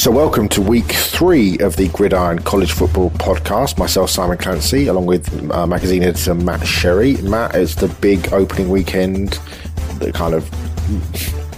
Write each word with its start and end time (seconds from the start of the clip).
So, 0.00 0.10
welcome 0.10 0.48
to 0.48 0.62
week 0.62 0.92
three 0.92 1.58
of 1.58 1.76
the 1.76 1.88
Gridiron 1.88 2.38
College 2.38 2.72
Football 2.72 3.10
Podcast. 3.10 3.76
Myself, 3.76 4.08
Simon 4.08 4.38
Clancy, 4.38 4.86
along 4.86 5.04
with 5.04 5.50
uh, 5.52 5.66
magazine 5.66 6.02
editor 6.02 6.32
Matt 6.32 6.66
Sherry. 6.66 7.18
Matt, 7.20 7.54
it's 7.54 7.74
the 7.74 7.88
big 8.00 8.32
opening 8.32 8.70
weekend. 8.70 9.32
The 9.98 10.10
kind 10.10 10.32
of, 10.32 10.48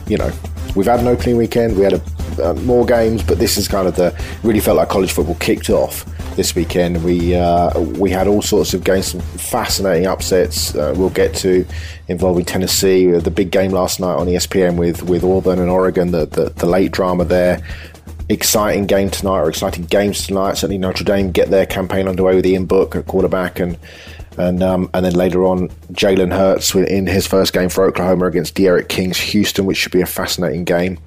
you 0.08 0.18
know, 0.18 0.32
we've 0.74 0.88
had 0.88 0.98
an 0.98 1.06
opening 1.06 1.36
weekend. 1.36 1.76
We 1.76 1.84
had 1.84 1.92
a, 1.92 2.02
uh, 2.42 2.54
more 2.54 2.84
games, 2.84 3.22
but 3.22 3.38
this 3.38 3.56
is 3.56 3.68
kind 3.68 3.86
of 3.86 3.94
the 3.94 4.12
really 4.42 4.58
felt 4.58 4.76
like 4.76 4.88
college 4.88 5.12
football 5.12 5.36
kicked 5.36 5.70
off 5.70 6.04
this 6.34 6.56
weekend. 6.56 7.04
We 7.04 7.36
uh, 7.36 7.78
we 7.78 8.10
had 8.10 8.26
all 8.26 8.42
sorts 8.42 8.74
of 8.74 8.82
games, 8.82 9.06
some 9.06 9.20
fascinating 9.20 10.08
upsets. 10.08 10.74
Uh, 10.74 10.92
we'll 10.96 11.10
get 11.10 11.32
to 11.36 11.64
involving 12.08 12.44
Tennessee, 12.44 13.08
the 13.08 13.30
big 13.30 13.52
game 13.52 13.70
last 13.70 14.00
night 14.00 14.14
on 14.14 14.26
ESPN 14.26 14.76
with 14.76 15.04
with 15.04 15.22
Auburn 15.22 15.60
and 15.60 15.70
Oregon, 15.70 16.10
the 16.10 16.26
the, 16.26 16.50
the 16.56 16.66
late 16.66 16.90
drama 16.90 17.24
there 17.24 17.62
exciting 18.32 18.86
game 18.86 19.10
tonight 19.10 19.40
or 19.40 19.48
exciting 19.48 19.84
games 19.84 20.26
tonight. 20.26 20.54
Certainly 20.54 20.78
Notre 20.78 21.04
Dame 21.04 21.30
get 21.30 21.50
their 21.50 21.66
campaign 21.66 22.08
underway 22.08 22.34
with 22.34 22.46
Ian 22.46 22.66
Book 22.66 22.96
at 22.96 23.06
quarterback 23.06 23.60
and 23.60 23.78
and 24.38 24.62
um, 24.62 24.90
and 24.94 25.04
then 25.04 25.12
later 25.12 25.44
on 25.44 25.68
Jalen 25.92 26.32
Hurts 26.32 26.74
in 26.74 27.06
his 27.06 27.26
first 27.26 27.52
game 27.52 27.68
for 27.68 27.84
Oklahoma 27.84 28.26
against 28.26 28.54
D'Eriq 28.54 28.88
King's 28.88 29.18
Houston, 29.18 29.66
which 29.66 29.76
should 29.76 29.92
be 29.92 30.00
a 30.00 30.06
fascinating 30.06 30.64
game. 30.64 30.98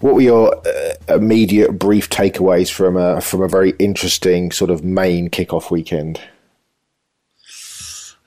What 0.00 0.14
were 0.14 0.20
your 0.20 0.56
uh, 0.56 0.94
immediate 1.08 1.78
brief 1.78 2.10
takeaways 2.10 2.70
from 2.70 2.96
a 2.96 3.20
from 3.20 3.42
a 3.42 3.48
very 3.48 3.70
interesting 3.78 4.52
sort 4.52 4.70
of 4.70 4.84
main 4.84 5.30
kickoff 5.30 5.70
weekend? 5.70 6.20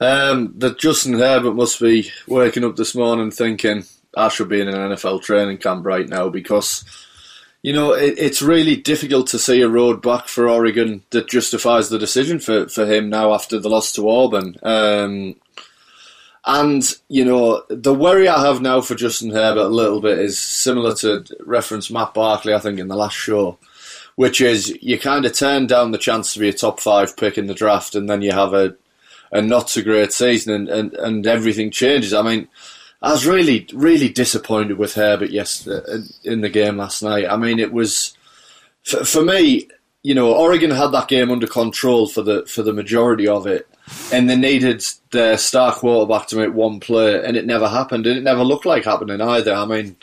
Um, 0.02 0.54
that 0.58 0.80
Justin 0.80 1.14
Herbert 1.14 1.56
must 1.56 1.80
be 1.80 2.10
waking 2.26 2.64
up 2.64 2.78
this 2.78 2.96
morning 2.96 3.32
thinking 3.32 3.84
I 4.16 4.30
should 4.30 4.50
be 4.50 4.62
in 4.62 4.70
an 4.70 4.92
NFL 4.92 5.22
training 5.22 5.58
camp 5.58 5.86
right 5.86 6.08
now 6.08 6.30
because 6.30 6.86
you 7.62 7.74
know, 7.74 7.94
it, 7.94 8.18
it's 8.18 8.42
really 8.42 8.76
difficult 8.76 9.28
to 9.28 9.40
see 9.40 9.62
a 9.62 9.70
road 9.70 10.02
back 10.02 10.28
for 10.28 10.48
Oregon 10.48 11.04
that 11.10 11.30
justifies 11.30 11.90
the 11.90 12.00
decision 12.00 12.40
for, 12.40 12.70
for 12.70 12.86
him 12.86 13.10
now 13.10 13.34
after 13.34 13.60
the 13.60 13.70
loss 13.70 13.92
to 13.94 14.10
Auburn. 14.10 14.56
Um, 14.64 15.36
and, 16.46 16.84
you 17.10 17.26
know, 17.26 17.64
the 17.70 17.94
worry 17.94 18.28
I 18.28 18.46
have 18.46 18.62
now 18.62 18.80
for 18.82 18.96
Justin 18.96 19.32
Herbert 19.32 19.66
a 19.66 19.68
little 19.68 20.00
bit 20.00 20.20
is 20.20 20.40
similar 20.40 20.96
to 20.96 21.26
reference 21.42 21.92
Matt 21.92 22.14
Barkley, 22.14 22.54
I 22.54 22.60
think, 22.60 22.80
in 22.80 22.88
the 22.88 22.96
last 22.96 23.16
show, 23.16 23.58
which 24.16 24.40
is 24.40 24.76
you 24.82 24.98
kind 24.98 25.26
of 25.26 25.34
turn 25.34 25.68
down 25.68 25.92
the 25.92 25.98
chance 25.98 26.34
to 26.34 26.40
be 26.40 26.50
a 26.50 26.54
top 26.54 26.80
five 26.80 27.18
pick 27.18 27.38
in 27.38 27.48
the 27.48 27.54
draft 27.54 27.94
and 27.94 28.10
then 28.10 28.22
you 28.22 28.32
have 28.32 28.54
a, 28.54 28.76
a 29.34 29.42
not 29.42 29.70
so 29.70 29.84
great 29.84 30.14
season 30.14 30.54
and, 30.54 30.70
and, 30.70 30.94
and 30.94 31.28
everything 31.28 31.72
changes. 31.72 32.14
I 32.14 32.22
mean, 32.22 32.48
I 33.02 33.12
was 33.12 33.26
really, 33.26 33.68
really 33.74 34.10
disappointed 34.10 34.78
with 34.78 34.96
Herbert 34.96 35.30
yesterday 35.30 36.04
in 36.24 36.42
the 36.42 36.50
game 36.50 36.78
last 36.78 37.02
night. 37.02 37.30
I 37.30 37.38
mean, 37.38 37.60
it 37.60 37.72
was 37.72 38.18
for, 38.84 39.06
for 39.06 39.24
me. 39.24 39.70
You 40.02 40.16
know, 40.16 40.34
Oregon 40.34 40.72
had 40.72 40.92
that 40.92 41.10
game 41.10 41.30
under 41.30 41.48
control 41.48 42.08
for 42.08 42.22
the 42.22 42.46
for 42.46 42.64
the 42.64 42.72
majority 42.72 43.28
of 43.28 43.46
it, 43.46 43.68
and 44.14 44.30
they 44.30 44.36
needed 44.38 44.84
their 45.12 45.38
star 45.38 45.74
quarterback 45.74 46.28
to 46.28 46.38
make 46.38 46.54
one 46.54 46.80
play, 46.80 47.24
and 47.24 47.36
it 47.36 47.46
never 47.46 47.68
happened, 47.68 48.08
and 48.08 48.18
it 48.18 48.24
never 48.24 48.44
looked 48.44 48.66
like 48.66 48.86
happening 48.86 49.20
either. 49.20 49.54
I 49.54 49.66
mean, 49.66 49.98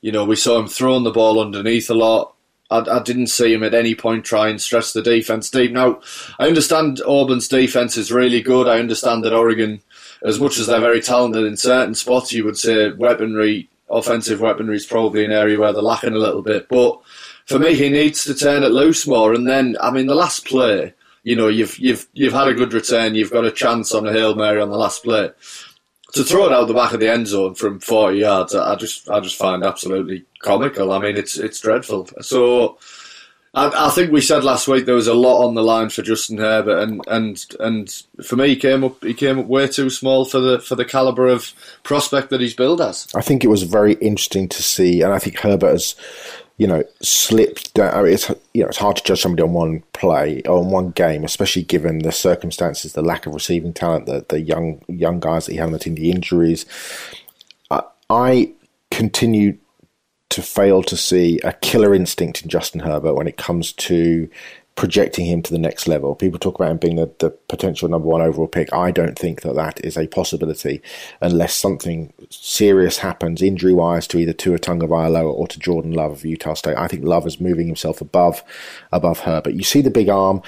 you 0.00 0.10
know, 0.10 0.24
we 0.24 0.36
saw 0.36 0.58
him 0.58 0.66
throwing 0.66 1.04
the 1.04 1.12
ball 1.12 1.40
underneath 1.40 1.90
a 1.90 1.94
lot. 1.94 2.34
I, 2.70 2.78
I, 2.78 3.02
didn't 3.02 3.28
see 3.28 3.52
him 3.52 3.62
at 3.62 3.74
any 3.74 3.94
point 3.94 4.24
try 4.24 4.48
and 4.48 4.60
stress 4.60 4.92
the 4.92 5.02
defense 5.02 5.50
deep. 5.50 5.70
Now, 5.70 6.00
I 6.38 6.48
understand 6.48 7.00
Auburn's 7.06 7.46
defense 7.46 7.96
is 7.96 8.10
really 8.10 8.40
good. 8.40 8.66
I 8.66 8.80
understand 8.80 9.22
that 9.24 9.32
Oregon 9.32 9.80
as 10.22 10.40
much 10.40 10.58
as 10.58 10.66
they're 10.66 10.80
very 10.80 11.00
talented 11.00 11.44
in 11.44 11.56
certain 11.56 11.94
spots, 11.94 12.32
you 12.32 12.44
would 12.44 12.56
say 12.56 12.92
weaponry, 12.92 13.68
offensive 13.90 14.40
weaponry 14.40 14.76
is 14.76 14.86
probably 14.86 15.24
an 15.24 15.32
area 15.32 15.58
where 15.58 15.72
they're 15.72 15.82
lacking 15.82 16.14
a 16.14 16.18
little 16.18 16.42
bit. 16.42 16.68
But 16.68 17.00
for 17.46 17.58
me, 17.58 17.74
he 17.74 17.88
needs 17.88 18.24
to 18.24 18.34
turn 18.34 18.62
it 18.62 18.72
loose 18.72 19.06
more. 19.06 19.32
And 19.32 19.48
then, 19.48 19.76
I 19.80 19.90
mean, 19.90 20.06
the 20.06 20.14
last 20.14 20.46
play, 20.46 20.94
you 21.22 21.36
know, 21.36 21.48
you've 21.48 21.78
you've 21.78 22.06
you've 22.12 22.32
had 22.32 22.48
a 22.48 22.54
good 22.54 22.72
return, 22.72 23.14
you've 23.14 23.32
got 23.32 23.44
a 23.44 23.50
chance 23.50 23.92
on 23.94 24.06
a 24.06 24.12
hail 24.12 24.34
mary 24.34 24.60
on 24.60 24.70
the 24.70 24.78
last 24.78 25.02
play. 25.02 25.30
To 26.12 26.24
throw 26.24 26.46
it 26.46 26.52
out 26.52 26.68
the 26.68 26.74
back 26.74 26.92
of 26.92 27.00
the 27.00 27.10
end 27.10 27.26
zone 27.26 27.54
from 27.54 27.80
forty 27.80 28.18
yards, 28.18 28.54
I 28.54 28.76
just 28.76 29.08
I 29.10 29.20
just 29.20 29.36
find 29.36 29.64
absolutely 29.64 30.24
comical. 30.40 30.92
I 30.92 30.98
mean, 31.00 31.16
it's 31.16 31.36
it's 31.36 31.60
dreadful. 31.60 32.08
So 32.20 32.78
I, 33.56 33.86
I, 33.86 33.90
think 33.90 34.12
we 34.12 34.20
said 34.20 34.44
last 34.44 34.68
week 34.68 34.84
there 34.84 34.94
was 34.94 35.06
a 35.06 35.14
lot 35.14 35.42
on 35.42 35.54
the 35.54 35.62
line 35.62 35.88
for 35.88 36.02
Justin 36.02 36.36
Herbert, 36.36 36.78
and, 36.78 37.02
and 37.08 37.44
and 37.58 38.02
for 38.22 38.36
me, 38.36 38.48
he 38.48 38.56
came 38.56 38.84
up 38.84 39.02
he 39.02 39.14
came 39.14 39.38
up 39.38 39.46
way 39.46 39.66
too 39.66 39.88
small 39.88 40.26
for 40.26 40.38
the 40.40 40.60
for 40.60 40.74
the 40.74 40.84
caliber 40.84 41.26
of 41.26 41.54
prospect 41.82 42.28
that 42.30 42.42
he's 42.42 42.52
billed 42.52 42.82
as. 42.82 43.08
I 43.14 43.22
think 43.22 43.42
it 43.42 43.48
was 43.48 43.62
very 43.62 43.94
interesting 43.94 44.46
to 44.50 44.62
see, 44.62 45.00
and 45.00 45.10
I 45.10 45.18
think 45.18 45.38
Herbert 45.38 45.70
has, 45.70 45.96
you 46.58 46.66
know, 46.66 46.84
slipped 47.00 47.72
down. 47.72 47.94
I 47.94 48.02
mean, 48.02 48.12
it's 48.12 48.28
you 48.52 48.62
know 48.62 48.68
it's 48.68 48.76
hard 48.76 48.98
to 48.98 49.02
judge 49.02 49.22
somebody 49.22 49.42
on 49.42 49.54
one 49.54 49.82
play 49.94 50.42
on 50.42 50.70
one 50.70 50.90
game, 50.90 51.24
especially 51.24 51.62
given 51.62 52.00
the 52.00 52.12
circumstances, 52.12 52.92
the 52.92 53.00
lack 53.00 53.24
of 53.24 53.32
receiving 53.32 53.72
talent, 53.72 54.04
the 54.04 54.26
the 54.28 54.40
young 54.40 54.82
young 54.86 55.18
guys 55.18 55.46
that 55.46 55.52
he 55.52 55.58
had 55.58 55.68
on 55.68 55.72
the 55.72 55.78
team, 55.78 55.94
the 55.94 56.10
injuries. 56.10 56.66
I, 57.70 57.84
I 58.10 58.52
to 60.30 60.42
fail 60.42 60.82
to 60.82 60.96
see 60.96 61.38
a 61.44 61.52
killer 61.52 61.94
instinct 61.94 62.42
in 62.42 62.48
Justin 62.48 62.80
Herbert 62.80 63.14
when 63.14 63.28
it 63.28 63.36
comes 63.36 63.72
to 63.72 64.28
projecting 64.76 65.24
him 65.24 65.40
to 65.42 65.50
the 65.50 65.58
next 65.58 65.88
level. 65.88 66.14
People 66.14 66.38
talk 66.38 66.54
about 66.56 66.70
him 66.70 66.76
being 66.76 66.96
the, 66.96 67.10
the 67.18 67.30
potential 67.30 67.88
number 67.88 68.06
one 68.06 68.20
overall 68.20 68.46
pick. 68.46 68.72
I 68.74 68.90
don't 68.90 69.18
think 69.18 69.40
that 69.40 69.54
that 69.54 69.82
is 69.82 69.96
a 69.96 70.06
possibility 70.06 70.82
unless 71.22 71.54
something 71.54 72.12
serious 72.28 72.98
happens 72.98 73.40
injury 73.40 73.72
wise 73.72 74.06
to 74.08 74.18
either 74.18 74.34
Tua 74.34 74.58
Tagovailoa 74.58 75.32
or 75.32 75.48
to 75.48 75.58
Jordan 75.58 75.92
Love 75.92 76.12
of 76.12 76.24
Utah 76.26 76.54
State. 76.54 76.76
I 76.76 76.88
think 76.88 77.04
Love 77.04 77.26
is 77.26 77.40
moving 77.40 77.66
himself 77.66 78.02
above 78.02 78.44
above 78.92 79.20
Herbert. 79.20 79.54
You 79.54 79.64
see 79.64 79.80
the 79.80 79.90
big 79.90 80.10
arm. 80.10 80.42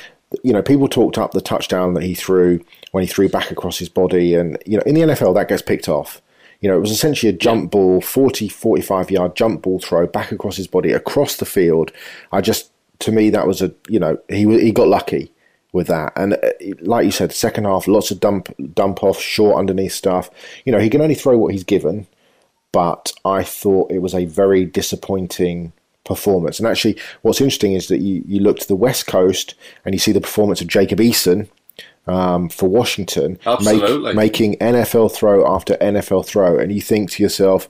You 0.45 0.53
know, 0.53 0.63
people 0.63 0.89
talked 0.89 1.17
up 1.17 1.33
the 1.33 1.41
touchdown 1.41 1.95
that 1.95 2.03
he 2.03 2.15
threw 2.15 2.63
when 2.93 3.03
he 3.03 3.09
threw 3.09 3.31
back 3.31 3.51
across 3.51 3.79
his 3.79 3.89
body, 3.89 4.35
and 4.35 4.59
you 4.67 4.77
know, 4.77 4.83
in 4.85 4.95
the 4.95 5.01
NFL 5.01 5.35
that 5.37 5.49
gets 5.49 5.63
picked 5.63 5.89
off. 5.89 6.21
You 6.61 6.69
know, 6.69 6.77
it 6.77 6.81
was 6.81 6.91
essentially 6.91 7.31
a 7.31 7.37
jump 7.37 7.71
ball, 7.71 8.01
40, 8.01 8.49
45 8.49 9.11
yard 9.11 9.37
jump 9.37 9.63
ball 9.63 9.79
throw 9.79 10.07
back 10.07 10.33
across 10.33 10.57
his 10.57 10.67
body, 10.67 10.93
across 10.93 11.37
the 11.37 11.45
field. 11.45 11.93
I 12.33 12.41
just, 12.41 12.71
to 13.01 13.13
me, 13.13 13.31
that 13.31 13.47
was 13.47 13.63
a, 13.63 13.73
you 13.89 14.01
know, 14.01 14.19
he 14.29 14.45
he 14.61 14.73
got 14.73 14.89
lucky 14.89 15.33
with 15.73 15.87
that. 15.87 16.13
And 16.17 16.35
uh, 16.35 16.51
like 16.81 17.05
you 17.05 17.11
said, 17.11 17.33
second 17.33 17.65
half, 17.65 17.87
lots 17.87 18.11
of 18.11 18.21
dump 18.21 18.53
dump 18.75 19.03
off, 19.03 19.21
short 19.21 19.57
underneath 19.57 19.93
stuff. 19.93 20.31
You 20.65 20.73
know, 20.73 20.79
he 20.79 20.91
can 20.91 21.01
only 21.01 21.15
throw 21.15 21.39
what 21.39 21.53
he's 21.53 21.65
given, 21.65 22.07
but 22.73 23.13
I 23.25 23.43
thought 23.45 23.93
it 23.93 24.01
was 24.01 24.15
a 24.15 24.25
very 24.25 24.65
disappointing 24.65 25.73
performance. 26.05 26.59
And 26.59 26.67
actually, 26.67 26.99
what's 27.23 27.41
interesting 27.41 27.75
is 27.75 27.89
that 27.89 28.01
you, 28.01 28.23
you 28.27 28.41
look 28.41 28.59
to 28.59 28.69
the 28.69 28.75
West 28.75 29.07
Coast 29.07 29.55
and 29.85 29.95
you 29.95 29.99
see 29.99 30.13
the 30.13 30.21
performance 30.21 30.61
of 30.61 30.67
Jacob 30.67 30.99
Eason, 30.99 31.49
um, 32.09 32.49
for 32.49 32.69
Washington, 32.69 33.39
make, 33.63 34.15
making 34.15 34.57
NFL 34.57 35.13
throw 35.13 35.47
after 35.47 35.77
NFL 35.77 36.27
throw, 36.27 36.59
and 36.59 36.73
you 36.73 36.81
think 36.81 37.11
to 37.13 37.23
yourself, 37.23 37.69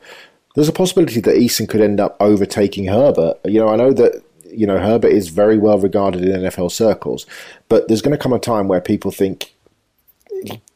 there's 0.54 0.68
a 0.68 0.72
possibility 0.72 1.20
that 1.20 1.36
Eason 1.36 1.68
could 1.68 1.80
end 1.80 2.00
up 2.00 2.16
overtaking 2.20 2.86
Herbert. 2.86 3.38
You 3.44 3.60
know, 3.60 3.68
I 3.68 3.76
know 3.76 3.92
that 3.92 4.22
you 4.44 4.66
know 4.66 4.78
Herbert 4.78 5.12
is 5.12 5.28
very 5.28 5.58
well 5.58 5.78
regarded 5.78 6.24
in 6.24 6.42
NFL 6.42 6.70
circles, 6.70 7.26
but 7.68 7.88
there's 7.88 8.02
going 8.02 8.16
to 8.16 8.22
come 8.22 8.32
a 8.32 8.38
time 8.38 8.68
where 8.68 8.80
people 8.80 9.10
think, 9.10 9.54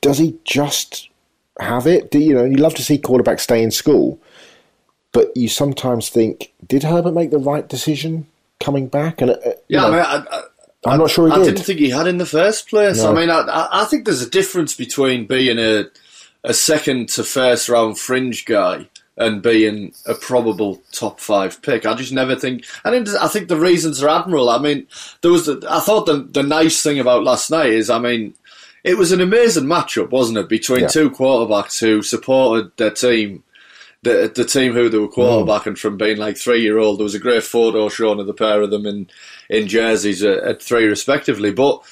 does 0.01 0.19
he 0.19 0.39
just 0.45 1.09
have 1.61 1.87
it? 1.87 2.11
Do 2.11 2.19
you 2.19 2.35
know? 2.35 2.45
You 2.45 2.57
love 2.57 2.75
to 2.75 2.83
see 2.83 2.99
quarterbacks 2.99 3.41
stay 3.41 3.63
in 3.63 3.71
school, 3.71 4.21
but 5.13 5.37
you 5.37 5.49
sometimes 5.49 6.09
think, 6.09 6.53
did 6.67 6.83
Herbert 6.83 7.15
make 7.15 7.31
the 7.31 7.39
right 7.39 7.69
decision 7.69 8.27
coming 8.61 8.89
back? 8.89 9.21
And 9.21 9.31
uh, 9.31 9.37
yeah, 9.69 9.83
know, 9.83 9.87
I 9.87 9.91
mean, 9.91 10.27
I, 10.31 10.43
I'm 10.85 10.99
not 10.99 11.11
sure 11.11 11.29
he 11.29 11.33
I 11.33 11.39
did. 11.39 11.45
didn't 11.45 11.65
think 11.65 11.79
he 11.79 11.91
had 11.91 12.07
in 12.07 12.19
the 12.19 12.27
first 12.27 12.69
place. 12.69 12.99
No. 12.99 13.13
I 13.13 13.15
mean, 13.15 13.31
I, 13.31 13.69
I 13.71 13.85
think 13.85 14.05
there's 14.05 14.23
a 14.23 14.31
difference 14.31 14.75
between 14.75 15.27
being 15.27 15.59
a 15.59 15.87
a 16.45 16.53
second 16.53 17.09
to 17.11 17.23
first 17.23 17.69
round 17.69 17.99
fringe 17.99 18.45
guy 18.45 18.89
and 19.17 19.43
being 19.43 19.93
a 20.07 20.15
probable 20.15 20.83
top 20.91 21.21
five 21.21 21.61
pick. 21.63 21.87
I 21.87 21.95
just 21.95 22.13
never 22.13 22.35
think. 22.35 22.65
I 22.85 22.91
think 22.91 23.09
I 23.09 23.29
think 23.29 23.49
the 23.49 23.61
reasons 23.61 24.03
are 24.03 24.09
admirable. 24.09 24.51
I 24.51 24.59
mean, 24.59 24.87
there 25.21 25.31
was. 25.31 25.47
The, 25.47 25.65
I 25.69 25.81
thought 25.81 26.07
the 26.07 26.19
the 26.19 26.43
nice 26.43 26.83
thing 26.83 26.99
about 26.99 27.25
last 27.25 27.51
night 27.51 27.71
is, 27.71 27.91
I 27.91 27.99
mean, 27.99 28.35
it 28.83 28.99
was 28.99 29.13
an 29.13 29.21
amazing 29.21 29.65
matchup, 29.65 30.11
wasn't 30.11 30.39
it, 30.39 30.49
between 30.49 30.81
yeah. 30.81 30.89
two 30.89 31.11
quarterbacks 31.11 31.79
who 31.81 32.03
supported 32.03 32.77
their 32.77 32.91
team 32.91 33.45
the 34.03 34.33
the 34.35 34.45
team 34.45 34.73
who 34.73 34.89
they 34.89 34.99
were 34.99 35.09
quarterbacking 35.09 35.79
from 35.79 35.97
being 35.97 36.19
like 36.19 36.37
three 36.37 36.61
year 36.61 36.79
old. 36.79 36.99
There 36.99 37.05
was 37.05 37.15
a 37.15 37.21
great 37.21 37.45
photo 37.45 37.89
shown 37.89 38.19
of 38.21 38.27
the 38.27 38.35
pair 38.35 38.61
of 38.61 38.71
them 38.71 38.87
in 38.87 39.09
in 39.49 39.69
jerseys 39.69 40.23
at, 40.23 40.39
at 40.39 40.63
three 40.63 40.87
respectively. 40.87 41.53
But 41.53 41.83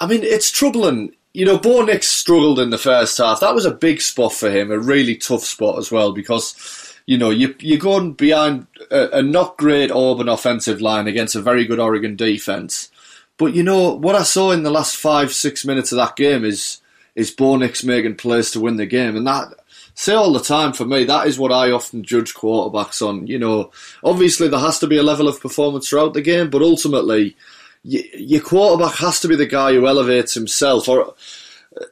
I 0.00 0.06
mean, 0.06 0.22
it's 0.22 0.50
troubling. 0.50 1.14
You 1.34 1.44
know, 1.44 1.58
Bo 1.58 1.82
Nix 1.82 2.08
struggled 2.08 2.58
in 2.58 2.70
the 2.70 2.78
first 2.78 3.18
half. 3.18 3.40
That 3.40 3.54
was 3.54 3.66
a 3.66 3.74
big 3.74 4.00
spot 4.00 4.32
for 4.32 4.50
him, 4.50 4.70
a 4.70 4.78
really 4.78 5.16
tough 5.16 5.44
spot 5.44 5.78
as 5.78 5.90
well 5.90 6.12
because. 6.12 6.82
You 7.08 7.16
know, 7.18 7.30
you, 7.30 7.54
you're 7.60 7.78
going 7.78 8.14
behind 8.14 8.66
a, 8.90 9.18
a 9.18 9.22
not 9.22 9.58
great 9.58 9.92
Auburn 9.92 10.28
offensive 10.28 10.80
line 10.80 11.06
against 11.06 11.36
a 11.36 11.40
very 11.40 11.64
good 11.64 11.78
Oregon 11.78 12.16
defense. 12.16 12.90
But 13.38 13.54
you 13.54 13.62
know 13.62 13.92
what 13.92 14.16
I 14.16 14.24
saw 14.24 14.50
in 14.50 14.64
the 14.64 14.72
last 14.72 14.96
five 14.96 15.32
six 15.32 15.64
minutes 15.64 15.92
of 15.92 15.98
that 15.98 16.16
game 16.16 16.44
is 16.44 16.80
is 17.14 17.30
Bo 17.30 17.56
Nix 17.56 17.84
making 17.84 18.16
plays 18.16 18.50
to 18.50 18.60
win 18.60 18.76
the 18.76 18.86
game, 18.86 19.14
and 19.14 19.24
that 19.24 19.54
say 19.96 20.14
all 20.14 20.32
the 20.32 20.40
time 20.40 20.72
for 20.72 20.84
me, 20.84 21.04
that 21.04 21.26
is 21.26 21.38
what 21.38 21.50
I 21.50 21.72
often 21.72 22.04
judge 22.04 22.34
quarterbacks 22.34 23.06
on. 23.06 23.26
You 23.26 23.38
know, 23.38 23.72
obviously 24.04 24.46
there 24.46 24.60
has 24.60 24.78
to 24.80 24.86
be 24.86 24.98
a 24.98 25.02
level 25.02 25.26
of 25.26 25.40
performance 25.40 25.88
throughout 25.88 26.14
the 26.14 26.22
game, 26.22 26.50
but 26.50 26.62
ultimately, 26.62 27.34
your 27.82 28.42
quarterback 28.42 28.96
has 28.96 29.18
to 29.20 29.28
be 29.28 29.36
the 29.36 29.46
guy 29.46 29.72
who 29.72 29.86
elevates 29.86 30.34
himself, 30.34 30.88
or, 30.88 31.14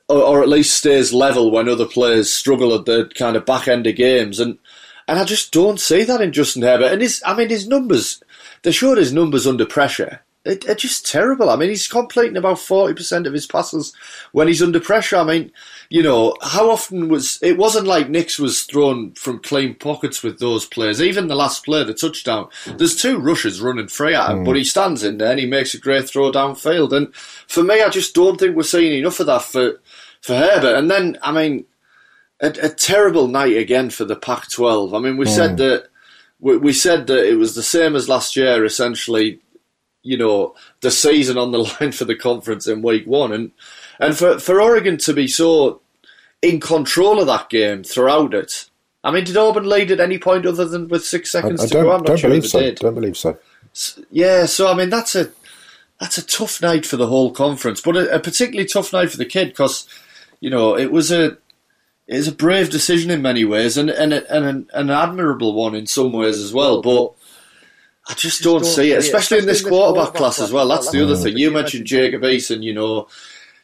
or, 0.08 0.22
or 0.22 0.42
at 0.42 0.48
least 0.48 0.76
stays 0.76 1.12
level 1.12 1.50
when 1.50 1.68
other 1.68 1.86
players 1.86 2.32
struggle 2.32 2.74
at 2.74 2.84
the 2.84 3.10
kind 3.16 3.36
of 3.36 3.46
back 3.46 3.66
end 3.68 3.86
of 3.86 3.96
games. 3.96 4.38
And 4.38 4.58
and 5.08 5.18
I 5.18 5.24
just 5.24 5.52
don't 5.52 5.80
see 5.80 6.02
that 6.04 6.20
in 6.20 6.32
Justin 6.32 6.62
Herbert. 6.62 6.92
And 6.92 7.02
his, 7.02 7.22
I 7.26 7.34
mean, 7.34 7.50
his 7.50 7.68
numbers, 7.68 8.22
they 8.62 8.72
showed 8.72 8.96
his 8.96 9.12
numbers 9.12 9.46
under 9.46 9.66
pressure. 9.66 10.20
It, 10.44 10.66
it's 10.66 10.82
just 10.82 11.06
terrible. 11.06 11.48
I 11.48 11.56
mean, 11.56 11.70
he's 11.70 11.88
completing 11.88 12.36
about 12.36 12.58
40% 12.58 13.26
of 13.26 13.32
his 13.32 13.46
passes 13.46 13.94
when 14.32 14.46
he's 14.46 14.62
under 14.62 14.78
pressure. 14.78 15.16
I 15.16 15.24
mean, 15.24 15.50
you 15.88 16.02
know, 16.02 16.36
how 16.42 16.70
often 16.70 17.08
was 17.08 17.38
it 17.40 17.56
wasn't 17.56 17.86
like 17.86 18.10
Nix 18.10 18.38
was 18.38 18.64
thrown 18.64 19.12
from 19.12 19.38
clean 19.38 19.74
pockets 19.74 20.22
with 20.22 20.40
those 20.40 20.66
players. 20.66 21.00
Even 21.00 21.28
the 21.28 21.34
last 21.34 21.64
play, 21.64 21.82
the 21.82 21.94
touchdown, 21.94 22.48
there's 22.76 22.94
two 22.94 23.18
rushes 23.18 23.62
running 23.62 23.88
free 23.88 24.14
at 24.14 24.30
him, 24.30 24.40
mm. 24.40 24.44
but 24.44 24.56
he 24.56 24.64
stands 24.64 25.02
in 25.02 25.16
there 25.16 25.30
and 25.30 25.40
he 25.40 25.46
makes 25.46 25.72
a 25.72 25.78
great 25.78 26.08
throw 26.08 26.30
downfield. 26.30 26.92
And 26.92 27.14
for 27.14 27.62
me, 27.62 27.80
I 27.80 27.88
just 27.88 28.14
don't 28.14 28.38
think 28.38 28.54
we're 28.54 28.64
seeing 28.64 28.98
enough 28.98 29.20
of 29.20 29.26
that 29.26 29.42
for 29.42 29.80
for 30.20 30.36
Herbert. 30.36 30.76
And 30.76 30.90
then, 30.90 31.18
I 31.22 31.32
mean, 31.32 31.64
a, 32.40 32.48
a 32.62 32.68
terrible 32.68 33.28
night 33.28 33.56
again 33.56 33.90
for 33.90 34.04
the 34.04 34.16
Pac-12. 34.16 34.96
I 34.96 34.98
mean, 34.98 35.16
we 35.16 35.26
mm. 35.26 35.34
said 35.34 35.56
that 35.58 35.88
we, 36.40 36.56
we 36.56 36.72
said 36.72 37.06
that 37.06 37.26
it 37.26 37.36
was 37.36 37.54
the 37.54 37.62
same 37.62 37.96
as 37.96 38.08
last 38.08 38.36
year, 38.36 38.64
essentially. 38.64 39.40
You 40.04 40.16
know, 40.16 40.54
the 40.80 40.92
season 40.92 41.36
on 41.36 41.50
the 41.50 41.58
line 41.80 41.90
for 41.90 42.04
the 42.04 42.14
conference 42.14 42.68
in 42.68 42.82
week 42.82 43.06
one, 43.06 43.32
and 43.32 43.50
and 43.98 44.16
for 44.16 44.38
for 44.38 44.60
Oregon 44.60 44.98
to 44.98 45.12
be 45.12 45.26
so 45.26 45.80
in 46.42 46.60
control 46.60 47.20
of 47.20 47.26
that 47.26 47.48
game 47.48 47.82
throughout 47.82 48.34
it. 48.34 48.68
I 49.02 49.10
mean, 49.10 49.24
did 49.24 49.36
Auburn 49.36 49.68
lead 49.68 49.90
at 49.90 50.00
any 50.00 50.18
point 50.18 50.46
other 50.46 50.64
than 50.64 50.88
with 50.88 51.04
six 51.04 51.30
seconds 51.30 51.60
I, 51.60 51.64
I 51.64 51.68
to 51.68 51.74
go? 51.74 51.80
I'm 51.92 51.98
not 51.98 52.06
don't 52.06 52.16
sure 52.16 52.30
believe 52.30 52.46
so. 52.46 52.60
Did. 52.60 52.76
Don't 52.76 52.94
believe 52.94 53.16
so. 53.16 53.38
Yeah, 54.10 54.46
so 54.46 54.70
I 54.70 54.74
mean, 54.74 54.88
that's 54.88 55.14
a 55.14 55.30
that's 56.00 56.18
a 56.18 56.26
tough 56.26 56.62
night 56.62 56.86
for 56.86 56.96
the 56.96 57.06
whole 57.06 57.30
conference, 57.30 57.80
but 57.80 57.96
a, 57.96 58.14
a 58.14 58.20
particularly 58.20 58.66
tough 58.66 58.92
night 58.92 59.10
for 59.10 59.16
the 59.16 59.26
kid 59.26 59.48
because 59.48 59.86
you 60.40 60.50
know 60.50 60.76
it 60.76 60.90
was 60.92 61.10
a 61.10 61.36
it 62.06 62.16
was 62.16 62.28
a 62.28 62.32
brave 62.32 62.70
decision 62.70 63.10
in 63.10 63.22
many 63.22 63.44
ways 63.44 63.76
and 63.76 63.90
and, 63.90 64.12
and 64.12 64.44
an, 64.44 64.70
an 64.72 64.90
admirable 64.90 65.54
one 65.54 65.74
in 65.74 65.86
some 65.86 66.12
ways 66.12 66.38
as 66.38 66.52
well, 66.52 66.82
but. 66.82 67.12
I 68.06 68.12
just, 68.12 68.22
just 68.22 68.42
don't, 68.42 68.62
don't, 68.62 68.64
see 68.64 68.92
it, 68.92 68.98
especially, 68.98 69.18
especially 69.18 69.38
in 69.38 69.46
this 69.46 69.62
quarterback, 69.62 70.12
quarterback 70.12 70.14
class 70.14 70.40
as 70.40 70.52
well. 70.52 70.68
That's 70.68 70.90
the 70.90 71.02
other 71.02 71.16
thing. 71.16 71.38
You 71.38 71.50
mentioned 71.50 71.86
Jacob 71.86 72.22
Eason, 72.22 72.62
you 72.62 72.74
know, 72.74 73.08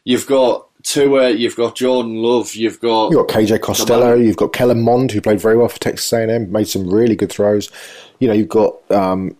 you've 0.04 0.26
got 0.26 0.66
Tua, 0.82 1.30
you've 1.30 1.56
got 1.56 1.76
Jordan 1.76 2.16
Love, 2.16 2.54
you've 2.54 2.80
got 2.80 3.10
you've 3.10 3.26
got 3.26 3.36
KJ 3.36 3.60
Costello, 3.60 4.14
you've 4.14 4.36
got 4.36 4.52
Kellen 4.52 4.82
Mond 4.82 5.12
who 5.12 5.20
played 5.20 5.40
very 5.40 5.56
well 5.56 5.68
for 5.68 5.78
Texas 5.78 6.10
A&M, 6.12 6.50
made 6.50 6.68
some 6.68 6.88
really 6.88 7.16
good 7.16 7.30
throws. 7.30 7.70
You 8.18 8.28
know, 8.28 8.34
you've 8.34 8.48
got 8.48 8.78
um, 8.90 9.36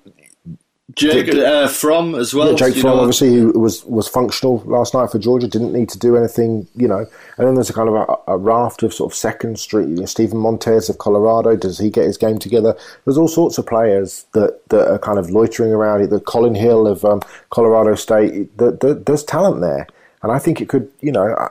Jake 0.95 1.35
uh, 1.35 1.69
Fromm 1.69 2.15
as 2.15 2.33
well. 2.35 2.51
Yeah, 2.51 2.57
Jake 2.57 2.77
Fromm 2.77 2.97
know. 2.97 3.03
obviously, 3.03 3.35
who 3.35 3.59
was 3.59 3.85
was 3.85 4.09
functional 4.09 4.63
last 4.67 4.95
night 4.95 5.11
for 5.11 5.19
Georgia, 5.19 5.47
didn't 5.47 5.73
need 5.73 5.89
to 5.91 5.99
do 5.99 6.17
anything, 6.17 6.67
you 6.75 6.89
know. 6.89 7.07
And 7.37 7.47
then 7.47 7.55
there's 7.55 7.71
a 7.71 7.75
kind 7.75 7.89
of 7.89 7.95
a, 7.95 8.33
a 8.33 8.37
raft 8.39 8.83
of 8.83 8.95
sort 8.95 9.13
of 9.13 9.17
second 9.17 9.59
street. 9.59 9.89
You 9.89 9.97
know, 9.97 10.05
Steven 10.07 10.39
Montez 10.39 10.89
of 10.89 10.99
Colorado, 10.99 11.57
does 11.57 11.79
he 11.79 11.91
get 11.91 12.05
his 12.05 12.17
game 12.17 12.39
together? 12.39 12.77
There's 13.05 13.19
all 13.19 13.29
sorts 13.29 13.59
of 13.59 13.67
players 13.67 14.27
that, 14.33 14.61
that 14.69 14.91
are 14.91 14.99
kind 14.99 15.19
of 15.19 15.31
loitering 15.31 15.73
around. 15.73 16.09
The 16.09 16.21
Collin 16.21 16.55
Hill 16.55 16.87
of 16.87 17.05
um, 17.05 17.21
Colorado 17.51 17.95
State, 17.95 18.57
the, 18.57 18.73
the, 18.73 18.95
there's 18.95 19.25
talent 19.25 19.61
there. 19.61 19.87
And 20.23 20.33
I 20.33 20.39
think 20.39 20.61
it 20.61 20.69
could, 20.69 20.91
you 21.01 21.13
know, 21.13 21.33
uh, 21.35 21.49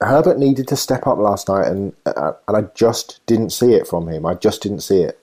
Herbert 0.00 0.38
needed 0.38 0.68
to 0.68 0.76
step 0.76 1.06
up 1.06 1.18
last 1.18 1.48
night, 1.48 1.68
and 1.68 1.92
uh, 2.06 2.32
and 2.48 2.56
I 2.56 2.62
just 2.74 3.20
didn't 3.26 3.50
see 3.50 3.74
it 3.74 3.86
from 3.86 4.08
him. 4.08 4.26
I 4.26 4.34
just 4.34 4.62
didn't 4.62 4.80
see 4.80 5.02
it. 5.02 5.18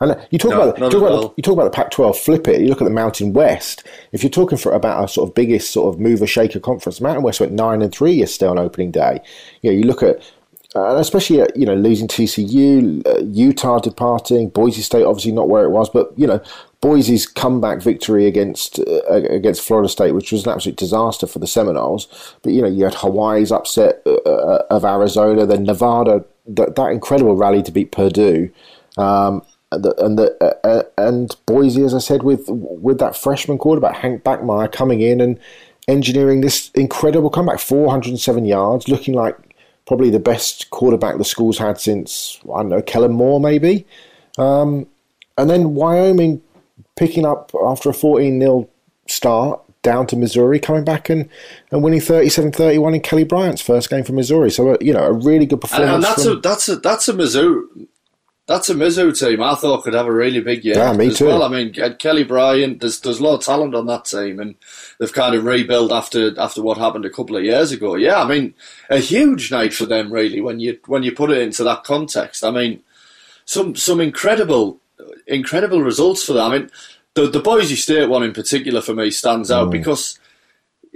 And 0.00 0.16
you 0.30 0.38
talk 0.38 0.52
no, 0.52 0.70
about 0.70 0.78
you 0.78 0.90
talk 0.90 1.02
about, 1.02 1.34
you 1.36 1.42
talk 1.42 1.52
about 1.52 1.64
the 1.64 1.70
Pac-12. 1.76 2.16
Flip 2.16 2.48
it. 2.48 2.60
You 2.62 2.68
look 2.68 2.80
at 2.80 2.84
the 2.84 2.90
Mountain 2.90 3.34
West. 3.34 3.86
If 4.12 4.22
you're 4.22 4.30
talking 4.30 4.56
for 4.56 4.72
about 4.72 5.04
a 5.04 5.08
sort 5.08 5.28
of 5.28 5.34
biggest 5.34 5.72
sort 5.72 5.94
of 5.94 6.00
mover 6.00 6.26
shaker 6.26 6.58
conference, 6.58 7.02
Mountain 7.02 7.22
West 7.22 7.38
went 7.38 7.52
nine 7.52 7.82
and 7.82 7.92
three 7.92 8.12
yesterday 8.12 8.50
on 8.50 8.58
opening 8.58 8.90
day. 8.90 9.20
You 9.60 9.70
know, 9.70 9.76
you 9.76 9.84
look 9.84 10.02
at 10.02 10.22
uh, 10.74 10.96
especially 10.96 11.42
uh, 11.42 11.48
you 11.54 11.66
know 11.66 11.74
losing 11.74 12.08
TCU, 12.08 13.06
uh, 13.06 13.18
Utah 13.24 13.78
departing, 13.78 14.48
Boise 14.48 14.82
State 14.82 15.04
obviously 15.04 15.32
not 15.32 15.48
where 15.48 15.64
it 15.64 15.70
was, 15.70 15.90
but 15.90 16.16
you 16.16 16.26
know 16.26 16.40
Boise's 16.80 17.26
comeback 17.26 17.82
victory 17.82 18.26
against 18.26 18.78
uh, 18.78 19.02
against 19.10 19.62
Florida 19.62 19.88
State, 19.88 20.12
which 20.12 20.32
was 20.32 20.46
an 20.46 20.52
absolute 20.52 20.76
disaster 20.76 21.26
for 21.26 21.40
the 21.40 21.46
Seminoles. 21.46 22.36
But 22.42 22.52
you 22.52 22.62
know 22.62 22.68
you 22.68 22.84
had 22.84 22.94
Hawaii's 22.94 23.52
upset 23.52 24.00
uh, 24.06 24.14
uh 24.24 24.64
of 24.70 24.84
Arizona, 24.84 25.44
then 25.44 25.64
Nevada 25.64 26.24
that, 26.46 26.76
that 26.76 26.90
incredible 26.92 27.36
rally 27.36 27.62
to 27.64 27.72
beat 27.72 27.92
Purdue. 27.92 28.50
Um, 28.96 29.42
and 29.72 29.84
the, 29.84 30.04
and, 30.04 30.18
the, 30.18 30.90
and 30.98 31.34
Boise, 31.46 31.84
as 31.84 31.94
I 31.94 31.98
said, 31.98 32.22
with 32.22 32.48
with 32.48 32.98
that 32.98 33.16
freshman 33.16 33.58
quarterback 33.58 33.96
Hank 33.96 34.24
Bachmeier 34.24 34.70
coming 34.70 35.00
in 35.00 35.20
and 35.20 35.38
engineering 35.86 36.40
this 36.40 36.70
incredible 36.72 37.30
comeback, 37.30 37.60
407 37.60 38.44
yards, 38.44 38.88
looking 38.88 39.14
like 39.14 39.36
probably 39.86 40.10
the 40.10 40.20
best 40.20 40.70
quarterback 40.70 41.18
the 41.18 41.24
school's 41.24 41.58
had 41.58 41.80
since 41.80 42.40
I 42.52 42.62
don't 42.62 42.68
know 42.68 42.82
Kellen 42.82 43.12
Moore 43.12 43.40
maybe, 43.40 43.86
um, 44.38 44.86
and 45.38 45.48
then 45.48 45.74
Wyoming 45.74 46.42
picking 46.96 47.24
up 47.24 47.52
after 47.64 47.90
a 47.90 47.94
14 47.94 48.40
0 48.40 48.68
start 49.06 49.60
down 49.82 50.06
to 50.08 50.16
Missouri, 50.16 50.58
coming 50.58 50.84
back 50.84 51.08
and, 51.08 51.28
and 51.70 51.82
winning 51.82 52.00
37-31 52.00 52.96
in 52.96 53.00
Kelly 53.00 53.24
Bryant's 53.24 53.62
first 53.62 53.88
game 53.88 54.04
for 54.04 54.12
Missouri. 54.12 54.50
So 54.50 54.72
uh, 54.72 54.76
you 54.80 54.92
know 54.92 55.04
a 55.04 55.12
really 55.12 55.46
good 55.46 55.60
performance. 55.60 55.94
And, 55.94 56.04
that's 56.04 56.24
from, 56.24 56.38
a 56.38 56.40
that's 56.40 56.68
a 56.68 56.76
that's 56.76 57.08
a 57.08 57.14
Missouri. 57.14 57.62
That's 58.50 58.68
a 58.68 58.74
Mizzou 58.74 59.16
team 59.16 59.40
I 59.40 59.54
thought 59.54 59.84
could 59.84 59.94
have 59.94 60.08
a 60.08 60.12
really 60.12 60.40
big 60.40 60.64
year 60.64 60.74
yeah, 60.74 60.92
me 60.92 61.06
as 61.06 61.18
too. 61.18 61.26
well. 61.26 61.44
I 61.44 61.48
mean, 61.48 61.72
Kelly 61.98 62.24
Bryant, 62.24 62.80
there's 62.80 62.98
there's 62.98 63.20
a 63.20 63.22
lot 63.22 63.36
of 63.36 63.44
talent 63.44 63.76
on 63.76 63.86
that 63.86 64.06
team, 64.06 64.40
and 64.40 64.56
they've 64.98 65.12
kind 65.12 65.36
of 65.36 65.44
rebuilt 65.44 65.92
after 65.92 66.36
after 66.36 66.60
what 66.60 66.76
happened 66.76 67.04
a 67.04 67.10
couple 67.10 67.36
of 67.36 67.44
years 67.44 67.70
ago. 67.70 67.94
Yeah, 67.94 68.20
I 68.20 68.26
mean, 68.26 68.54
a 68.88 68.98
huge 68.98 69.52
night 69.52 69.72
for 69.72 69.86
them 69.86 70.12
really 70.12 70.40
when 70.40 70.58
you 70.58 70.80
when 70.86 71.04
you 71.04 71.12
put 71.12 71.30
it 71.30 71.38
into 71.38 71.62
that 71.62 71.84
context. 71.84 72.42
I 72.42 72.50
mean, 72.50 72.82
some 73.44 73.76
some 73.76 74.00
incredible 74.00 74.80
incredible 75.28 75.80
results 75.80 76.24
for 76.24 76.32
them. 76.32 76.50
I 76.50 76.58
mean, 76.58 76.70
the 77.14 77.28
the 77.28 77.38
Boise 77.38 77.76
State 77.76 78.08
one 78.08 78.24
in 78.24 78.32
particular 78.32 78.80
for 78.80 78.94
me 78.94 79.12
stands 79.12 79.52
out 79.52 79.68
mm. 79.68 79.72
because. 79.72 80.18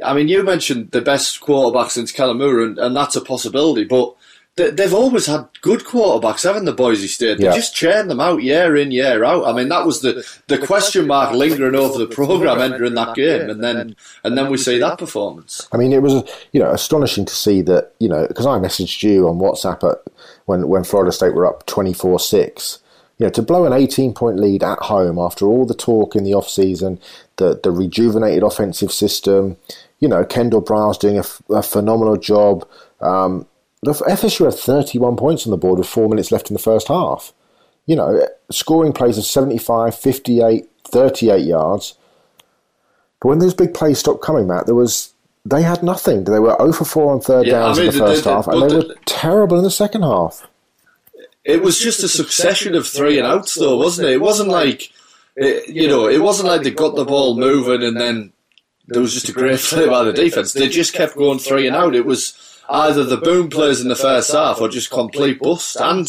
I 0.04 0.12
mean, 0.12 0.26
you 0.26 0.42
mentioned 0.42 0.90
the 0.90 1.00
best 1.00 1.40
quarterback 1.40 1.92
since 1.92 2.18
Moore, 2.18 2.64
and, 2.64 2.78
and 2.80 2.96
that's 2.96 3.14
a 3.14 3.20
possibility. 3.20 3.84
But 3.84 4.16
they've 4.56 4.94
always 4.94 5.26
had 5.26 5.48
good 5.62 5.80
quarterbacks, 5.80 6.44
haven't 6.44 6.64
the 6.64 6.72
Boise 6.72 7.08
State? 7.08 7.38
They 7.38 7.44
yeah. 7.44 7.54
just 7.54 7.74
churn 7.74 8.08
them 8.08 8.20
out 8.20 8.42
year 8.42 8.76
in, 8.76 8.92
year 8.92 9.24
out. 9.24 9.44
I 9.46 9.52
mean, 9.52 9.68
that 9.68 9.84
was 9.84 10.00
the, 10.00 10.24
the, 10.46 10.58
the 10.58 10.66
question 10.66 11.06
mark 11.06 11.32
lingering 11.32 11.74
over 11.74 11.98
the 11.98 12.06
program 12.06 12.60
entering 12.60 12.94
that 12.94 13.16
game, 13.16 13.50
and 13.50 13.62
then 13.62 13.96
and 14.22 14.38
then 14.38 14.50
we 14.50 14.56
see 14.56 14.78
that 14.78 14.98
performance. 14.98 15.68
I 15.72 15.76
mean, 15.76 15.92
it 15.92 16.02
was 16.02 16.22
you 16.52 16.60
know 16.60 16.70
astonishing 16.70 17.24
to 17.24 17.34
see 17.34 17.62
that 17.62 17.94
you 17.98 18.08
know 18.08 18.26
because 18.26 18.46
I 18.46 18.58
messaged 18.58 19.02
you 19.02 19.28
on 19.28 19.38
WhatsApp 19.38 19.90
at, 19.90 19.98
when 20.46 20.68
when 20.68 20.84
Florida 20.84 21.12
State 21.12 21.34
were 21.34 21.46
up 21.46 21.66
twenty 21.66 21.92
four 21.92 22.20
six. 22.20 22.78
You 23.18 23.26
know, 23.26 23.30
to 23.30 23.42
blow 23.42 23.64
an 23.64 23.72
18 23.72 24.12
point 24.12 24.40
lead 24.40 24.64
at 24.64 24.80
home 24.80 25.20
after 25.20 25.46
all 25.46 25.64
the 25.64 25.72
talk 25.72 26.16
in 26.16 26.24
the 26.24 26.34
off 26.34 26.48
season, 26.48 26.98
the 27.36 27.60
the 27.62 27.70
rejuvenated 27.70 28.42
offensive 28.42 28.90
system, 28.90 29.56
you 30.00 30.08
know, 30.08 30.24
Kendall 30.24 30.60
Briles 30.60 30.98
doing 30.98 31.18
a, 31.18 31.54
a 31.54 31.62
phenomenal 31.62 32.16
job. 32.16 32.68
Um, 33.00 33.46
FSU 33.92 34.44
had 34.44 34.54
31 34.54 35.16
points 35.16 35.46
on 35.46 35.50
the 35.50 35.56
board 35.56 35.78
with 35.78 35.88
four 35.88 36.08
minutes 36.08 36.32
left 36.32 36.50
in 36.50 36.54
the 36.54 36.62
first 36.62 36.88
half. 36.88 37.32
You 37.86 37.96
know, 37.96 38.26
scoring 38.50 38.92
plays 38.92 39.18
of 39.18 39.24
75, 39.24 39.94
58, 39.94 40.68
38 40.88 41.44
yards. 41.44 41.94
But 43.20 43.28
when 43.28 43.38
those 43.38 43.54
big 43.54 43.74
plays 43.74 43.98
stopped 43.98 44.22
coming, 44.22 44.46
Matt, 44.46 44.66
there 44.66 44.74
was 44.74 45.12
they 45.44 45.62
had 45.62 45.82
nothing. 45.82 46.24
They 46.24 46.38
were 46.38 46.56
0 46.58 46.72
for 46.72 46.84
4 46.84 47.12
on 47.12 47.20
third 47.20 47.46
yeah, 47.46 47.52
downs 47.52 47.78
I 47.78 47.82
mean, 47.82 47.92
in 47.92 47.98
the 47.98 48.06
first 48.06 48.24
the, 48.24 48.30
the, 48.30 48.36
half, 48.36 48.46
and 48.48 48.70
they 48.70 48.76
were 48.76 48.94
terrible 49.04 49.58
in 49.58 49.64
the 49.64 49.70
second 49.70 50.02
half. 50.02 50.46
It 51.44 51.62
was 51.62 51.78
just 51.78 52.02
a 52.02 52.08
succession 52.08 52.74
of 52.74 52.86
three 52.86 53.18
and 53.18 53.26
outs, 53.26 53.54
though, 53.54 53.76
wasn't 53.76 54.08
it? 54.08 54.14
It 54.14 54.20
wasn't 54.22 54.48
like, 54.48 54.90
it, 55.36 55.68
you 55.68 55.86
know, 55.86 56.08
it 56.08 56.22
wasn't 56.22 56.48
like 56.48 56.62
they 56.62 56.70
got 56.70 56.96
the 56.96 57.04
ball 57.04 57.36
moving 57.36 57.82
and 57.82 58.00
then 58.00 58.32
there 58.86 59.02
was 59.02 59.12
just 59.12 59.28
a 59.28 59.32
great 59.32 59.60
play 59.60 59.86
by 59.86 60.04
the 60.04 60.12
defense. 60.12 60.54
They 60.54 60.68
just 60.68 60.94
kept 60.94 61.16
going 61.16 61.38
three 61.38 61.66
and 61.66 61.76
out. 61.76 61.94
It 61.94 62.06
was 62.06 62.53
either 62.68 63.04
the 63.04 63.16
boom 63.16 63.48
plays 63.50 63.80
in 63.80 63.88
the 63.88 63.96
first 63.96 64.32
half 64.32 64.60
or 64.60 64.68
just 64.68 64.90
complete 64.90 65.40
bust. 65.40 65.76
And 65.76 66.06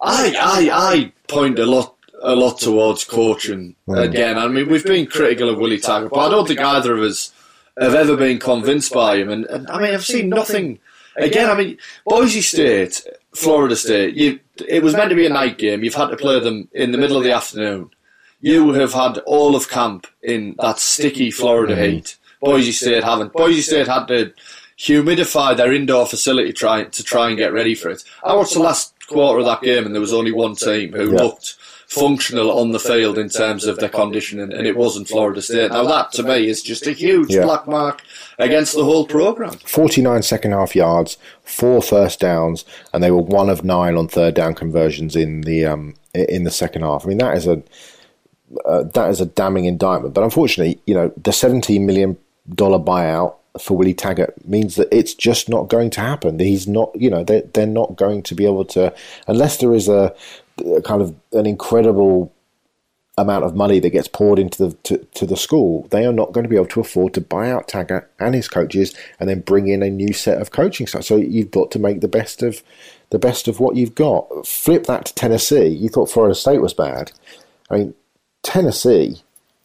I, 0.00 0.34
I, 0.38 0.70
I 0.72 1.12
point 1.28 1.58
a 1.58 1.66
lot, 1.66 1.96
a 2.22 2.34
lot 2.34 2.58
towards 2.58 3.04
coaching 3.04 3.76
again. 3.88 4.38
I 4.38 4.48
mean, 4.48 4.68
we've 4.68 4.84
been 4.84 5.06
critical 5.06 5.48
of 5.48 5.58
Willie 5.58 5.78
Taggart, 5.78 6.10
but 6.10 6.26
I 6.26 6.30
don't 6.30 6.46
think 6.46 6.60
either 6.60 6.96
of 6.96 7.02
us 7.02 7.32
have 7.78 7.94
ever 7.94 8.16
been 8.16 8.38
convinced 8.38 8.92
by 8.92 9.16
him. 9.16 9.30
And, 9.30 9.46
and 9.46 9.68
I 9.70 9.80
mean, 9.80 9.94
I've 9.94 10.04
seen 10.04 10.28
nothing. 10.28 10.78
Again, 11.16 11.50
I 11.50 11.54
mean, 11.54 11.78
Boise 12.06 12.40
State, 12.40 13.06
Florida 13.34 13.76
State. 13.76 14.14
You, 14.14 14.40
it 14.68 14.82
was 14.82 14.94
meant 14.94 15.10
to 15.10 15.16
be 15.16 15.26
a 15.26 15.30
night 15.30 15.58
game. 15.58 15.82
You've 15.84 15.94
had 15.94 16.08
to 16.08 16.16
play 16.16 16.40
them 16.40 16.68
in 16.72 16.92
the 16.92 16.98
middle 16.98 17.16
of 17.16 17.24
the 17.24 17.32
afternoon. 17.32 17.90
You 18.40 18.72
have 18.72 18.94
had 18.94 19.18
all 19.26 19.54
of 19.54 19.68
camp 19.68 20.06
in 20.22 20.56
that 20.60 20.78
sticky 20.78 21.30
Florida 21.30 21.76
heat. 21.76 22.16
Boise 22.40 22.72
State 22.72 23.04
haven't. 23.04 23.34
Boise 23.34 23.60
State 23.60 23.86
had 23.86 24.06
to 24.06 24.32
humidify 24.80 25.56
their 25.56 25.72
indoor 25.72 26.06
facility 26.06 26.52
try, 26.52 26.84
to 26.84 27.02
try 27.04 27.28
and 27.28 27.36
get 27.36 27.52
ready 27.52 27.74
for 27.74 27.90
it. 27.90 28.02
I 28.24 28.34
watched 28.34 28.54
the 28.54 28.60
last 28.60 28.94
quarter 29.08 29.40
of 29.40 29.44
that 29.44 29.60
game, 29.60 29.84
and 29.84 29.94
there 29.94 30.00
was 30.00 30.14
only 30.14 30.32
one 30.32 30.54
team 30.54 30.92
who 30.92 31.12
Yeah. 31.12 31.22
looked 31.22 31.56
functional 31.86 32.52
on 32.52 32.70
the 32.70 32.78
field 32.78 33.18
in 33.18 33.28
terms 33.28 33.66
of 33.66 33.76
their 33.78 33.88
conditioning, 33.88 34.52
and 34.52 34.66
it 34.66 34.76
wasn't 34.76 35.08
Florida 35.08 35.42
State. 35.42 35.72
Now 35.72 35.84
that 35.84 36.12
to 36.12 36.22
me 36.22 36.48
is 36.48 36.62
just 36.62 36.86
a 36.86 36.92
huge 36.92 37.34
Yeah. 37.34 37.42
black 37.42 37.66
mark 37.66 38.00
against 38.38 38.74
the 38.74 38.84
whole 38.84 39.06
program. 39.06 39.58
49 39.66 40.22
second 40.22 40.52
half 40.52 40.74
yards, 40.76 41.18
four 41.42 41.82
first 41.82 42.20
downs, 42.20 42.64
and 42.94 43.02
they 43.02 43.10
were 43.10 43.20
one 43.20 43.50
of 43.50 43.64
nine 43.64 43.96
on 43.96 44.06
third 44.08 44.34
down 44.34 44.54
conversions 44.54 45.14
in 45.16 45.40
the 45.42 45.66
um, 45.66 45.94
in 46.14 46.44
the 46.44 46.50
second 46.50 46.82
half. 46.82 47.04
I 47.04 47.08
mean, 47.08 47.18
that 47.18 47.36
is 47.36 47.46
a 47.48 47.60
uh, 48.64 48.84
that 48.94 49.10
is 49.10 49.20
a 49.20 49.26
damning 49.26 49.64
indictment. 49.66 50.14
But 50.14 50.24
unfortunately, 50.24 50.80
you 50.86 50.94
know, 50.94 51.12
the 51.20 51.32
17 51.32 51.84
million 51.86 52.16
dollar 52.54 52.78
buyout 52.78 53.34
for 53.58 53.76
Willie 53.76 53.94
Taggart 53.94 54.46
means 54.46 54.76
that 54.76 54.88
it's 54.92 55.14
just 55.14 55.48
not 55.48 55.68
going 55.68 55.90
to 55.90 56.00
happen. 56.00 56.38
He's 56.38 56.68
not, 56.68 56.90
you 56.94 57.10
know, 57.10 57.24
they 57.24 57.42
they're 57.52 57.66
not 57.66 57.96
going 57.96 58.22
to 58.24 58.34
be 58.34 58.44
able 58.44 58.64
to 58.66 58.94
unless 59.26 59.56
there 59.56 59.74
is 59.74 59.88
a, 59.88 60.14
a 60.64 60.82
kind 60.82 61.02
of 61.02 61.14
an 61.32 61.46
incredible 61.46 62.32
amount 63.18 63.44
of 63.44 63.54
money 63.54 63.80
that 63.80 63.90
gets 63.90 64.08
poured 64.08 64.38
into 64.38 64.66
the 64.68 64.76
to, 64.84 64.98
to 65.14 65.26
the 65.26 65.36
school, 65.36 65.86
they 65.90 66.06
are 66.06 66.12
not 66.12 66.32
going 66.32 66.44
to 66.44 66.48
be 66.48 66.56
able 66.56 66.66
to 66.66 66.80
afford 66.80 67.14
to 67.14 67.20
buy 67.20 67.50
out 67.50 67.68
Taggart 67.68 68.10
and 68.18 68.34
his 68.34 68.48
coaches 68.48 68.94
and 69.18 69.28
then 69.28 69.40
bring 69.40 69.68
in 69.68 69.82
a 69.82 69.90
new 69.90 70.12
set 70.12 70.40
of 70.40 70.50
coaching 70.50 70.86
staff. 70.86 71.04
So 71.04 71.16
you've 71.16 71.50
got 71.50 71.70
to 71.72 71.78
make 71.78 72.00
the 72.00 72.08
best 72.08 72.42
of 72.42 72.62
the 73.10 73.18
best 73.18 73.48
of 73.48 73.60
what 73.60 73.76
you've 73.76 73.94
got. 73.94 74.46
Flip 74.46 74.84
that 74.86 75.06
to 75.06 75.14
Tennessee. 75.14 75.66
You 75.66 75.88
thought 75.88 76.10
Florida 76.10 76.34
State 76.34 76.62
was 76.62 76.74
bad. 76.74 77.12
I 77.70 77.78
mean, 77.78 77.94
Tennessee. 78.42 79.22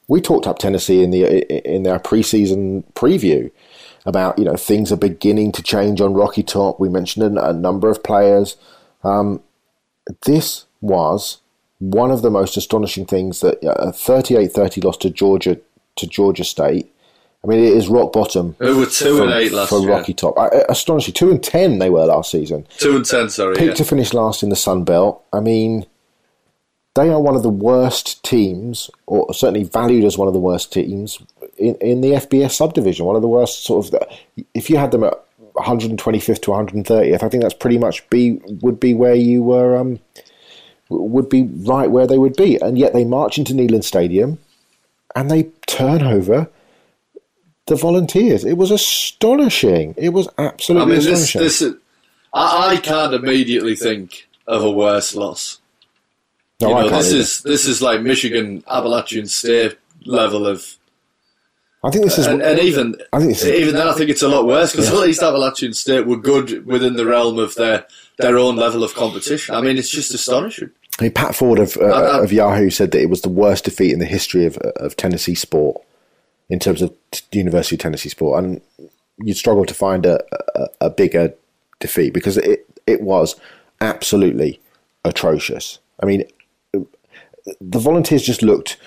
We 0.08 0.22
talked 0.22 0.46
up 0.46 0.60
Tennessee 0.60 1.04
in 1.04 1.10
the 1.10 1.24
in 1.68 1.88
our 1.88 2.00
preseason 2.00 2.84
preview 2.94 3.50
about 4.06 4.38
you 4.38 4.46
know 4.46 4.56
things 4.56 4.92
are 4.92 4.98
beginning 4.98 5.52
to 5.54 5.64
change 5.64 6.02
on 6.02 6.14
Rocky 6.14 6.44
Top. 6.44 6.80
We 6.80 6.90
mentioned 6.90 7.38
a, 7.38 7.50
a 7.50 7.54
number 7.54 7.90
of 7.90 8.04
players. 8.04 8.58
Um, 9.04 9.42
this 10.26 10.66
was 10.82 11.40
one 11.80 12.12
of 12.12 12.22
the 12.22 12.30
most 12.30 12.58
astonishing 12.58 13.06
things 13.06 13.42
that 13.42 13.58
a 13.64 13.92
38-30 13.92 14.84
loss 14.84 14.98
to 14.98 15.10
Georgia 15.10 15.60
to 15.96 16.08
Georgia 16.08 16.44
State. 16.44 16.92
I 17.44 17.48
mean, 17.48 17.60
it 17.60 17.74
is 17.74 17.88
rock 17.88 18.12
bottom. 18.12 18.56
Who 18.60 18.80
were 18.80 18.86
two 18.88 19.18
for, 19.18 19.24
and 19.24 19.34
eight 19.34 19.52
last 19.52 19.70
for 19.70 19.80
year. 19.80 19.90
Rocky 19.92 20.14
Top. 20.14 20.38
I, 20.38 20.48
astonishing, 20.68 21.14
two 21.14 21.30
and 21.30 21.44
ten 21.44 21.80
they 21.80 21.90
were 21.90 22.06
last 22.06 22.32
season. 22.32 22.66
Two 22.78 22.96
and 22.96 23.06
ten, 23.06 23.30
sorry. 23.30 23.56
Picked 23.56 23.68
yeah. 23.68 23.74
to 23.76 23.84
finish 23.84 24.14
last 24.14 24.42
in 24.42 24.50
the 24.50 24.56
Sun 24.56 24.84
Belt. 24.84 25.24
I 25.32 25.42
mean, 25.42 25.86
they 26.96 27.10
are 27.10 27.22
one 27.22 27.36
of 27.36 27.44
the 27.44 27.50
worst 27.50 28.24
teams, 28.24 28.90
or 29.06 29.32
certainly 29.34 29.64
valued 29.64 30.06
as 30.06 30.18
one 30.18 30.28
of 30.28 30.34
the 30.34 30.40
worst 30.40 30.74
teams 30.74 31.20
in, 31.58 31.76
in 31.76 32.02
the 32.02 32.12
FBS 32.12 32.52
subdivision. 32.52 33.06
One 33.06 33.16
of 33.16 33.22
the 33.22 33.28
worst 33.28 33.64
sort 33.64 33.94
of. 33.94 34.04
If 34.54 34.70
you 34.70 34.78
had 34.78 34.92
them 34.92 35.04
at 35.04 35.14
125th 35.56 36.42
to 36.44 36.52
130th, 36.52 37.24
I 37.24 37.30
think 37.30 37.44
that's 37.44 37.54
pretty 37.54 37.78
much 37.78 38.08
be 38.10 38.42
would 38.62 38.80
be 38.80 38.94
where 38.94 39.16
you 39.16 39.44
were. 39.44 39.78
Um, 39.78 40.00
would 40.90 41.30
be 41.30 41.44
right 41.44 41.90
where 41.90 42.06
they 42.06 42.18
would 42.18 42.36
be, 42.36 42.58
and 42.58 42.78
yet 42.78 42.94
they 42.94 43.04
march 43.04 43.38
into 43.38 43.54
Neyland 43.54 43.84
Stadium, 43.84 44.38
and 45.16 45.32
they 45.32 45.44
turn 45.66 46.04
over 46.04 46.48
the 47.66 47.76
Volunteers. 47.76 48.46
It 48.46 48.58
was 48.58 48.72
astonishing. 48.72 49.96
It 49.98 50.10
was 50.10 50.28
I 50.38 50.46
absolutely 50.46 50.92
mean, 50.92 51.00
astonishing. 51.00 51.42
this 51.42 51.62
is, 51.62 51.76
I, 52.34 52.74
I 52.74 52.78
can't 52.78 53.14
immediately 53.14 53.76
think 53.76 54.28
of 54.48 54.64
a 54.64 54.72
worse 54.72 55.16
loss. 55.16 55.60
no, 56.62 56.70
you 56.70 56.76
I 56.76 56.82
can't 56.90 57.04
this 57.04 57.12
either. 57.12 57.20
is 57.20 57.42
this 57.42 57.66
is 57.66 57.82
like 57.82 58.02
Michigan 58.02 58.64
Appalachian 58.68 59.26
State 59.26 59.78
level 60.06 60.46
of, 60.46 60.78
I 61.86 61.92
think 61.92 62.04
this 62.06 62.18
is. 62.18 62.26
and, 62.28 62.42
and 62.42 62.60
even 62.60 62.96
I 63.14 63.20
think 63.20 63.42
even 63.44 63.76
then, 63.76 63.88
I 63.88 63.94
think 63.94 64.10
it's 64.10 64.24
a 64.24 64.28
lot 64.28 64.46
worse 64.48 64.72
because 64.72 64.90
at 64.90 64.96
least 64.96 65.22
Appalachian 65.22 65.74
State 65.74 66.08
were 66.08 66.18
good 66.18 66.66
within 66.66 66.96
the 66.96 67.06
realm 67.06 67.38
of 67.40 67.56
their 67.56 67.86
their 68.18 68.38
own 68.38 68.56
level 68.56 68.84
of 68.84 68.94
competition. 68.96 69.54
I 69.56 69.62
mean, 69.62 69.78
it's 69.78 69.90
just 69.90 70.14
astonishing. 70.14 70.72
I 71.00 71.04
mean, 71.04 71.12
Pat 71.12 71.32
Forde 71.36 71.60
of, 71.60 71.78
uh, 71.78 71.86
I- 71.86 72.02
I- 72.18 72.24
of 72.24 72.32
Yahoo 72.32 72.70
said 72.70 72.92
that 72.92 73.02
it 73.02 73.10
was 73.10 73.22
the 73.22 73.30
worst 73.30 73.66
defeat 73.66 73.92
in 73.92 74.00
the 74.00 74.06
history 74.06 74.46
of, 74.46 74.58
of 74.58 74.96
Tennessee 74.96 75.36
sport 75.36 75.82
in 76.50 76.58
terms 76.60 76.82
of 76.82 76.94
t- 77.12 77.22
University 77.34 77.76
of 77.76 77.82
Tennessee 77.82 78.08
sport, 78.10 78.42
and 78.44 78.62
you'd 79.20 79.36
struggle 79.38 79.66
to 79.66 79.74
find 79.74 80.06
a, 80.06 80.24
a, 80.56 80.68
a 80.82 80.90
bigger 80.90 81.34
defeat 81.80 82.14
because 82.14 82.38
it 82.38 82.66
it 82.88 83.02
was 83.02 83.36
absolutely 83.82 84.60
atrocious. 85.04 85.80
I 86.02 86.06
mean, 86.06 86.24
the 86.74 87.80
Volunteers 87.80 88.24
just 88.24 88.42
looked 88.42 88.78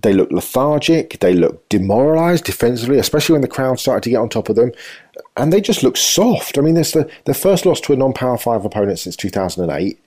they 0.00 0.12
looked 0.12 0.32
lethargic, 0.32 1.18
they 1.20 1.34
looked 1.34 1.68
demoralised 1.68 2.44
defensively, 2.44 2.98
especially 2.98 3.32
when 3.32 3.42
the 3.42 3.48
crowd 3.48 3.80
started 3.80 4.02
to 4.04 4.10
get 4.10 4.18
on 4.18 4.28
top 4.28 4.48
of 4.48 4.56
them, 4.56 4.72
and 5.36 5.52
they 5.52 5.60
just 5.60 5.82
looked 5.82 5.98
soft. 5.98 6.58
I 6.58 6.60
mean, 6.60 6.74
there's 6.74 6.92
the 6.92 7.10
the 7.24 7.34
first 7.34 7.66
loss 7.66 7.80
to 7.82 7.92
a 7.92 7.96
non-power 7.96 8.38
five 8.38 8.64
opponent 8.64 8.98
since 8.98 9.16
2008. 9.16 9.98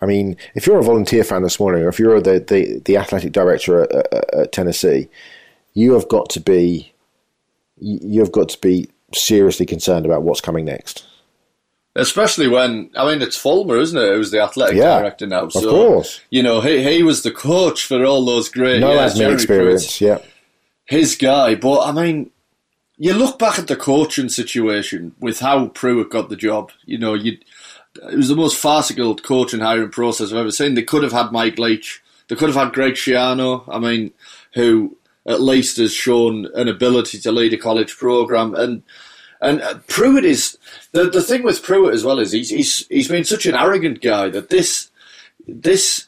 I 0.00 0.06
mean, 0.06 0.36
if 0.54 0.66
you're 0.66 0.78
a 0.78 0.84
volunteer 0.84 1.24
fan 1.24 1.42
this 1.42 1.58
morning, 1.58 1.82
or 1.82 1.88
if 1.88 1.98
you're 1.98 2.20
the, 2.20 2.38
the, 2.38 2.80
the 2.84 2.96
athletic 2.96 3.32
director 3.32 3.82
at, 3.82 3.92
at, 4.12 4.34
at 4.34 4.52
Tennessee, 4.52 5.08
you 5.72 5.92
have 5.92 6.08
got 6.08 6.28
to 6.30 6.40
be 6.40 6.92
you 7.78 8.20
have 8.20 8.32
got 8.32 8.48
to 8.48 8.60
be 8.60 8.88
seriously 9.14 9.66
concerned 9.66 10.06
about 10.06 10.22
what's 10.22 10.40
coming 10.40 10.64
next. 10.64 11.04
Especially 11.98 12.46
when 12.46 12.90
I 12.96 13.06
mean 13.10 13.22
it's 13.22 13.36
Fulmer, 13.38 13.78
isn't 13.78 13.98
it? 13.98 14.14
Who's 14.14 14.30
the 14.30 14.42
athletic 14.42 14.76
Yeah, 14.76 14.98
director 14.98 15.26
now? 15.26 15.44
of 15.44 15.52
So, 15.52 15.70
course. 15.70 16.20
You 16.30 16.42
know, 16.42 16.60
he 16.60 16.82
he 16.82 17.02
was 17.02 17.22
the 17.22 17.30
coach 17.30 17.84
for 17.86 18.04
all 18.04 18.24
those 18.24 18.48
great 18.48 18.80
No 18.80 18.92
years. 18.92 19.14
Jeremy 19.14 19.34
experience, 19.34 20.00
yeah. 20.00 20.18
his 20.84 21.16
guy. 21.16 21.54
But 21.54 21.80
I 21.88 21.92
mean, 21.92 22.30
you 22.98 23.14
look 23.14 23.38
back 23.38 23.58
at 23.58 23.66
the 23.68 23.76
coaching 23.76 24.28
situation 24.28 25.14
with 25.20 25.40
how 25.40 25.68
Pruitt 25.68 26.10
got 26.10 26.28
the 26.28 26.36
job. 26.36 26.70
You 26.84 26.98
know, 26.98 27.14
you 27.14 27.38
it 28.10 28.16
was 28.16 28.28
the 28.28 28.36
most 28.36 28.56
farcical 28.58 29.16
coaching 29.16 29.60
hiring 29.60 29.90
process 29.90 30.30
I've 30.32 30.38
ever 30.38 30.50
seen. 30.50 30.74
They 30.74 30.82
could 30.82 31.02
have 31.02 31.12
had 31.12 31.32
Mike 31.32 31.58
Leach. 31.58 32.02
They 32.28 32.36
could 32.36 32.50
have 32.50 32.62
had 32.62 32.74
Greg 32.74 32.94
Schiano. 32.94 33.64
I 33.68 33.78
mean, 33.78 34.12
who 34.52 34.96
at 35.26 35.40
least 35.40 35.78
has 35.78 35.92
shown 35.92 36.46
an 36.54 36.68
ability 36.68 37.18
to 37.20 37.32
lead 37.32 37.54
a 37.54 37.56
college 37.56 37.96
program 37.96 38.54
and. 38.54 38.82
And 39.40 39.60
uh, 39.62 39.78
Pruitt 39.86 40.24
is 40.24 40.56
the 40.92 41.04
the 41.10 41.22
thing 41.22 41.42
with 41.42 41.62
Pruitt 41.62 41.94
as 41.94 42.04
well 42.04 42.18
is 42.18 42.32
he's 42.32 42.50
he's 42.50 42.86
he's 42.88 43.08
been 43.08 43.24
such 43.24 43.46
an 43.46 43.54
arrogant 43.54 44.00
guy 44.00 44.28
that 44.30 44.50
this 44.50 44.90
this 45.46 46.06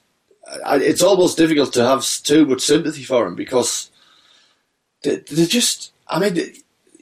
uh, 0.65 0.79
it's 0.81 1.03
almost 1.03 1.37
difficult 1.37 1.73
to 1.75 1.85
have 1.85 2.05
too 2.23 2.47
much 2.47 2.63
sympathy 2.63 3.03
for 3.05 3.27
him 3.27 3.35
because 3.35 3.91
they, 5.03 5.17
they're 5.17 5.47
just 5.47 5.93
I 6.09 6.19
mean 6.19 6.53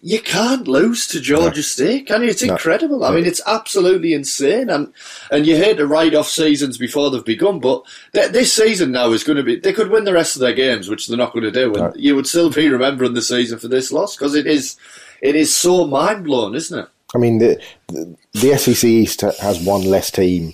you 0.02 0.20
can't 0.20 0.68
lose 0.68 1.08
to 1.08 1.20
Georgia 1.20 1.62
State, 1.64 2.06
can 2.06 2.22
you? 2.22 2.28
It's 2.28 2.42
No. 2.42 2.52
incredible. 2.52 3.02
I 3.02 3.12
mean, 3.12 3.24
it's 3.24 3.40
absolutely 3.44 4.12
insane, 4.12 4.68
and 4.68 4.92
and 5.32 5.46
you 5.46 5.56
hate 5.56 5.78
to 5.78 5.86
write 5.86 6.14
off 6.14 6.28
seasons 6.28 6.76
before 6.78 7.10
they've 7.10 7.24
begun, 7.24 7.58
but 7.58 7.82
th- 8.12 8.30
this 8.30 8.52
season 8.52 8.92
now 8.92 9.10
is 9.12 9.24
going 9.24 9.38
to 9.38 9.42
be. 9.42 9.56
They 9.58 9.72
could 9.72 9.88
win 9.90 10.04
the 10.04 10.12
rest 10.12 10.36
of 10.36 10.40
their 10.40 10.52
games, 10.52 10.88
which 10.88 11.08
they're 11.08 11.16
not 11.16 11.32
going 11.32 11.44
to 11.44 11.50
do, 11.50 11.74
and 11.74 11.76
No. 11.76 11.92
you 11.96 12.14
would 12.14 12.26
still 12.28 12.50
be 12.50 12.68
remembering 12.68 13.14
the 13.14 13.22
season 13.22 13.58
for 13.58 13.66
this 13.68 13.90
loss 13.90 14.14
because 14.16 14.34
it 14.36 14.46
is 14.46 14.76
it 15.20 15.36
is 15.36 15.54
so 15.54 15.86
mind 15.86 16.24
blowing, 16.24 16.54
isn't 16.54 16.78
it? 16.78 16.88
I 17.14 17.18
mean, 17.18 17.38
the, 17.38 17.60
the 17.88 18.16
the 18.32 18.58
SEC 18.58 18.84
East 18.84 19.20
has 19.20 19.64
one 19.64 19.82
less 19.82 20.10
team 20.10 20.52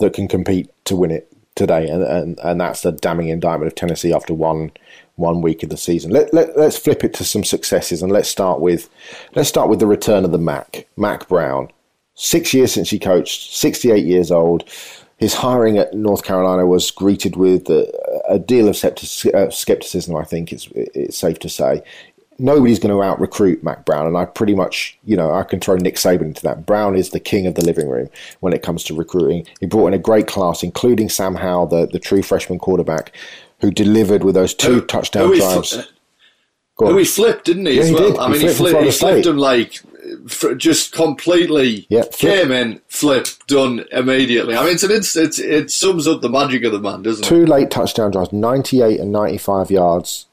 that 0.00 0.12
can 0.12 0.28
compete 0.28 0.70
to 0.86 0.96
win 0.96 1.10
it 1.10 1.32
today, 1.54 1.88
and 1.88 2.02
and, 2.02 2.38
and 2.40 2.60
that's 2.60 2.82
the 2.82 2.92
damning 2.92 3.28
indictment 3.28 3.68
of 3.68 3.74
Tennessee 3.74 4.12
after 4.12 4.34
one 4.34 4.72
one 5.16 5.40
week 5.40 5.62
of 5.62 5.68
the 5.68 5.76
season. 5.76 6.10
Let, 6.10 6.34
let 6.34 6.56
let's 6.58 6.76
flip 6.76 7.04
it 7.04 7.14
to 7.14 7.24
some 7.24 7.44
successes, 7.44 8.02
and 8.02 8.12
let's 8.12 8.28
start 8.28 8.60
with 8.60 8.88
let's 9.34 9.48
start 9.48 9.68
with 9.68 9.80
the 9.80 9.86
return 9.86 10.24
of 10.24 10.32
the 10.32 10.38
Mack 10.38 10.86
Mack 10.96 11.28
Brown. 11.28 11.70
Six 12.14 12.54
years 12.54 12.72
since 12.72 12.90
he 12.90 12.98
coached, 12.98 13.54
sixty 13.54 13.90
eight 13.90 14.04
years 14.04 14.30
old. 14.30 14.68
His 15.16 15.34
hiring 15.34 15.78
at 15.78 15.94
North 15.94 16.24
Carolina 16.24 16.66
was 16.66 16.90
greeted 16.90 17.36
with 17.36 17.70
a, 17.70 17.88
a 18.28 18.38
deal 18.38 18.68
of 18.68 18.84
uh, 18.84 19.50
skepticism. 19.50 20.16
I 20.16 20.24
think 20.24 20.52
it's 20.52 20.68
it's 20.74 21.16
safe 21.16 21.38
to 21.38 21.48
say 21.48 21.82
nobody's 22.38 22.78
going 22.78 22.94
to 22.94 23.02
out 23.02 23.20
recruit 23.20 23.62
Mack 23.62 23.84
Brown, 23.84 24.06
and 24.06 24.16
I 24.16 24.24
pretty 24.24 24.54
much, 24.54 24.98
you 25.04 25.16
know, 25.16 25.32
I 25.32 25.42
can 25.44 25.60
throw 25.60 25.76
Nick 25.76 25.96
Saban 25.96 26.22
into 26.22 26.42
that. 26.42 26.66
Brown 26.66 26.96
is 26.96 27.10
the 27.10 27.20
king 27.20 27.46
of 27.46 27.54
the 27.54 27.64
living 27.64 27.88
room 27.88 28.10
when 28.40 28.52
it 28.52 28.62
comes 28.62 28.84
to 28.84 28.94
recruiting. 28.94 29.46
He 29.60 29.66
brought 29.66 29.88
in 29.88 29.94
a 29.94 29.98
great 29.98 30.26
class, 30.26 30.62
including 30.62 31.08
Sam 31.08 31.34
Howell, 31.36 31.66
the, 31.66 31.86
the 31.86 31.98
true 31.98 32.22
freshman 32.22 32.58
quarterback, 32.58 33.14
who 33.60 33.70
delivered 33.70 34.24
with 34.24 34.34
those 34.34 34.54
two 34.54 34.80
touchdown 34.82 35.26
who 35.28 35.32
he 35.34 35.38
drives. 35.40 35.76
fl- 36.76 36.86
Who 36.86 36.96
he 36.98 37.04
flipped, 37.04 37.44
didn't 37.46 37.66
he? 37.66 37.74
Yeah, 37.74 37.82
as 37.82 37.88
he 37.88 37.94
well. 37.94 38.10
did. 38.10 38.18
I 38.18 38.28
mean, 38.28 38.40
he, 38.40 38.48
flipped 38.48 38.56
flipped, 38.72 38.84
he 38.84 38.90
flipped 38.90 39.26
him 39.26 39.38
like 39.38 39.80
just 40.58 40.92
completely 40.92 41.86
Yeah, 41.88 42.02
came 42.12 42.50
in, 42.52 42.80
flip, 42.88 43.26
done 43.46 43.84
immediately. 43.90 44.54
I 44.56 44.64
mean, 44.64 44.74
it's 44.74 44.82
an 44.82 44.90
instant. 44.90 45.38
It 45.38 45.70
sums 45.70 46.06
up 46.06 46.20
the 46.20 46.28
magic 46.28 46.64
of 46.64 46.72
the 46.72 46.78
man, 46.80 47.02
doesn't 47.02 47.24
it? 47.24 47.28
two 47.28 47.46
late 47.46 47.70
touchdown 47.70 48.10
drives, 48.10 48.32
98 48.32 49.00
and 49.00 49.12
95 49.12 49.70
yards, 49.70 50.26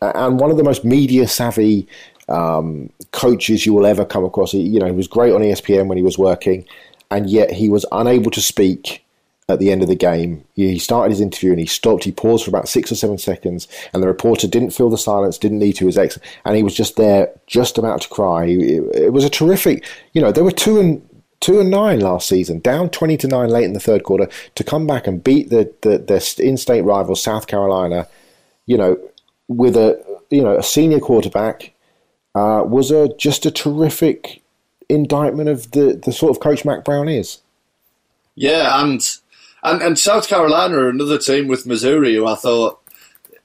and 0.00 0.40
one 0.40 0.50
of 0.50 0.56
the 0.56 0.64
most 0.64 0.84
media 0.84 1.28
savvy 1.28 1.86
um, 2.28 2.90
coaches 3.12 3.66
you 3.66 3.72
will 3.72 3.86
ever 3.86 4.04
come 4.04 4.24
across. 4.24 4.52
He, 4.52 4.60
you 4.60 4.78
know, 4.78 4.86
he 4.86 4.92
was 4.92 5.08
great 5.08 5.32
on 5.32 5.40
ESPN 5.40 5.86
when 5.86 5.98
he 5.98 6.04
was 6.04 6.18
working, 6.18 6.66
and 7.10 7.28
yet 7.28 7.50
he 7.50 7.68
was 7.68 7.84
unable 7.92 8.30
to 8.30 8.40
speak 8.40 9.04
at 9.48 9.58
the 9.58 9.70
end 9.70 9.82
of 9.82 9.88
the 9.88 9.96
game. 9.96 10.44
He 10.54 10.78
started 10.78 11.10
his 11.10 11.22
interview 11.22 11.50
and 11.50 11.60
he 11.60 11.66
stopped. 11.66 12.04
He 12.04 12.12
paused 12.12 12.44
for 12.44 12.50
about 12.50 12.68
six 12.68 12.92
or 12.92 12.96
seven 12.96 13.16
seconds, 13.16 13.66
and 13.92 14.02
the 14.02 14.06
reporter 14.06 14.46
didn't 14.46 14.70
feel 14.70 14.90
the 14.90 14.98
silence, 14.98 15.38
didn't 15.38 15.58
need 15.58 15.74
to. 15.74 15.86
His 15.86 15.98
ex, 15.98 16.18
and 16.44 16.56
he 16.56 16.62
was 16.62 16.74
just 16.74 16.96
there, 16.96 17.30
just 17.46 17.78
about 17.78 18.02
to 18.02 18.08
cry. 18.08 18.44
It, 18.44 18.84
it 18.94 19.12
was 19.12 19.24
a 19.24 19.30
terrific. 19.30 19.84
You 20.12 20.20
know, 20.20 20.32
they 20.32 20.42
were 20.42 20.50
two 20.50 20.78
and 20.78 21.02
two 21.40 21.60
and 21.60 21.70
nine 21.70 22.00
last 22.00 22.28
season, 22.28 22.58
down 22.60 22.90
twenty 22.90 23.16
to 23.16 23.28
nine 23.28 23.48
late 23.48 23.64
in 23.64 23.72
the 23.72 23.80
third 23.80 24.04
quarter, 24.04 24.28
to 24.54 24.64
come 24.64 24.86
back 24.86 25.06
and 25.06 25.24
beat 25.24 25.48
the 25.48 25.72
the 25.80 25.98
their 25.98 26.20
in-state 26.46 26.82
rival 26.82 27.16
South 27.16 27.46
Carolina, 27.46 28.06
you 28.66 28.76
know, 28.76 28.98
with 29.48 29.76
a 29.76 30.02
you 30.30 30.42
know 30.42 30.56
a 30.56 30.62
senior 30.62 31.00
quarterback, 31.00 31.74
uh, 32.34 32.62
was 32.64 32.90
a 32.90 33.08
just 33.16 33.46
a 33.46 33.50
terrific 33.50 34.42
indictment 34.88 35.48
of 35.48 35.70
the 35.72 36.00
the 36.04 36.12
sort 36.12 36.30
of 36.30 36.40
coach 36.40 36.64
Mack 36.64 36.84
Brown 36.84 37.08
is. 37.08 37.38
Yeah, 38.34 38.80
and 38.82 39.00
and 39.62 39.82
and 39.82 39.98
South 39.98 40.28
Carolina 40.28 40.76
are 40.76 40.88
another 40.88 41.18
team 41.18 41.48
with 41.48 41.66
Missouri 41.66 42.14
who 42.14 42.26
I 42.26 42.34
thought 42.34 42.80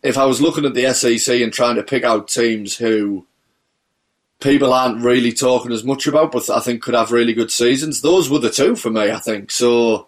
if 0.03 0.17
I 0.17 0.25
was 0.25 0.41
looking 0.41 0.65
at 0.65 0.73
the 0.73 0.93
SEC 0.93 1.41
and 1.41 1.51
trying 1.51 1.77
to 1.77 1.83
pick 1.83 2.03
out 2.03 2.27
teams 2.27 2.77
who 2.77 3.25
people 4.41 4.73
aren't 4.73 5.03
really 5.03 5.31
talking 5.31 5.71
as 5.71 5.85
much 5.85 6.05
about, 6.05 6.33
but 6.33 6.49
I 6.49 6.59
think 6.59 6.83
could 6.83 6.93
have 6.93 7.13
really 7.13 7.33
good 7.33 7.49
seasons. 7.49 8.01
Those 8.01 8.29
were 8.29 8.39
the 8.39 8.49
two 8.49 8.75
for 8.75 8.89
me, 8.89 9.09
I 9.09 9.19
think. 9.19 9.49
So, 9.49 10.07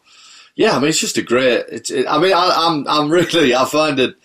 yeah, 0.55 0.75
I 0.75 0.79
mean, 0.79 0.89
it's 0.89 0.99
just 0.99 1.17
a 1.17 1.21
great. 1.21 1.65
It, 1.69 1.89
it, 1.89 2.07
I 2.07 2.17
mean, 2.17 2.33
I, 2.33 2.53
I'm 2.55 2.87
I'm 2.87 3.09
really 3.11 3.53
I 3.53 3.65
find 3.65 3.99
it 3.99 4.15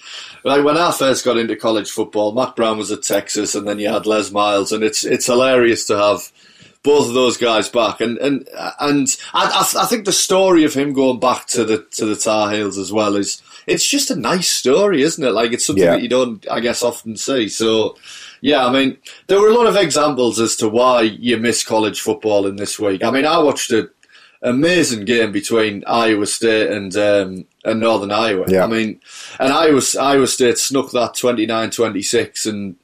like 0.44 0.64
when 0.64 0.78
I 0.78 0.92
first 0.92 1.24
got 1.24 1.36
into 1.36 1.56
college 1.56 1.90
football, 1.90 2.32
Mack 2.32 2.56
Brown 2.56 2.78
was 2.78 2.92
at 2.92 3.02
Texas, 3.02 3.54
and 3.54 3.66
then 3.66 3.78
you 3.78 3.88
had 3.88 4.06
Les 4.06 4.30
Miles, 4.30 4.72
and 4.72 4.84
it's 4.84 5.04
it's 5.04 5.26
hilarious 5.26 5.86
to 5.86 5.96
have 5.96 6.32
both 6.82 7.08
of 7.08 7.14
those 7.14 7.36
guys 7.36 7.68
back, 7.68 8.00
and 8.00 8.16
and 8.18 8.48
and 8.80 9.16
I, 9.34 9.68
I, 9.76 9.86
think 9.86 10.04
the 10.04 10.12
story 10.12 10.64
of 10.64 10.72
him 10.72 10.92
going 10.92 11.20
back 11.20 11.46
to 11.48 11.64
the 11.64 11.86
to 11.92 12.06
the 12.06 12.16
Tar 12.16 12.50
Heels 12.52 12.78
as 12.78 12.92
well 12.92 13.16
is 13.16 13.42
it's 13.66 13.86
just 13.86 14.10
a 14.10 14.16
nice 14.16 14.48
story, 14.48 15.02
isn't 15.02 15.22
it? 15.22 15.32
Like 15.32 15.52
it's 15.52 15.66
something 15.66 15.84
yeah. 15.84 15.92
that 15.92 16.02
you 16.02 16.08
don't, 16.08 16.46
I 16.50 16.60
guess, 16.60 16.82
often 16.82 17.16
see. 17.16 17.48
So 17.48 17.96
yeah, 18.40 18.66
I 18.66 18.72
mean, 18.72 18.96
there 19.26 19.40
were 19.40 19.48
a 19.48 19.54
lot 19.54 19.66
of 19.66 19.76
examples 19.76 20.40
as 20.40 20.56
to 20.56 20.68
why 20.68 21.02
you 21.02 21.36
miss 21.36 21.64
college 21.64 22.00
football 22.00 22.46
in 22.46 22.56
this 22.56 22.78
week. 22.78 23.04
I 23.04 23.10
mean, 23.10 23.26
I 23.26 23.38
watched 23.38 23.70
an 23.72 23.90
amazing 24.42 25.04
game 25.04 25.32
between 25.32 25.84
Iowa 25.86 26.26
State 26.26 26.70
and 26.70 26.96
um, 26.96 27.44
and 27.64 27.80
Northern 27.80 28.10
Iowa. 28.10 28.46
Yeah. 28.48 28.64
I 28.64 28.66
mean, 28.66 29.00
and 29.38 29.52
Iowa 29.52 29.82
Iowa 30.00 30.26
State 30.26 30.58
snuck 30.58 30.90
that 30.92 31.14
29-26 31.14 32.46
and 32.46 32.76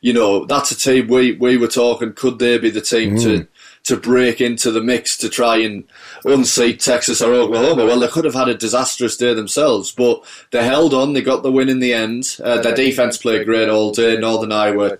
you 0.00 0.12
know, 0.12 0.44
that's 0.44 0.70
a 0.70 0.76
team 0.76 1.08
we, 1.08 1.32
we 1.32 1.56
were 1.56 1.66
talking, 1.66 2.12
could 2.12 2.38
they 2.38 2.58
be 2.58 2.68
the 2.68 2.82
team 2.82 3.16
mm. 3.16 3.22
to 3.22 3.48
to 3.84 3.96
break 3.96 4.40
into 4.40 4.70
the 4.70 4.82
mix 4.82 5.16
to 5.18 5.28
try 5.28 5.58
and 5.58 5.84
unseat 6.24 6.80
Texas 6.80 7.20
or 7.20 7.32
Oklahoma. 7.34 7.84
Well, 7.84 8.00
they 8.00 8.08
could 8.08 8.24
have 8.24 8.34
had 8.34 8.48
a 8.48 8.56
disastrous 8.56 9.16
day 9.16 9.34
themselves, 9.34 9.92
but 9.92 10.24
they 10.52 10.64
held 10.64 10.94
on. 10.94 11.12
They 11.12 11.20
got 11.20 11.42
the 11.42 11.52
win 11.52 11.68
in 11.68 11.80
the 11.80 11.92
end. 11.92 12.38
Uh, 12.42 12.62
their 12.62 12.74
defense 12.74 13.18
played 13.18 13.46
great 13.46 13.68
all 13.68 13.92
day. 13.92 14.16
Northern 14.16 14.52
Iowa 14.52 14.96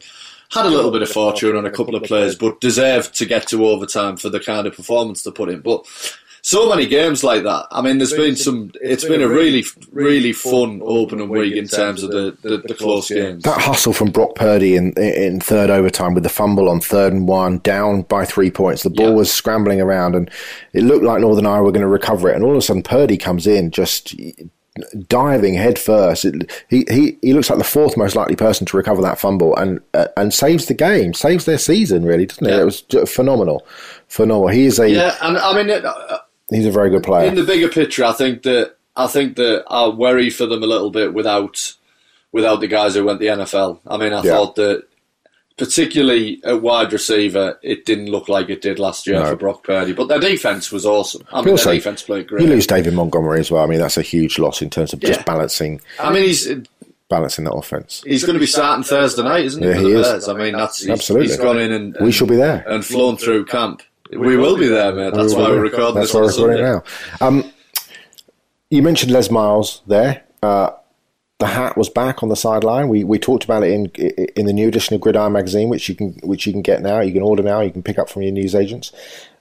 had 0.55 0.67
a 0.67 0.71
little 0.71 0.91
bit 0.91 1.03
of 1.03 1.11
fortune 1.11 1.57
on 1.57 1.67
a 1.67 1.71
couple 1.71 1.95
of 1.95 2.05
players, 2.05 2.37
but 2.37 2.61
deserved 2.61 3.15
to 3.17 3.27
get 3.27 3.49
to 3.49 3.67
overtime 3.67 4.17
for 4.17 4.29
the 4.29 4.41
kind 4.41 4.67
of 4.67 4.75
performance 4.75 5.23
they 5.23 5.31
put 5.31 5.49
in. 5.49 5.61
But 5.61 5.87
so 6.45 6.69
many 6.69 6.87
games 6.87 7.25
like 7.25 7.43
that. 7.45 7.67
I 7.71 7.81
mean, 7.81 7.97
there's 7.97 8.13
been 8.13 8.37
some. 8.37 8.71
It's 8.83 9.05
been 9.05 9.23
a 9.23 9.29
really, 9.29 9.65
really 9.93 10.35
fun 10.35 10.83
opening 10.85 11.31
week 11.31 11.57
in 11.57 11.67
terms 11.67 12.03
of 12.03 12.11
the, 12.11 12.37
the, 12.43 12.59
the 12.59 12.75
close 12.75 13.09
games. 13.09 13.43
That 13.45 13.63
hustle 13.63 13.95
from 13.95 14.11
Brock 14.11 14.35
Purdy 14.35 14.77
in 14.77 14.93
in 14.93 15.41
third 15.41 15.71
overtime 15.71 16.13
with 16.13 16.23
the 16.23 16.29
fumble 16.29 16.69
on 16.69 16.81
third 16.81 17.15
and 17.15 17.27
one, 17.27 17.59
down 17.61 18.03
by 18.03 18.27
three 18.27 18.51
points. 18.51 18.83
The 18.83 18.91
ball 18.91 19.09
yeah. 19.09 19.15
was 19.15 19.33
scrambling 19.33 19.81
around, 19.81 20.15
and 20.15 20.31
it 20.75 20.83
looked 20.83 21.05
like 21.05 21.23
Northern 21.23 21.47
Iowa 21.47 21.65
were 21.65 21.73
going 21.73 21.81
to 21.81 21.89
recover 21.89 22.29
it. 22.29 22.37
And 22.37 22.45
all 22.45 22.53
of 22.53 22.59
a 22.59 22.63
sudden, 22.63 22.83
Purdy 22.83 23.17
comes 23.17 23.47
in 23.47 23.71
just 23.71 24.15
diving 25.07 25.55
headfirst. 25.55 26.25
It, 26.25 26.65
he, 26.69 26.85
he 26.91 27.19
he 27.23 27.33
looks 27.33 27.49
like 27.49 27.59
the 27.59 27.65
fourth 27.65 27.97
most 27.97 28.17
likely 28.17 28.37
person 28.37 28.67
to 28.67 28.77
recover 28.77 29.03
that 29.03 29.19
fumble 29.19 29.57
and 29.57 29.81
uh, 29.95 30.09
and 30.17 30.33
saves 30.33 30.67
the 30.67 30.75
game, 30.75 31.15
saves 31.15 31.45
their 31.45 31.59
season, 31.59 32.05
really, 32.05 32.27
doesn't 32.27 32.47
it? 32.47 32.51
Yeah. 32.51 32.63
It 32.63 32.65
was 32.65 33.11
phenomenal, 33.11 33.67
phenomenal. 34.09 34.49
He 34.49 34.67
is 34.67 34.79
a 34.79 34.91
yeah, 34.91 35.17
and 35.23 35.39
I 35.39 35.63
mean. 35.63 35.71
Uh, 35.71 36.19
He's 36.51 36.67
a 36.67 36.71
very 36.71 36.91
good 36.91 37.03
player. 37.03 37.27
In 37.27 37.37
the 37.37 37.43
bigger 37.43 37.69
picture, 37.69 38.05
I 38.05 38.13
think 38.13 38.43
that 38.43 38.77
I 38.97 39.07
think 39.07 39.37
that 39.37 39.65
I 39.69 39.89
worry 39.89 40.31
for 40.31 40.47
them 40.47 40.63
a 40.63 40.67
little 40.67 40.91
bit 40.91 41.15
without 41.15 41.75
without 42.33 42.61
the 42.61 42.69
guys 42.69 42.95
who 42.95 43.05
went 43.05 43.21
the 43.21 43.27
NFL. 43.27 43.81
I 43.87 43.97
mean, 43.97 44.13
I 44.13 44.23
yeah. 44.23 44.33
thought 44.33 44.57
that 44.57 44.85
particularly 45.57 46.41
at 46.45 46.63
wide 46.63 46.93
receiver, 46.93 47.59
it 47.63 47.85
didn't 47.85 48.07
look 48.07 48.29
like 48.29 48.49
it 48.49 48.61
did 48.61 48.79
last 48.79 49.07
year 49.07 49.21
no. 49.21 49.27
for 49.27 49.37
Brock 49.37 49.65
Purdy. 49.65 49.93
But 49.93 50.09
their 50.09 50.19
defense 50.19 50.73
was 50.73 50.85
awesome. 50.85 51.23
I 51.33 51.43
mean, 51.43 51.51
also, 51.51 51.71
their 51.71 51.75
defense 51.75 52.03
played 52.03 52.27
great. 52.27 52.43
You 52.43 52.49
lose 52.49 52.67
David 52.67 52.95
Montgomery 52.95 53.41
as 53.41 53.51
well. 53.51 53.63
I 53.63 53.67
mean, 53.67 53.79
that's 53.79 53.97
a 53.97 54.03
huge 54.03 54.39
loss 54.39 54.63
in 54.63 54.71
terms 54.71 54.93
of 54.93 55.03
yeah. 55.03 55.11
just 55.11 55.27
balancing. 55.27 55.81
I 56.01 56.13
mean, 56.13 56.25
he's 56.25 56.49
balancing 57.09 57.45
that 57.45 57.55
offense. 57.55 58.03
He's 58.07 58.25
going 58.25 58.35
to 58.35 58.41
be 58.41 58.47
starting 58.47 58.83
Thursday 58.83 59.23
night, 59.23 59.45
isn't 59.45 59.63
he? 59.63 59.69
Yeah, 59.69 59.79
he 59.79 59.93
is. 59.93 60.29
I 60.29 60.35
mean, 60.35 60.55
that's 60.55 60.81
he's, 60.81 60.91
absolutely. 60.91 61.29
He's 61.29 61.37
gone 61.37 61.59
in 61.59 61.71
and, 61.71 61.97
and 61.97 62.05
we 62.05 62.13
shall 62.13 62.27
be 62.27 62.37
there 62.37 62.65
and 62.69 62.85
flown 62.85 63.17
through 63.17 63.45
camp. 63.45 63.83
We, 64.11 64.37
will 64.37 64.57
be 64.57 64.69
there, 64.69 64.93
mate. 64.95 65.15
That's 65.15 65.35
why 65.35 65.49
we're 65.49 65.61
recording 65.61 65.95
That's 65.95 66.13
this. 66.13 66.21
That's 66.21 66.39
why 66.39 66.45
we're 66.45 66.51
recording 66.51 66.83
now. 67.21 67.27
Um, 67.27 67.53
you 68.71 68.83
mentioned 68.83 69.13
Les 69.13 69.31
Miles 69.31 69.83
there. 69.87 70.25
Uh, 70.43 70.71
the 71.39 71.47
hat 71.47 71.77
was 71.77 71.89
back 71.89 72.23
on 72.23 72.29
the 72.29 72.37
sideline. 72.37 72.89
We 72.89 73.03
we 73.03 73.19
talked 73.19 73.45
about 73.45 73.65
it 73.65 73.71
in 73.71 73.87
in 74.37 74.47
the 74.47 74.53
new 74.53 74.69
edition 74.69 74.95
of 74.95 75.01
Gridiron 75.01 75.33
magazine, 75.33 75.69
which 75.69 75.89
you 75.89 75.95
can 75.95 76.13
which 76.23 76.47
you 76.47 76.53
can 76.53 76.63
get 76.63 76.81
now. 76.81 77.01
You 77.01 77.13
can 77.13 77.23
order 77.23 77.43
now. 77.43 77.61
You 77.61 77.73
can 77.73 77.83
pick 77.83 77.99
up 77.99 78.09
from 78.09 78.23
your 78.23 78.33
newsagents. 78.33 78.93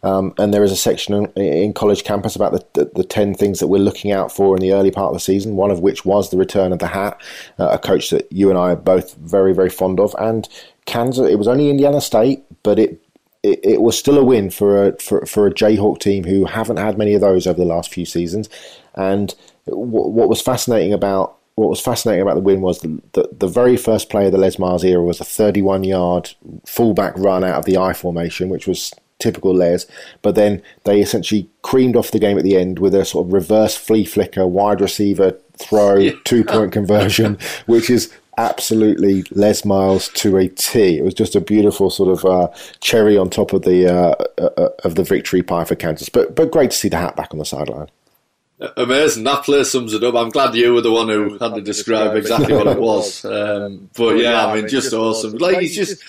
Um, 0.02 0.34
and 0.38 0.54
there 0.54 0.64
is 0.64 0.72
a 0.72 0.76
section 0.76 1.14
in, 1.14 1.42
in 1.44 1.74
College 1.74 2.04
Campus 2.04 2.36
about 2.36 2.52
the, 2.52 2.66
the, 2.74 2.92
the, 2.94 3.04
10 3.06 3.36
things 3.36 3.62
that 3.62 3.68
we're 3.68 3.78
looking 3.78 4.12
out 4.12 4.34
for 4.34 4.54
in 4.54 4.62
the 4.62 4.74
early 4.74 4.92
part 4.92 5.08
of 5.08 5.14
the 5.14 5.20
season, 5.22 5.56
one 5.56 5.72
of 5.72 5.80
which 5.80 6.04
was 6.04 6.30
the 6.30 6.36
return 6.36 6.74
of 6.74 6.80
the 6.80 6.88
hat, 6.88 7.22
uh, 7.58 7.70
a 7.70 7.80
coach 7.80 8.10
that 8.10 8.30
you 8.30 8.50
and 8.50 8.60
I 8.60 8.72
are 8.72 8.76
both 8.76 9.16
very, 9.16 9.54
very 9.54 9.70
fond 9.70 10.02
of. 10.02 10.14
And 10.20 10.46
Kansas, 10.86 11.30
it 11.30 11.38
was 11.40 11.48
only 11.48 11.70
Indiana 11.70 12.02
State, 12.02 12.44
but 12.64 12.80
it 12.80 13.00
it, 13.44 13.60
it, 13.64 13.82
was 13.82 13.98
still 13.98 14.18
a 14.18 14.24
win 14.24 14.50
for 14.50 14.88
a 14.88 15.00
for, 15.00 15.26
for 15.26 15.48
a 15.48 15.54
Jayhawk 15.54 16.00
team 16.00 16.24
who 16.24 16.46
haven't 16.46 16.78
had 16.78 16.98
many 16.98 17.14
of 17.14 17.22
those 17.22 17.46
over 17.48 17.60
the 17.60 17.66
last 17.66 17.94
few 17.94 18.06
seasons. 18.06 18.50
And 18.96 19.34
w- 19.68 19.88
what 19.88 20.30
was 20.30 20.42
fascinating 20.42 20.94
about 20.94 21.38
what 21.56 21.70
was 21.70 21.80
fascinating 21.80 22.22
about 22.22 22.36
the 22.36 22.42
win 22.42 22.62
was 22.62 22.80
the, 22.80 23.02
the, 23.12 23.30
the, 23.32 23.48
very 23.48 23.78
first 23.78 24.10
play 24.10 24.26
of 24.26 24.32
the 24.32 24.38
Les 24.38 24.58
Miles 24.58 24.84
era 24.84 25.04
was 25.04 25.22
a 25.22 25.26
31 25.26 25.84
yard 25.84 26.32
fullback 26.66 27.14
run 27.18 27.44
out 27.44 27.60
of 27.60 27.66
the 27.66 27.78
I 27.78 27.94
formation, 27.94 28.50
which 28.50 28.68
was 28.68 28.92
typical 29.20 29.54
Les. 29.54 29.86
But 30.22 30.36
then 30.36 30.62
they 30.84 31.00
essentially 31.00 31.50
creamed 31.62 31.96
off 31.96 32.12
the 32.12 32.20
game 32.20 32.38
at 32.38 32.44
the 32.44 32.58
end 32.58 32.80
with 32.80 32.96
a 32.96 33.06
sort 33.06 33.28
of 33.28 33.34
reverse 33.34 33.76
flea 33.76 34.06
flicker, 34.06 34.48
wide 34.48 34.82
receiver 34.82 35.38
throw, 35.58 35.96
yeah. 35.96 36.12
two 36.24 36.44
point 36.44 36.72
conversion, 36.80 37.38
which 37.68 37.90
is 37.90 38.12
absolutely 38.38 39.24
Les 39.32 39.64
Miles 39.64 40.10
to 40.10 40.38
a 40.38 40.48
T. 40.48 40.98
It 40.98 41.04
was 41.04 41.14
just 41.14 41.36
a 41.36 41.42
beautiful 41.42 41.90
sort 41.90 42.18
of 42.18 42.26
uh, 42.26 42.48
cherry 42.80 43.18
on 43.18 43.30
top 43.30 43.54
of 43.54 43.62
the 43.62 43.88
uh, 43.88 44.16
uh, 44.40 44.50
uh, 44.58 44.70
of 44.84 44.96
the 44.96 45.04
victory 45.04 45.44
pie 45.44 45.66
for 45.66 45.76
Kansas. 45.76 46.10
But 46.10 46.36
but 46.36 46.52
great 46.52 46.72
to 46.72 46.78
see 46.78 46.90
the 46.90 46.98
hat 46.98 47.16
back 47.16 47.32
on 47.32 47.38
the 47.38 47.46
sideline. 47.46 47.90
Amazing. 48.78 49.24
That 49.26 49.44
play 49.44 49.64
sums 49.64 49.94
it 49.94 50.04
up. 50.04 50.16
I'm 50.16 50.30
glad 50.30 50.56
you 50.56 50.74
were 50.74 50.82
the 50.82 50.92
one 50.92 51.10
who 51.10 51.38
had 51.38 51.56
to 51.56 51.62
describe 51.62 52.16
exactly 52.16 52.56
what 52.56 52.68
it 52.68 52.80
was. 52.80 53.26
Um, 53.26 53.90
but 53.96 54.18
yeah, 54.18 54.46
I 54.46 54.56
mean, 54.56 54.68
just 54.68 54.94
awesome. 54.94 55.38
Like 55.38 55.60
he's 55.60 55.76
just. 55.76 56.04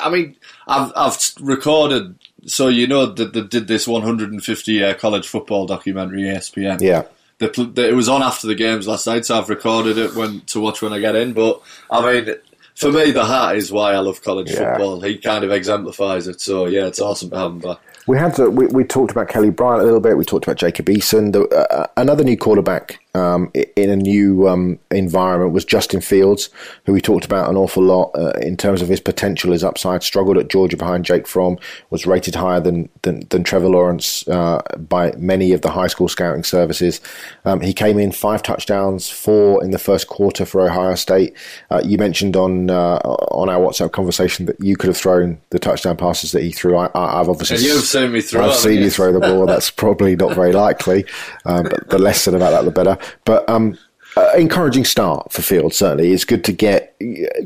I 0.00 0.10
mean, 0.10 0.36
I've 0.66 0.92
I've 0.96 1.18
recorded. 1.40 2.18
So 2.46 2.68
you 2.68 2.86
know 2.86 3.06
that 3.06 3.32
they 3.32 3.40
did 3.40 3.68
this 3.68 3.88
150 3.88 4.84
uh, 4.84 4.94
college 4.94 5.26
football 5.26 5.66
documentary, 5.66 6.22
ESPN. 6.22 6.80
Yeah 6.80 7.04
it 7.40 7.94
was 7.94 8.08
on 8.08 8.22
after 8.22 8.46
the 8.46 8.54
games 8.54 8.86
last 8.86 9.06
night, 9.06 9.26
so 9.26 9.38
I've 9.38 9.48
recorded 9.48 9.98
it 9.98 10.14
when 10.14 10.40
to 10.42 10.60
watch 10.60 10.82
when 10.82 10.92
I 10.92 11.00
get 11.00 11.16
in. 11.16 11.32
But 11.32 11.60
I 11.90 12.20
mean, 12.22 12.36
for 12.74 12.90
me, 12.90 13.10
the 13.12 13.24
hat 13.24 13.56
is 13.56 13.70
why 13.70 13.94
I 13.94 13.98
love 13.98 14.22
college 14.22 14.50
yeah. 14.50 14.72
football. 14.72 15.00
He 15.00 15.16
kind 15.18 15.44
of 15.44 15.52
exemplifies 15.52 16.26
it. 16.26 16.40
So 16.40 16.66
yeah, 16.66 16.86
it's 16.86 17.00
awesome 17.00 17.30
to 17.30 17.36
have 17.36 17.50
him 17.52 17.58
back. 17.60 17.78
We 18.06 18.18
had 18.18 18.34
to, 18.34 18.50
we, 18.50 18.66
we 18.66 18.84
talked 18.84 19.12
about 19.12 19.28
Kelly 19.28 19.50
Bryant 19.50 19.82
a 19.82 19.84
little 19.84 20.00
bit. 20.00 20.16
We 20.16 20.24
talked 20.24 20.44
about 20.44 20.56
Jacob 20.56 20.86
Eason. 20.86 21.32
The, 21.32 21.48
uh, 21.48 21.86
another 21.96 22.24
new 22.24 22.36
quarterback 22.36 23.00
um, 23.14 23.50
in 23.76 23.90
a 23.90 23.96
new 23.96 24.48
um, 24.48 24.78
environment 24.90 25.52
was 25.52 25.64
Justin 25.64 26.00
Fields, 26.00 26.50
who 26.84 26.92
we 26.92 27.00
talked 27.00 27.24
about 27.24 27.48
an 27.48 27.56
awful 27.56 27.82
lot 27.82 28.10
uh, 28.14 28.32
in 28.40 28.56
terms 28.56 28.82
of 28.82 28.88
his 28.88 29.00
potential, 29.00 29.52
his 29.52 29.62
upside. 29.62 30.02
Struggled 30.02 30.36
at 30.36 30.48
Georgia 30.48 30.76
behind 30.76 31.04
Jake 31.04 31.26
Fromm, 31.26 31.58
was 31.90 32.06
rated 32.06 32.34
higher 32.34 32.60
than 32.60 32.88
than, 33.02 33.20
than 33.30 33.44
Trevor 33.44 33.68
Lawrence 33.68 34.26
uh, 34.28 34.62
by 34.78 35.12
many 35.16 35.52
of 35.52 35.60
the 35.60 35.70
high 35.70 35.86
school 35.86 36.08
scouting 36.08 36.42
services. 36.42 37.00
Um, 37.44 37.60
he 37.60 37.72
came 37.72 37.98
in 37.98 38.10
five 38.10 38.42
touchdowns, 38.42 39.08
four 39.08 39.62
in 39.62 39.70
the 39.70 39.78
first 39.78 40.08
quarter 40.08 40.44
for 40.44 40.60
Ohio 40.60 40.94
State. 40.96 41.36
Uh, 41.70 41.80
you 41.84 41.98
mentioned 41.98 42.36
on 42.36 42.70
uh, 42.70 42.96
on 42.96 43.48
our 43.48 43.60
WhatsApp 43.60 43.92
conversation 43.92 44.46
that 44.46 44.60
you 44.60 44.76
could 44.76 44.88
have 44.88 44.96
thrown 44.96 45.38
the 45.50 45.58
touchdown 45.58 45.96
passes 45.96 46.32
that 46.32 46.42
he 46.42 46.50
threw. 46.50 46.76
I, 46.76 46.90
have 46.94 47.28
obviously 47.28 47.56
and 47.56 47.64
you've 47.64 47.84
seen 47.84 48.12
me 48.12 48.20
throw. 48.20 48.46
I've 48.46 48.56
seen 48.56 48.82
you 48.82 48.90
throw 48.90 49.12
the 49.12 49.20
ball. 49.20 49.46
That's 49.46 49.70
probably 49.70 50.16
not 50.16 50.34
very 50.34 50.52
likely, 50.52 51.04
uh, 51.44 51.62
but 51.62 51.90
the 51.90 51.98
less 51.98 52.22
said 52.22 52.34
about 52.34 52.50
that, 52.50 52.64
the 52.64 52.70
better. 52.70 52.98
But 53.24 53.48
um, 53.48 53.78
uh, 54.16 54.30
encouraging 54.36 54.84
start 54.84 55.32
for 55.32 55.42
Field. 55.42 55.74
Certainly, 55.74 56.12
it's 56.12 56.24
good 56.24 56.44
to 56.44 56.52
get 56.52 56.96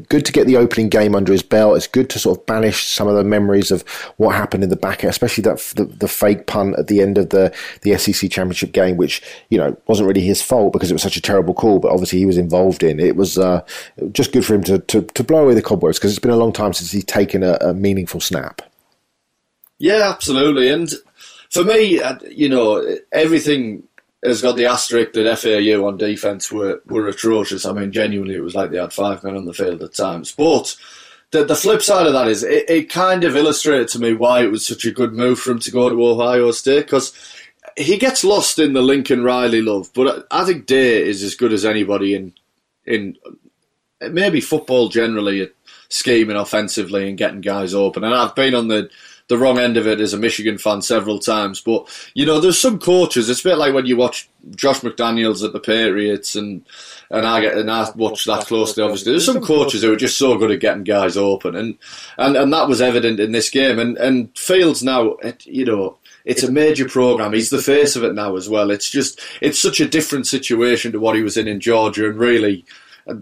good 0.08 0.26
to 0.26 0.32
get 0.32 0.46
the 0.46 0.58
opening 0.58 0.90
game 0.90 1.14
under 1.14 1.32
his 1.32 1.42
belt. 1.42 1.76
It's 1.76 1.86
good 1.86 2.10
to 2.10 2.18
sort 2.18 2.38
of 2.38 2.46
banish 2.46 2.86
some 2.86 3.08
of 3.08 3.14
the 3.14 3.24
memories 3.24 3.70
of 3.70 3.82
what 4.18 4.34
happened 4.34 4.62
in 4.62 4.70
the 4.70 4.76
back, 4.76 5.02
especially 5.02 5.42
that 5.42 5.58
the, 5.76 5.84
the 5.84 6.08
fake 6.08 6.46
punt 6.46 6.78
at 6.78 6.88
the 6.88 7.00
end 7.00 7.16
of 7.16 7.30
the 7.30 7.54
the 7.82 7.96
SEC 7.96 8.30
championship 8.30 8.72
game, 8.72 8.98
which 8.98 9.22
you 9.48 9.56
know 9.56 9.76
wasn't 9.86 10.06
really 10.06 10.20
his 10.20 10.42
fault 10.42 10.74
because 10.74 10.90
it 10.90 10.94
was 10.94 11.02
such 11.02 11.16
a 11.16 11.22
terrible 11.22 11.54
call, 11.54 11.78
but 11.78 11.90
obviously 11.90 12.18
he 12.18 12.26
was 12.26 12.38
involved 12.38 12.82
in. 12.82 13.00
It 13.00 13.16
was 13.16 13.38
uh, 13.38 13.64
just 14.12 14.32
good 14.32 14.44
for 14.44 14.54
him 14.54 14.64
to, 14.64 14.78
to, 14.78 15.02
to 15.02 15.24
blow 15.24 15.44
away 15.44 15.54
the 15.54 15.62
cobwebs 15.62 15.98
because 15.98 16.10
it's 16.10 16.18
been 16.18 16.30
a 16.30 16.36
long 16.36 16.52
time 16.52 16.74
since 16.74 16.90
he's 16.90 17.04
taken 17.04 17.42
a, 17.42 17.54
a 17.62 17.72
meaningful 17.72 18.20
snap. 18.20 18.60
Yeah, 19.78 20.10
absolutely, 20.12 20.68
and 20.68 20.90
for 21.50 21.64
me, 21.64 21.98
uh, 22.00 22.16
you 22.28 22.50
know, 22.50 22.98
everything 23.12 23.87
has 24.24 24.42
got 24.42 24.56
the 24.56 24.66
asterisk 24.66 25.12
that 25.12 25.38
FAU 25.38 25.86
on 25.86 25.96
defence 25.96 26.50
were, 26.50 26.82
were 26.86 27.06
atrocious. 27.06 27.64
I 27.64 27.72
mean, 27.72 27.92
genuinely, 27.92 28.34
it 28.34 28.42
was 28.42 28.54
like 28.54 28.70
they 28.70 28.78
had 28.78 28.92
five 28.92 29.22
men 29.22 29.36
on 29.36 29.44
the 29.44 29.52
field 29.52 29.82
at 29.82 29.94
times. 29.94 30.32
But 30.32 30.76
the, 31.30 31.44
the 31.44 31.54
flip 31.54 31.82
side 31.82 32.06
of 32.06 32.12
that 32.14 32.28
is 32.28 32.42
it, 32.42 32.68
it 32.68 32.90
kind 32.90 33.24
of 33.24 33.36
illustrated 33.36 33.88
to 33.88 34.00
me 34.00 34.14
why 34.14 34.42
it 34.42 34.50
was 34.50 34.66
such 34.66 34.84
a 34.84 34.90
good 34.90 35.12
move 35.12 35.38
for 35.38 35.52
him 35.52 35.60
to 35.60 35.70
go 35.70 35.88
to 35.88 36.06
Ohio 36.06 36.50
State 36.50 36.86
because 36.86 37.12
he 37.76 37.96
gets 37.96 38.24
lost 38.24 38.58
in 38.58 38.72
the 38.72 38.82
Lincoln 38.82 39.22
Riley 39.22 39.62
love, 39.62 39.90
but 39.94 40.26
I 40.30 40.44
think 40.44 40.66
Day 40.66 41.02
is 41.02 41.22
as 41.22 41.34
good 41.34 41.52
as 41.52 41.64
anybody 41.64 42.14
in 42.14 42.32
in 42.84 43.16
maybe 44.00 44.40
football 44.40 44.88
generally 44.88 45.42
at 45.42 45.52
scheming 45.88 46.36
offensively 46.36 47.08
and 47.08 47.18
getting 47.18 47.40
guys 47.40 47.74
open. 47.74 48.04
And 48.04 48.14
I've 48.14 48.34
been 48.34 48.54
on 48.54 48.68
the 48.68 48.90
the 49.28 49.38
wrong 49.38 49.58
end 49.58 49.76
of 49.76 49.86
it 49.86 50.00
as 50.00 50.12
a 50.12 50.18
Michigan 50.18 50.58
fan 50.58 50.82
several 50.82 51.18
times. 51.18 51.60
But 51.60 51.88
you 52.14 52.26
know, 52.26 52.40
there's 52.40 52.58
some 52.58 52.78
coaches. 52.78 53.30
It's 53.30 53.40
a 53.40 53.50
bit 53.50 53.58
like 53.58 53.74
when 53.74 53.86
you 53.86 53.96
watch 53.96 54.28
Josh 54.56 54.80
McDaniels 54.80 55.44
at 55.44 55.52
the 55.52 55.60
Patriots, 55.60 56.34
and 56.34 56.64
and 57.10 57.26
I 57.26 57.40
get 57.40 57.56
and 57.56 57.70
I 57.70 57.90
watch 57.94 58.24
that 58.24 58.46
closely. 58.46 58.82
Obviously, 58.82 59.12
there's 59.12 59.26
some 59.26 59.42
coaches 59.42 59.82
who 59.82 59.92
are 59.92 59.96
just 59.96 60.18
so 60.18 60.36
good 60.36 60.50
at 60.50 60.60
getting 60.60 60.84
guys 60.84 61.16
open, 61.16 61.54
and 61.54 61.78
and, 62.16 62.36
and 62.36 62.52
that 62.52 62.68
was 62.68 62.80
evident 62.80 63.20
in 63.20 63.32
this 63.32 63.50
game. 63.50 63.78
And 63.78 63.96
and 63.98 64.36
Fields 64.36 64.82
now, 64.82 65.16
you 65.44 65.64
know. 65.64 65.98
It's 66.24 66.42
a 66.42 66.52
major 66.52 66.86
program. 66.86 67.32
He's 67.32 67.48
the 67.48 67.62
face 67.62 67.96
of 67.96 68.04
it 68.04 68.14
now 68.14 68.36
as 68.36 68.50
well. 68.50 68.70
It's 68.70 68.90
just, 68.90 69.18
it's 69.40 69.58
such 69.58 69.80
a 69.80 69.88
different 69.88 70.26
situation 70.26 70.92
to 70.92 71.00
what 71.00 71.16
he 71.16 71.22
was 71.22 71.38
in 71.38 71.48
in 71.48 71.58
Georgia, 71.58 72.06
and 72.06 72.18
really, 72.18 72.66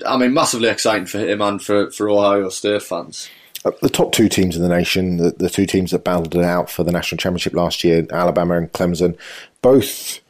I 0.04 0.16
mean, 0.16 0.34
massively 0.34 0.68
exciting 0.68 1.06
for 1.06 1.18
him 1.18 1.40
and 1.40 1.62
for, 1.62 1.92
for 1.92 2.08
Ohio 2.08 2.48
State 2.48 2.82
fans. 2.82 3.28
Uh, 3.66 3.72
the 3.82 3.88
top 3.88 4.12
two 4.12 4.28
teams 4.28 4.56
in 4.56 4.62
the 4.62 4.68
nation, 4.68 5.16
the, 5.16 5.30
the 5.30 5.50
two 5.50 5.66
teams 5.66 5.90
that 5.90 6.04
battled 6.04 6.34
it 6.36 6.44
out 6.44 6.70
for 6.70 6.84
the 6.84 6.92
national 6.92 7.18
championship 7.18 7.52
last 7.52 7.82
year, 7.82 8.06
Alabama 8.12 8.56
and 8.56 8.72
Clemson, 8.72 9.18
both 9.60 10.20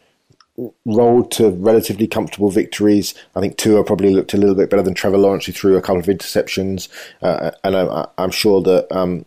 rolled 0.86 1.30
to 1.30 1.50
relatively 1.50 2.06
comfortable 2.06 2.50
victories. 2.50 3.14
I 3.34 3.40
think 3.40 3.58
Tua 3.58 3.84
probably 3.84 4.14
looked 4.14 4.32
a 4.32 4.38
little 4.38 4.54
bit 4.54 4.70
better 4.70 4.82
than 4.82 4.94
Trevor 4.94 5.18
Lawrence, 5.18 5.44
who 5.44 5.52
threw 5.52 5.76
a 5.76 5.82
couple 5.82 6.00
of 6.00 6.06
interceptions. 6.06 6.88
Uh, 7.20 7.50
and 7.62 7.76
I, 7.76 8.08
am 8.16 8.30
sure 8.30 8.62
that 8.62 8.90
um, 8.90 9.26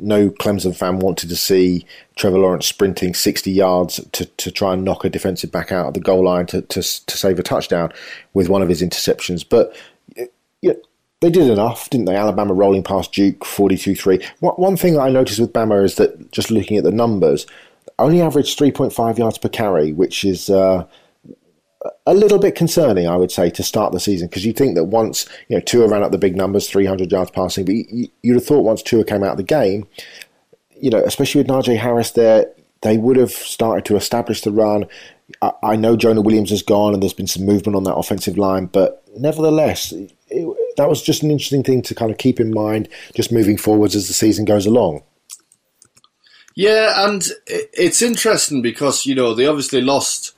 no 0.00 0.28
Clemson 0.28 0.76
fan 0.76 0.98
wanted 0.98 1.30
to 1.30 1.36
see 1.36 1.86
Trevor 2.16 2.38
Lawrence 2.38 2.66
sprinting 2.66 3.14
60 3.14 3.50
yards 3.50 4.00
to, 4.12 4.26
to 4.26 4.50
try 4.50 4.74
and 4.74 4.84
knock 4.84 5.06
a 5.06 5.08
defensive 5.08 5.50
back 5.50 5.72
out 5.72 5.86
of 5.86 5.94
the 5.94 6.00
goal 6.00 6.24
line 6.24 6.44
to, 6.46 6.60
to, 6.60 6.82
to 6.82 7.16
save 7.16 7.38
a 7.38 7.42
touchdown 7.42 7.90
with 8.34 8.50
one 8.50 8.60
of 8.60 8.68
his 8.68 8.82
interceptions. 8.82 9.46
But 9.48 9.74
you 10.14 10.28
know, 10.62 10.76
they 11.26 11.40
did 11.40 11.50
enough, 11.50 11.90
didn't 11.90 12.06
they? 12.06 12.14
Alabama 12.14 12.54
rolling 12.54 12.84
past 12.84 13.12
Duke 13.12 13.44
42 13.44 13.96
3. 13.96 14.24
One 14.38 14.76
thing 14.76 14.94
that 14.94 15.00
I 15.00 15.10
noticed 15.10 15.40
with 15.40 15.52
Bama 15.52 15.84
is 15.84 15.96
that 15.96 16.30
just 16.30 16.52
looking 16.52 16.76
at 16.76 16.84
the 16.84 16.92
numbers, 16.92 17.46
only 17.98 18.20
averaged 18.20 18.56
3.5 18.56 19.18
yards 19.18 19.38
per 19.38 19.48
carry, 19.48 19.92
which 19.92 20.24
is. 20.24 20.48
Uh, 20.48 20.86
a 22.04 22.14
little 22.14 22.40
bit 22.40 22.56
concerning, 22.56 23.06
I 23.06 23.14
would 23.14 23.30
say, 23.30 23.48
to 23.48 23.62
start 23.62 23.92
the 23.92 24.00
season 24.00 24.26
because 24.26 24.44
you 24.44 24.52
think 24.52 24.74
that 24.74 24.86
once 24.86 25.28
you 25.48 25.56
know 25.56 25.60
Tua 25.60 25.86
ran 25.86 26.02
up 26.02 26.10
the 26.10 26.18
big 26.18 26.34
numbers, 26.34 26.68
300 26.68 27.12
yards 27.12 27.30
passing, 27.30 27.64
but 27.64 27.74
you, 27.74 28.08
would 28.24 28.34
have 28.34 28.44
thought 28.44 28.62
once 28.62 28.82
Tua 28.82 29.04
came 29.04 29.22
out 29.22 29.32
of 29.32 29.36
the 29.36 29.44
game, 29.44 29.86
you 30.80 30.90
know, 30.90 30.98
especially 30.98 31.40
with 31.40 31.46
Najee 31.46 31.78
Harris 31.78 32.10
there, 32.10 32.50
they 32.82 32.98
would 32.98 33.16
have 33.16 33.30
started 33.30 33.84
to 33.84 33.94
establish 33.94 34.40
the 34.40 34.50
run. 34.50 34.86
I, 35.40 35.52
I 35.62 35.76
know 35.76 35.96
Jonah 35.96 36.22
Williams 36.22 36.50
has 36.50 36.62
gone 36.62 36.92
and 36.92 37.00
there's 37.00 37.12
been 37.12 37.28
some 37.28 37.46
movement 37.46 37.76
on 37.76 37.84
that 37.84 37.94
offensive 37.94 38.36
line, 38.36 38.66
but 38.66 39.04
nevertheless, 39.16 39.92
it, 39.92 40.12
that 40.76 40.88
was 40.88 41.02
just 41.02 41.22
an 41.22 41.30
interesting 41.30 41.62
thing 41.62 41.82
to 41.82 41.94
kind 41.94 42.10
of 42.10 42.18
keep 42.18 42.40
in 42.40 42.52
mind 42.52 42.88
just 43.14 43.32
moving 43.32 43.56
forwards 43.56 43.94
as 43.94 44.08
the 44.08 44.14
season 44.14 44.44
goes 44.44 44.66
along. 44.66 45.02
Yeah, 46.56 47.06
and 47.06 47.22
it's 47.46 48.00
interesting 48.00 48.62
because 48.62 49.04
you 49.04 49.14
know 49.14 49.34
they 49.34 49.46
obviously 49.46 49.82
lost. 49.82 50.32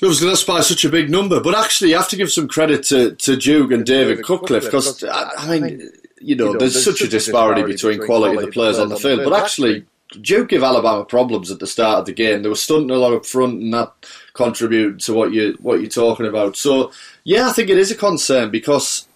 They 0.00 0.06
obviously 0.06 0.28
lost 0.28 0.46
by 0.46 0.60
such 0.60 0.84
a 0.84 0.88
big 0.88 1.08
number, 1.08 1.40
but 1.40 1.56
actually, 1.56 1.90
you 1.90 1.96
have 1.96 2.08
to 2.08 2.16
give 2.16 2.30
some 2.30 2.48
credit 2.48 2.84
to, 2.84 3.14
to 3.16 3.36
Duke 3.36 3.70
and 3.72 3.86
David 3.86 4.24
Cutcliffe 4.24 4.64
because 4.64 5.02
I, 5.04 5.30
I 5.36 5.58
mean, 5.58 5.90
you 6.20 6.36
know, 6.36 6.56
there's 6.56 6.84
such 6.84 7.00
a 7.00 7.08
disparity 7.08 7.62
between 7.62 8.00
quality 8.04 8.36
of 8.36 8.42
the 8.42 8.50
players 8.50 8.78
on 8.78 8.88
the 8.88 8.96
field, 8.96 9.20
but 9.24 9.32
actually, 9.32 9.86
Duke 10.20 10.48
give 10.48 10.62
Alabama 10.62 11.04
problems 11.04 11.50
at 11.50 11.58
the 11.58 11.66
start 11.66 12.00
of 12.00 12.06
the 12.06 12.12
game. 12.12 12.42
They 12.42 12.48
were 12.48 12.54
stunting 12.54 12.90
a 12.90 12.96
lot 12.96 13.12
up 13.12 13.26
front, 13.26 13.60
and 13.60 13.74
that 13.74 13.92
contributed 14.32 15.00
to 15.00 15.14
what 15.14 15.32
you 15.32 15.56
what 15.60 15.80
you're 15.80 15.90
talking 15.90 16.26
about. 16.26 16.56
So 16.56 16.92
yeah, 17.24 17.48
I 17.48 17.52
think 17.52 17.68
it 17.68 17.78
is 17.78 17.90
a 17.90 17.96
concern 17.96 18.50
because 18.50 19.07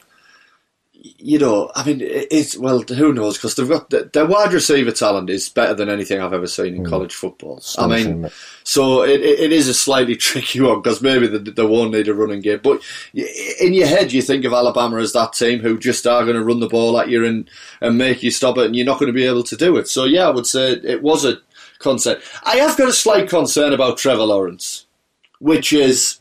you 1.25 1.39
know, 1.39 1.71
I 1.77 1.85
mean, 1.85 1.99
it's 2.01 2.59
well, 2.59 2.81
who 2.81 3.13
knows? 3.13 3.37
Because 3.37 3.55
they've 3.55 3.69
got 3.69 4.13
their 4.13 4.27
wide 4.27 4.53
receiver 4.53 4.91
talent 4.91 5.31
is 5.31 5.49
better 5.49 5.73
than 5.73 5.89
anything 5.89 6.21
I've 6.21 6.33
ever 6.33 6.49
seen 6.49 6.75
in 6.75 6.83
mm. 6.83 6.89
college 6.89 7.15
football. 7.15 7.63
I 7.79 7.87
mean, 7.87 8.29
so 8.65 9.03
it, 9.03 9.21
it 9.21 9.53
is 9.53 9.69
a 9.69 9.75
slightly 9.75 10.17
tricky 10.17 10.61
one 10.61 10.83
because 10.83 11.01
maybe 11.01 11.29
they, 11.29 11.39
they 11.39 11.65
won't 11.65 11.93
need 11.93 12.09
a 12.09 12.15
running 12.15 12.41
game. 12.41 12.61
But 12.63 12.83
in 13.15 13.73
your 13.73 13.87
head, 13.87 14.13
you 14.13 14.21
think 14.21 14.45
of 14.45 14.53
Alabama 14.53 14.99
as 14.99 15.13
that 15.13 15.35
team 15.35 15.61
who 15.61 15.79
just 15.79 16.07
are 16.07 16.25
going 16.25 16.37
to 16.37 16.45
run 16.45 16.61
the 16.61 16.69
ball 16.69 16.99
at 16.99 17.09
you 17.09 17.25
and 17.25 17.49
and 17.81 17.97
make 17.97 18.23
you 18.23 18.33
stop 18.33 18.59
it, 18.59 18.67
and 18.67 18.75
you're 18.75 18.87
not 18.87 18.99
going 18.99 19.13
to 19.13 19.13
be 19.13 19.27
able 19.27 19.45
to 19.45 19.57
do 19.57 19.77
it. 19.77 19.87
So 19.87 20.05
yeah, 20.05 20.27
I 20.27 20.31
would 20.31 20.47
say 20.47 20.73
it 20.73 21.03
was 21.03 21.25
a 21.25 21.39
concern. 21.79 22.21
I 22.43 22.57
have 22.57 22.77
got 22.77 22.89
a 22.89 22.93
slight 22.93 23.29
concern 23.29 23.73
about 23.73 23.99
Trevor 23.99 24.25
Lawrence, 24.25 24.87
which 25.39 25.73
is 25.73 26.19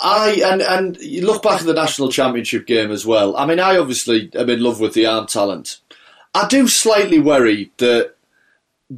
I 0.00 0.40
and 0.44 0.62
and 0.62 0.96
you 0.98 1.26
look 1.26 1.42
back 1.42 1.60
at 1.60 1.66
the 1.66 1.74
national 1.74 2.10
championship 2.10 2.66
game 2.66 2.90
as 2.90 3.04
well. 3.04 3.36
I 3.36 3.46
mean, 3.46 3.60
I 3.60 3.76
obviously 3.76 4.30
am 4.34 4.48
in 4.48 4.62
love 4.62 4.80
with 4.80 4.94
the 4.94 5.06
arm 5.06 5.26
talent. 5.26 5.80
I 6.34 6.48
do 6.48 6.68
slightly 6.68 7.18
worry 7.18 7.72
that 7.78 8.14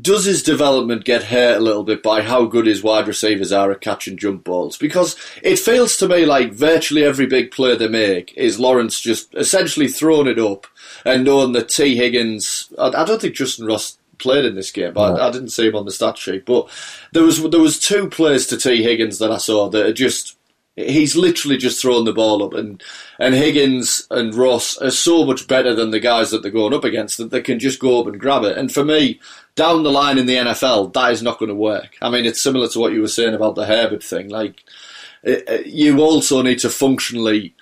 does 0.00 0.24
his 0.24 0.42
development 0.42 1.04
get 1.04 1.24
hurt 1.24 1.58
a 1.58 1.60
little 1.60 1.84
bit 1.84 2.02
by 2.02 2.22
how 2.22 2.46
good 2.46 2.66
his 2.66 2.82
wide 2.82 3.06
receivers 3.06 3.52
are 3.52 3.70
at 3.70 3.82
catching 3.82 4.16
jump 4.16 4.44
balls? 4.44 4.78
Because 4.78 5.16
it 5.42 5.58
feels 5.58 5.96
to 5.98 6.08
me 6.08 6.24
like 6.24 6.52
virtually 6.52 7.04
every 7.04 7.26
big 7.26 7.50
play 7.50 7.76
they 7.76 7.88
make 7.88 8.32
is 8.36 8.58
Lawrence 8.58 9.00
just 9.00 9.34
essentially 9.34 9.88
throwing 9.88 10.28
it 10.28 10.38
up 10.38 10.66
and 11.04 11.24
knowing 11.24 11.52
that 11.52 11.68
Tee 11.68 11.96
Higgins. 11.96 12.72
I, 12.78 12.88
I 12.88 13.04
don't 13.04 13.20
think 13.20 13.34
Justyn 13.34 13.68
Ross 13.68 13.98
played 14.18 14.46
in 14.46 14.54
this 14.54 14.70
game. 14.70 14.96
I, 14.96 15.14
I, 15.14 15.30
didn't 15.30 15.50
see 15.50 15.66
him 15.66 15.76
on 15.76 15.84
the 15.84 15.90
stat 15.90 16.16
sheet, 16.16 16.46
but 16.46 16.70
there 17.12 17.24
was 17.24 17.42
there 17.50 17.60
was 17.60 17.78
two 17.78 18.08
plays 18.08 18.46
to 18.46 18.56
Tee 18.56 18.82
Higgins 18.82 19.18
that 19.18 19.32
I 19.32 19.38
saw 19.38 19.68
that 19.68 19.86
are 19.86 19.92
just 19.92 20.36
he's 20.76 21.14
literally 21.14 21.56
just 21.56 21.80
thrown 21.80 22.04
the 22.04 22.12
ball 22.12 22.42
up, 22.42 22.54
and 22.54 22.82
and 23.18 23.34
Higgins 23.34 24.06
and 24.10 24.34
Ross 24.34 24.76
are 24.78 24.90
so 24.90 25.24
much 25.24 25.46
better 25.46 25.74
than 25.74 25.90
the 25.90 26.00
guys 26.00 26.30
that 26.30 26.42
they're 26.42 26.50
going 26.50 26.74
up 26.74 26.84
against 26.84 27.18
that 27.18 27.30
they 27.30 27.40
can 27.40 27.58
just 27.58 27.78
go 27.78 28.00
up 28.00 28.06
and 28.06 28.20
grab 28.20 28.44
it. 28.44 28.56
And 28.56 28.72
for 28.72 28.84
me, 28.84 29.20
down 29.54 29.82
the 29.82 29.90
line 29.92 30.18
in 30.18 30.26
the 30.26 30.36
NFL, 30.36 30.92
that 30.94 31.12
is 31.12 31.22
not 31.22 31.38
going 31.38 31.50
to 31.50 31.54
work. 31.54 31.96
I 32.00 32.10
mean, 32.10 32.24
it's 32.24 32.40
similar 32.40 32.68
to 32.68 32.78
what 32.78 32.92
you 32.92 33.00
were 33.00 33.08
saying 33.08 33.34
about 33.34 33.54
the 33.54 33.66
Herbert 33.66 34.02
thing. 34.02 34.28
Like, 34.28 34.64
it, 35.22 35.66
you 35.66 36.00
also 36.00 36.42
need 36.42 36.58
to 36.60 36.70
functionally, 36.70 37.54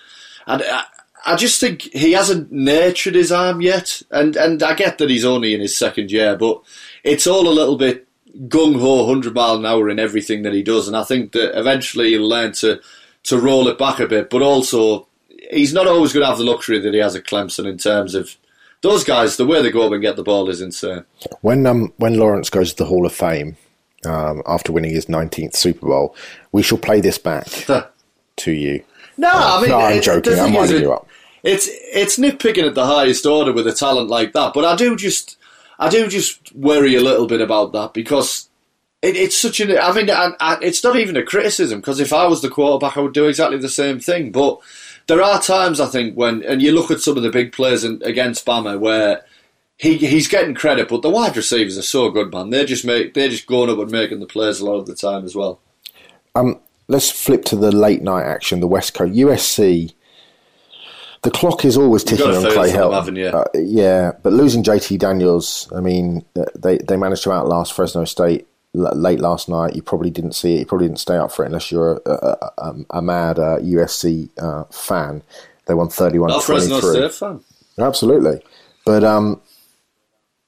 and. 0.47 0.63
I, 0.63 0.85
I 1.23 1.35
just 1.35 1.59
think 1.59 1.83
he 1.83 2.13
hasn't 2.13 2.51
nurtured 2.51 3.13
his 3.13 3.31
arm 3.31 3.61
yet, 3.61 4.01
and 4.09 4.35
and 4.35 4.63
I 4.63 4.73
get 4.73 4.97
that 4.97 5.11
he's 5.11 5.23
only 5.23 5.53
in 5.53 5.61
his 5.61 5.77
second 5.77 6.11
year, 6.11 6.35
but 6.35 6.63
it's 7.03 7.27
all 7.27 7.47
a 7.47 7.49
little 7.49 7.77
bit 7.77 8.07
gung 8.47 8.79
ho, 8.79 9.05
hundred 9.05 9.35
mile 9.35 9.57
an 9.57 9.65
hour 9.67 9.87
in 9.87 9.99
everything 9.99 10.41
that 10.41 10.53
he 10.53 10.63
does, 10.63 10.87
and 10.87 10.97
I 10.97 11.03
think 11.03 11.33
that 11.33 11.55
eventually 11.55 12.09
he'll 12.09 12.27
learn 12.27 12.53
to 12.53 12.81
to 13.23 13.39
roll 13.39 13.67
it 13.67 13.77
back 13.77 13.99
a 13.99 14.07
bit, 14.07 14.29
but 14.29 14.41
also 14.41 15.07
he's 15.51 15.73
not 15.73 15.87
always 15.87 16.13
going 16.13 16.23
to 16.23 16.29
have 16.29 16.37
the 16.37 16.43
luxury 16.43 16.79
that 16.79 16.93
he 16.93 16.99
has 16.99 17.15
at 17.15 17.25
Clemson 17.25 17.65
in 17.67 17.77
terms 17.77 18.15
of 18.15 18.35
those 18.81 19.03
guys. 19.03 19.37
The 19.37 19.45
way 19.45 19.61
they 19.61 19.71
go 19.71 19.85
up 19.85 19.91
and 19.91 20.01
get 20.01 20.15
the 20.15 20.23
ball 20.23 20.49
is 20.49 20.61
insane. 20.61 21.05
When 21.41 21.65
um 21.65 21.93
when 21.97 22.17
Lawrence 22.17 22.49
goes 22.49 22.71
to 22.71 22.77
the 22.77 22.85
Hall 22.85 23.05
of 23.05 23.13
Fame 23.13 23.57
um, 24.05 24.41
after 24.45 24.71
winning 24.71 24.93
his 24.93 25.09
nineteenth 25.09 25.55
Super 25.55 25.87
Bowl, 25.87 26.15
we 26.51 26.63
shall 26.63 26.77
play 26.77 27.01
this 27.01 27.17
back 27.17 27.45
to 28.37 28.51
you. 28.51 28.83
No, 29.17 29.29
uh, 29.29 29.57
I 29.57 29.61
mean, 29.61 29.69
no, 29.69 29.79
I'm 29.79 30.01
joking. 30.01 30.39
I'm 30.39 30.53
winding 30.53 30.81
you 30.81 30.93
up. 30.93 31.07
It's 31.43 31.67
it's 31.69 32.17
nitpicking 32.17 32.67
at 32.67 32.75
the 32.75 32.85
highest 32.85 33.25
order 33.25 33.51
with 33.51 33.67
a 33.67 33.73
talent 33.73 34.09
like 34.09 34.33
that, 34.33 34.53
but 34.53 34.65
I 34.65 34.75
do 34.75 34.95
just 34.95 35.37
I 35.79 35.89
do 35.89 36.07
just 36.07 36.55
worry 36.55 36.95
a 36.95 37.01
little 37.01 37.27
bit 37.27 37.41
about 37.41 37.73
that 37.73 37.93
because 37.93 38.49
it, 39.01 39.15
it's 39.15 39.37
such 39.37 39.59
an. 39.59 39.77
I 39.77 39.93
mean, 39.93 40.09
I, 40.09 40.33
I, 40.39 40.57
it's 40.61 40.83
not 40.83 40.95
even 40.95 41.17
a 41.17 41.23
criticism 41.23 41.79
because 41.79 41.99
if 41.99 42.13
I 42.13 42.27
was 42.27 42.41
the 42.41 42.49
quarterback, 42.49 42.97
I 42.97 43.01
would 43.01 43.13
do 43.13 43.27
exactly 43.27 43.57
the 43.57 43.69
same 43.69 43.99
thing. 43.99 44.31
But 44.31 44.59
there 45.07 45.21
are 45.21 45.41
times 45.41 45.79
I 45.79 45.87
think 45.87 46.15
when, 46.15 46.43
and 46.43 46.61
you 46.61 46.71
look 46.71 46.91
at 46.91 47.01
some 47.01 47.17
of 47.17 47.23
the 47.23 47.31
big 47.31 47.51
players 47.51 47.83
in, 47.83 48.01
against 48.03 48.45
Bama 48.45 48.79
where 48.79 49.25
he 49.77 49.97
he's 49.97 50.27
getting 50.27 50.53
credit, 50.53 50.89
but 50.89 51.01
the 51.01 51.09
wide 51.09 51.35
receivers 51.35 51.77
are 51.77 51.83
so 51.83 52.09
good, 52.11 52.31
man. 52.31 52.51
They're 52.51 52.65
just 52.65 52.85
make 52.85 53.15
they're 53.15 53.29
just 53.29 53.47
going 53.47 53.69
up 53.69 53.79
and 53.79 53.91
making 53.91 54.19
the 54.19 54.27
plays 54.27 54.59
a 54.59 54.65
lot 54.65 54.77
of 54.77 54.85
the 54.85 54.95
time 54.95 55.25
as 55.25 55.35
well. 55.35 55.59
Um, 56.35 56.59
let's 56.87 57.09
flip 57.09 57.43
to 57.45 57.55
the 57.55 57.71
late 57.71 58.03
night 58.03 58.25
action. 58.25 58.59
The 58.59 58.67
West 58.67 58.93
Coast 58.93 59.13
USC. 59.13 59.93
The 61.23 61.29
clock 61.29 61.65
is 61.65 61.77
always 61.77 62.03
ticking 62.03 62.25
on 62.25 62.41
Clay 62.51 62.71
Helton. 62.71 63.31
Uh, 63.31 63.45
yeah, 63.53 64.11
but 64.23 64.33
losing 64.33 64.63
JT 64.63 64.97
Daniels, 64.97 65.71
I 65.75 65.79
mean, 65.79 66.25
uh, 66.35 66.45
they 66.55 66.79
they 66.79 66.97
managed 66.97 67.23
to 67.23 67.31
outlast 67.31 67.73
Fresno 67.73 68.05
State 68.05 68.47
late 68.73 69.19
last 69.19 69.49
night. 69.49 69.75
You 69.75 69.81
probably 69.81 70.09
didn't 70.09 70.33
see 70.33 70.55
it. 70.55 70.59
You 70.59 70.65
probably 70.65 70.87
didn't 70.87 70.99
stay 70.99 71.17
up 71.17 71.31
for 71.31 71.43
it 71.43 71.47
unless 71.47 71.71
you're 71.71 72.01
a, 72.05 72.11
a, 72.11 72.51
a, 72.57 72.75
a 72.91 73.01
mad 73.01 73.39
uh, 73.39 73.57
USC 73.59 74.29
uh, 74.41 74.63
fan. 74.65 75.23
They 75.65 75.73
won 75.73 75.89
31 75.89 76.29
Not 76.29 76.43
23. 76.43 77.09
fan. 77.09 77.43
Absolutely. 77.79 78.41
But 78.85 79.03
um, 79.03 79.41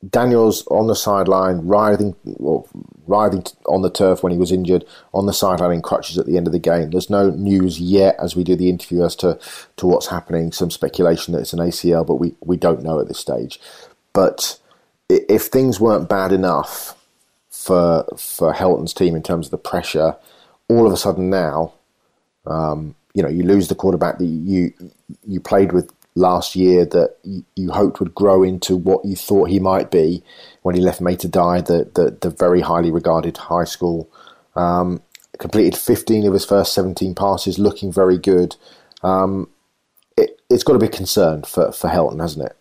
Daniels 0.10 0.66
on 0.68 0.88
the 0.88 0.96
sideline, 0.96 1.66
writhing, 1.68 2.16
well, 2.24 2.68
writhing 3.08 3.46
on 3.68 3.82
the 3.82 3.90
turf 3.90 4.24
when 4.24 4.32
he 4.32 4.38
was 4.38 4.52
injured, 4.52 4.86
on 5.14 5.26
the 5.26 5.34
sideline 5.34 5.72
in 5.72 5.82
crutches 5.82 6.18
at 6.18 6.26
the 6.26 6.38
end 6.38 6.48
of 6.48 6.54
the 6.54 6.60
game. 6.60 6.90
There's 6.90 7.10
no 7.10 7.30
news 7.30 7.80
yet 7.80 8.16
as 8.20 8.36
we 8.36 8.44
do 8.44 8.56
the 8.56 8.70
interview 8.70 9.04
as 9.04 9.16
to, 9.18 9.40
to 9.78 9.88
what's 9.88 10.08
happening. 10.08 10.52
Some 10.52 10.72
speculation 10.72 11.34
that 11.34 11.42
it's 11.42 11.54
an 11.54 11.60
ACL, 11.60 12.06
but 12.06 12.16
we, 12.16 12.36
we 12.42 12.58
don't 12.58 12.84
know 12.84 13.00
at 13.00 13.08
this 13.08 13.20
stage. 13.20 13.60
But 14.14 14.60
if 15.10 15.44
things 15.44 15.80
weren't 15.80 16.10
bad 16.10 16.32
enough 16.32 16.96
for 17.64 18.06
for 18.18 18.54
Helton's 18.54 18.94
team 18.94 19.16
in 19.16 19.24
terms 19.24 19.48
of 19.48 19.52
the 19.52 19.58
pressure, 19.58 20.16
all 20.70 20.86
of 20.86 20.94
a 20.94 20.98
sudden 20.98 21.30
now, 21.30 21.74
um, 22.46 22.96
you 23.14 23.24
know, 23.24 23.30
you 23.30 23.44
lose 23.44 23.68
the 23.68 23.76
quarterback 23.76 24.18
that 24.18 24.26
you 24.26 24.74
you 25.26 25.40
played 25.40 25.72
with 25.72 25.92
last 26.16 26.56
year 26.56 26.86
that 26.86 27.16
you, 27.24 27.72
hoped 27.72 28.00
would 28.00 28.14
grow 28.14 28.44
into 28.44 28.76
what 28.76 29.04
you 29.04 29.16
thought 29.16 29.50
he 29.50 29.60
might 29.60 29.90
be 29.90 30.24
when 30.62 30.76
he 30.76 30.82
left 30.82 31.02
Mater 31.02 31.28
Dei, 31.28 31.62
the, 31.62 31.90
the, 31.96 32.18
the 32.22 32.30
very 32.30 32.62
highly 32.62 32.92
regarded 32.92 33.36
high 33.36 33.64
school. 33.64 34.08
Um, 34.56 35.02
completed 35.40 35.76
15 35.76 36.28
of 36.28 36.34
his 36.34 36.46
first 36.46 36.74
17 36.74 37.16
passes, 37.16 37.58
looking 37.58 37.92
very 37.92 38.20
good. 38.20 38.56
Um, 39.02 39.50
it, 40.16 40.40
has 40.52 40.64
got 40.64 40.74
to 40.74 40.80
be 40.80 40.86
a 40.86 40.90
concern 40.90 41.44
for, 41.44 41.72
for 41.72 41.90
Helton, 41.90 42.22
hasn't 42.22 42.46
it? 42.46 42.56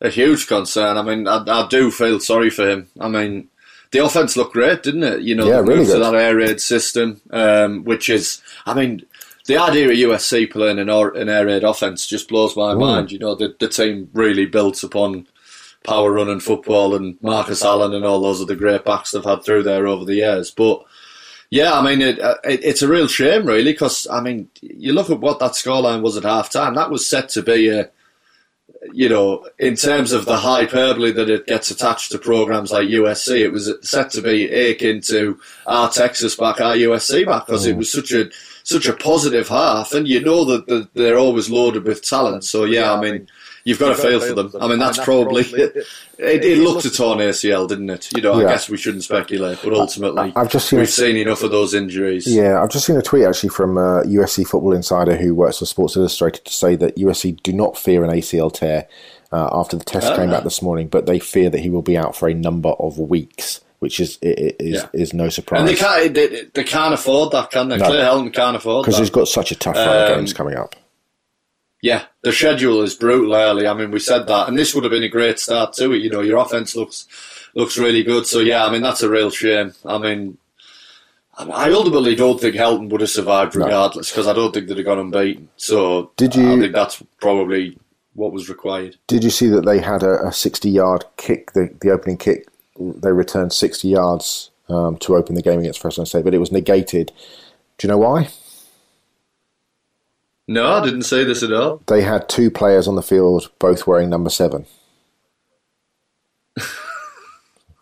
A 0.00 0.08
huge 0.08 0.46
concern. 0.46 0.96
I 0.96 1.02
mean, 1.02 1.28
I, 1.28 1.44
I 1.46 1.68
do 1.68 1.90
feel 1.90 2.18
sorry 2.18 2.48
for 2.48 2.66
him. 2.68 2.88
I 2.98 3.08
mean, 3.08 3.48
the 3.92 4.04
offense 4.04 4.36
looked 4.36 4.54
great, 4.54 4.82
didn't 4.82 5.04
it? 5.04 5.22
You 5.22 5.34
know, 5.34 5.46
yeah, 5.46 5.60
really 5.60 5.84
good. 5.84 5.94
to 5.94 5.98
that 6.00 6.14
air 6.14 6.36
raid 6.36 6.60
system, 6.60 7.20
um, 7.30 7.84
which 7.84 8.08
is, 8.08 8.42
I 8.66 8.74
mean, 8.74 9.02
the 9.46 9.58
idea 9.58 9.86
of 9.86 9.92
USC 9.92 10.50
playing 10.50 10.78
an, 10.78 10.88
an 10.88 11.28
air 11.28 11.46
raid 11.46 11.62
offense 11.62 12.06
just 12.06 12.28
blows 12.28 12.56
my 12.56 12.74
mm. 12.74 12.80
mind. 12.80 13.12
You 13.12 13.18
know, 13.18 13.34
the, 13.34 13.54
the 13.60 13.68
team 13.68 14.10
really 14.12 14.46
built 14.46 14.82
upon 14.82 15.26
power 15.84 16.12
running 16.12 16.40
football 16.40 16.94
and 16.94 17.18
Marcus 17.22 17.64
Allen 17.64 17.92
and 17.92 18.04
all 18.04 18.20
those 18.20 18.40
other 18.40 18.54
great 18.54 18.84
backs 18.84 19.10
they've 19.10 19.24
had 19.24 19.44
through 19.44 19.64
there 19.64 19.86
over 19.86 20.04
the 20.04 20.14
years. 20.14 20.50
But 20.50 20.84
yeah, 21.50 21.74
I 21.74 21.82
mean, 21.82 22.00
it, 22.00 22.18
uh, 22.18 22.36
it, 22.44 22.64
it's 22.64 22.82
a 22.82 22.88
real 22.88 23.08
shame, 23.08 23.44
really, 23.44 23.72
because 23.72 24.06
I 24.10 24.22
mean, 24.22 24.48
you 24.62 24.94
look 24.94 25.10
at 25.10 25.20
what 25.20 25.38
that 25.40 25.52
scoreline 25.52 26.00
was 26.00 26.16
at 26.16 26.22
half 26.22 26.50
time. 26.50 26.74
That 26.74 26.90
was 26.90 27.06
set 27.06 27.28
to 27.30 27.42
be 27.42 27.68
a 27.68 27.90
you 28.92 29.08
know, 29.08 29.46
in 29.58 29.76
terms 29.76 30.12
of 30.12 30.24
the 30.24 30.36
hyperbole 30.36 31.12
that 31.12 31.30
it 31.30 31.46
gets 31.46 31.70
attached 31.70 32.10
to 32.12 32.18
programs 32.18 32.72
like 32.72 32.88
USC, 32.88 33.40
it 33.40 33.52
was 33.52 33.72
set 33.82 34.10
to 34.10 34.22
be 34.22 34.46
akin 34.46 35.00
to 35.02 35.38
our 35.66 35.88
Texas 35.88 36.34
back, 36.34 36.60
our 36.60 36.74
USC 36.74 37.24
back, 37.24 37.46
because 37.46 37.66
it 37.66 37.74
mm. 37.74 37.78
was 37.78 37.92
such 37.92 38.12
a 38.12 38.30
such 38.64 38.86
a 38.86 38.92
positive 38.92 39.48
half, 39.48 39.92
and 39.92 40.08
you 40.08 40.20
know 40.20 40.44
that 40.44 40.88
they're 40.94 41.18
always 41.18 41.50
loaded 41.50 41.84
with 41.84 42.02
talent. 42.02 42.44
So 42.44 42.64
yeah, 42.64 42.92
I 42.92 43.00
mean, 43.00 43.28
you've 43.64 43.78
got, 43.78 43.96
to 43.96 44.02
feel 44.02 44.20
for 44.20 44.34
them. 44.34 44.52
I 44.60 44.68
mean, 44.68 44.78
that's, 44.78 44.98
probably, 45.02 45.42
it, 45.52 45.84
it, 46.18 46.58
looked 46.58 46.84
a 46.84 46.90
torn 46.90 47.18
ACL, 47.18 47.68
didn't 47.68 47.90
it? 47.90 48.10
You 48.14 48.22
know, 48.22 48.40
yeah. 48.40 48.46
I 48.46 48.50
guess 48.50 48.68
we 48.68 48.76
shouldn't 48.76 49.04
speculate, 49.04 49.58
but 49.62 49.72
ultimately, 49.72 50.32
I've 50.36 50.50
just 50.50 50.68
seen 50.68 50.78
we've 50.78 50.90
seen 50.90 51.16
enough 51.16 51.42
of 51.42 51.50
those 51.50 51.74
injuries. 51.74 52.26
Yeah, 52.26 52.62
I've 52.62 52.70
just 52.70 52.86
seen 52.86 52.96
a 52.96 53.02
tweet 53.02 53.24
actually 53.24 53.50
from 53.50 53.78
uh, 53.78 54.02
USC 54.02 54.46
Football 54.46 54.74
Insider, 54.74 55.16
who 55.16 55.34
works 55.34 55.58
for 55.58 55.66
Sports 55.66 55.96
Illustrated, 55.96 56.44
to 56.44 56.52
say 56.52 56.76
that 56.76 56.96
USC 56.96 57.42
do 57.42 57.52
not 57.52 57.76
fear 57.76 58.04
an 58.04 58.10
ACL 58.10 58.52
tear 58.52 58.88
uh, 59.32 59.48
after 59.52 59.76
the 59.76 59.84
test 59.84 60.12
oh, 60.12 60.16
came 60.16 60.30
back 60.30 60.44
this 60.44 60.62
morning, 60.62 60.88
but 60.88 61.06
they 61.06 61.18
fear 61.18 61.50
that 61.50 61.60
he 61.60 61.70
will 61.70 61.82
be 61.82 61.96
out 61.96 62.16
for 62.16 62.28
a 62.28 62.34
number 62.34 62.70
of 62.70 62.98
weeks 62.98 63.60
which 63.82 63.98
is 63.98 64.16
is, 64.22 64.54
yeah. 64.60 64.88
is 64.92 65.12
no 65.12 65.28
surprise. 65.28 65.58
And 65.58 65.68
they 65.68 65.74
can't 65.74 66.14
they, 66.14 66.44
they 66.54 66.62
can't 66.62 66.94
afford 66.94 67.32
that, 67.32 67.50
can 67.50 67.68
they? 67.68 67.78
No. 67.78 67.86
Clay 67.86 67.96
Helton 67.96 68.32
can't 68.32 68.56
afford 68.56 68.84
because 68.84 68.96
he's 68.96 69.10
got 69.10 69.26
such 69.26 69.50
a 69.50 69.56
tough 69.56 69.74
run 69.74 69.88
um, 69.88 70.02
of 70.04 70.16
games 70.16 70.32
coming 70.32 70.54
up. 70.54 70.76
Yeah, 71.82 72.04
the 72.22 72.32
schedule 72.32 72.80
is 72.82 72.94
brutal 72.94 73.34
early. 73.34 73.66
I 73.66 73.74
mean, 73.74 73.90
we 73.90 73.98
said 73.98 74.26
that, 74.28 74.48
and 74.48 74.56
this 74.56 74.74
would 74.74 74.84
have 74.84 74.92
been 74.92 75.02
a 75.02 75.08
great 75.08 75.38
start 75.38 75.74
to 75.74 75.92
it. 75.92 75.98
You 76.02 76.10
know, 76.10 76.20
your 76.20 76.38
offense 76.38 76.74
looks 76.74 77.06
looks 77.54 77.76
really 77.76 78.02
good. 78.02 78.26
So 78.26 78.40
yeah, 78.40 78.64
I 78.64 78.70
mean 78.70 78.82
that's 78.82 79.02
a 79.02 79.10
real 79.10 79.30
shame. 79.30 79.74
I 79.84 79.98
mean, 79.98 80.38
I 81.36 81.70
ultimately 81.72 82.14
don't 82.14 82.40
think 82.40 82.54
Helton 82.54 82.88
would 82.88 83.00
have 83.00 83.10
survived 83.10 83.56
regardless 83.56 84.10
because 84.10 84.26
no. 84.26 84.32
I 84.32 84.34
don't 84.34 84.54
think 84.54 84.68
they'd 84.68 84.78
have 84.78 84.86
gone 84.86 84.98
unbeaten. 85.00 85.48
So 85.56 86.12
did 86.16 86.34
you? 86.34 86.52
I 86.52 86.58
think 86.58 86.72
that's 86.72 87.02
probably 87.20 87.76
what 88.14 88.32
was 88.32 88.48
required. 88.48 88.96
Did 89.08 89.24
you 89.24 89.30
see 89.30 89.48
that 89.48 89.64
they 89.64 89.80
had 89.80 90.02
a, 90.02 90.28
a 90.28 90.32
sixty-yard 90.32 91.04
kick, 91.16 91.52
the 91.52 91.74
the 91.80 91.90
opening 91.90 92.16
kick 92.16 92.46
they 92.78 93.12
returned 93.12 93.52
60 93.52 93.88
yards 93.88 94.50
um, 94.68 94.96
to 94.98 95.16
open 95.16 95.34
the 95.34 95.42
game 95.42 95.60
against 95.60 95.80
Fresno 95.80 96.04
State, 96.04 96.24
but 96.24 96.34
it 96.34 96.38
was 96.38 96.52
negated. 96.52 97.12
Do 97.78 97.86
you 97.86 97.88
know 97.88 97.98
why? 97.98 98.28
No, 100.52 100.70
I 100.74 100.84
didn't 100.84 101.04
say 101.04 101.24
this 101.24 101.42
at 101.42 101.52
all. 101.52 101.82
They 101.86 102.02
had 102.02 102.28
two 102.28 102.50
players 102.50 102.86
on 102.86 102.94
the 102.94 103.02
field, 103.02 103.50
both 103.58 103.86
wearing 103.86 104.10
number 104.10 104.28
seven. 104.28 104.66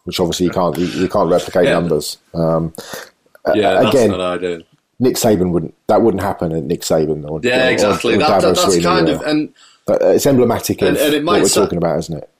Which 0.04 0.20
obviously 0.20 0.46
you 0.46 0.52
can't 0.52 0.78
you, 0.78 0.86
you 0.86 1.08
can't 1.08 1.28
replicate 1.28 1.64
yeah. 1.64 1.72
numbers. 1.72 2.18
Um, 2.32 2.72
yeah, 3.54 3.88
again, 3.88 4.10
that's 4.10 4.18
what 4.18 4.20
I 4.20 4.64
Nick 5.00 5.16
Saban 5.16 5.50
wouldn't 5.50 5.74
that 5.88 6.02
wouldn't 6.02 6.22
happen 6.22 6.52
at 6.52 6.62
Nick 6.62 6.82
Saban 6.82 7.28
or 7.28 7.40
yeah, 7.42 7.68
exactly. 7.68 8.14
Or, 8.14 8.16
or 8.16 8.20
that, 8.20 8.40
that, 8.42 8.56
that's 8.56 8.82
kind 8.82 9.08
of 9.08 9.20
and 9.22 9.52
but 9.86 10.00
it's 10.02 10.26
emblematic 10.26 10.80
of 10.82 10.88
and, 10.88 10.96
and 10.96 11.14
it 11.14 11.24
what 11.24 11.42
we're 11.42 11.48
talking 11.48 11.78
about, 11.78 11.98
isn't 11.98 12.18
it? 12.18 12.30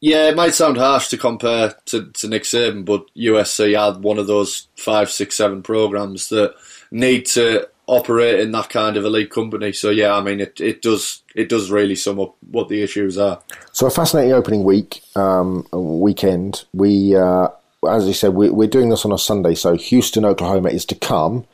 Yeah, 0.00 0.28
it 0.28 0.36
might 0.36 0.54
sound 0.54 0.76
harsh 0.76 1.08
to 1.08 1.18
compare 1.18 1.74
to, 1.86 2.10
to 2.12 2.28
Nick 2.28 2.44
Saban, 2.44 2.84
but 2.84 3.06
USC 3.16 3.74
had 3.78 4.02
one 4.02 4.18
of 4.18 4.26
those 4.26 4.68
five, 4.76 5.10
six, 5.10 5.36
seven 5.36 5.62
programs 5.62 6.28
that 6.28 6.54
need 6.90 7.26
to 7.26 7.68
operate 7.86 8.40
in 8.40 8.52
that 8.52 8.70
kind 8.70 8.96
of 8.96 9.04
elite 9.04 9.30
company. 9.30 9.72
So 9.72 9.90
yeah, 9.90 10.14
I 10.14 10.20
mean 10.20 10.40
it, 10.40 10.60
it 10.60 10.82
does 10.82 11.22
it 11.34 11.48
does 11.48 11.70
really 11.70 11.94
sum 11.94 12.20
up 12.20 12.36
what 12.50 12.68
the 12.68 12.82
issues 12.82 13.18
are. 13.18 13.40
So 13.72 13.86
a 13.86 13.90
fascinating 13.90 14.32
opening 14.32 14.64
week, 14.64 15.02
um, 15.16 15.66
weekend. 15.72 16.64
We 16.72 17.16
uh, 17.16 17.48
as 17.88 18.06
you 18.06 18.14
said, 18.14 18.34
we, 18.34 18.48
are 18.48 18.68
doing 18.68 18.88
this 18.88 19.04
on 19.04 19.12
a 19.12 19.18
Sunday, 19.18 19.54
so 19.54 19.76
Houston, 19.76 20.24
Oklahoma 20.24 20.70
is 20.70 20.84
to 20.86 20.94
come. 20.94 21.44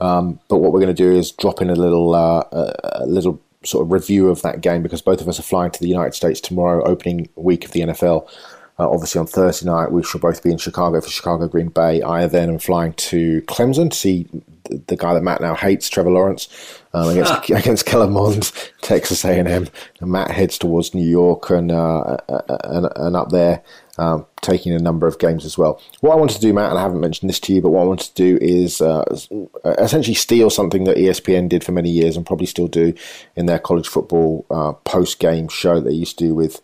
Um, 0.00 0.40
but 0.48 0.58
what 0.58 0.72
we're 0.72 0.80
going 0.80 0.94
to 0.94 1.02
do 1.02 1.12
is 1.12 1.32
drop 1.32 1.60
in 1.60 1.68
a 1.68 1.74
little 1.74 2.14
uh, 2.14 2.44
a 2.52 3.06
little 3.06 3.40
sort 3.64 3.84
of 3.84 3.92
review 3.92 4.28
of 4.28 4.40
that 4.42 4.62
game 4.62 4.82
because 4.82 5.02
both 5.02 5.20
of 5.20 5.28
us 5.28 5.38
are 5.38 5.42
flying 5.42 5.70
to 5.70 5.80
the 5.80 5.88
United 5.88 6.14
States 6.14 6.40
tomorrow, 6.40 6.82
opening 6.84 7.28
week 7.36 7.64
of 7.64 7.72
the 7.72 7.80
NFL. 7.80 8.28
Uh, 8.80 8.88
obviously, 8.88 9.18
on 9.18 9.26
Thursday 9.26 9.66
night, 9.66 9.92
we 9.92 10.02
shall 10.02 10.22
both 10.22 10.42
be 10.42 10.50
in 10.50 10.56
Chicago 10.56 11.02
for 11.02 11.10
Chicago 11.10 11.46
Green 11.46 11.68
Bay. 11.68 12.00
I 12.00 12.26
then 12.26 12.48
am 12.48 12.58
flying 12.58 12.94
to 12.94 13.42
Clemson 13.42 13.90
to 13.90 13.96
see 13.96 14.26
the 14.64 14.96
guy 14.96 15.12
that 15.12 15.22
Matt 15.22 15.42
now 15.42 15.54
hates, 15.54 15.90
Trevor 15.90 16.10
Lawrence, 16.10 16.48
um, 16.94 17.10
against 17.10 17.50
against 17.50 17.84
Kellen 17.84 18.12
Mond, 18.12 18.50
Texas 18.80 19.22
A&M. 19.22 19.46
And 19.46 20.10
Matt 20.10 20.30
heads 20.30 20.56
towards 20.56 20.94
New 20.94 21.06
York 21.06 21.50
and 21.50 21.70
uh, 21.70 22.16
and, 22.64 22.88
and 22.96 23.16
up 23.16 23.28
there 23.28 23.62
um, 23.98 24.24
taking 24.40 24.72
a 24.72 24.78
number 24.78 25.06
of 25.06 25.18
games 25.18 25.44
as 25.44 25.58
well. 25.58 25.78
What 26.00 26.12
I 26.12 26.16
wanted 26.16 26.36
to 26.36 26.40
do, 26.40 26.54
Matt, 26.54 26.70
and 26.70 26.78
I 26.78 26.82
haven't 26.82 27.00
mentioned 27.00 27.28
this 27.28 27.40
to 27.40 27.52
you, 27.52 27.60
but 27.60 27.68
what 27.68 27.82
I 27.82 27.84
wanted 27.84 28.14
to 28.14 28.14
do 28.14 28.38
is 28.40 28.80
uh, 28.80 29.04
essentially 29.76 30.14
steal 30.14 30.48
something 30.48 30.84
that 30.84 30.96
ESPN 30.96 31.50
did 31.50 31.64
for 31.64 31.72
many 31.72 31.90
years 31.90 32.16
and 32.16 32.24
probably 32.24 32.46
still 32.46 32.66
do 32.66 32.94
in 33.36 33.44
their 33.44 33.58
college 33.58 33.88
football 33.88 34.46
uh, 34.50 34.72
post 34.72 35.18
game 35.18 35.48
show 35.48 35.74
that 35.74 35.84
they 35.84 35.94
used 35.94 36.18
to 36.18 36.24
do 36.24 36.34
with. 36.34 36.62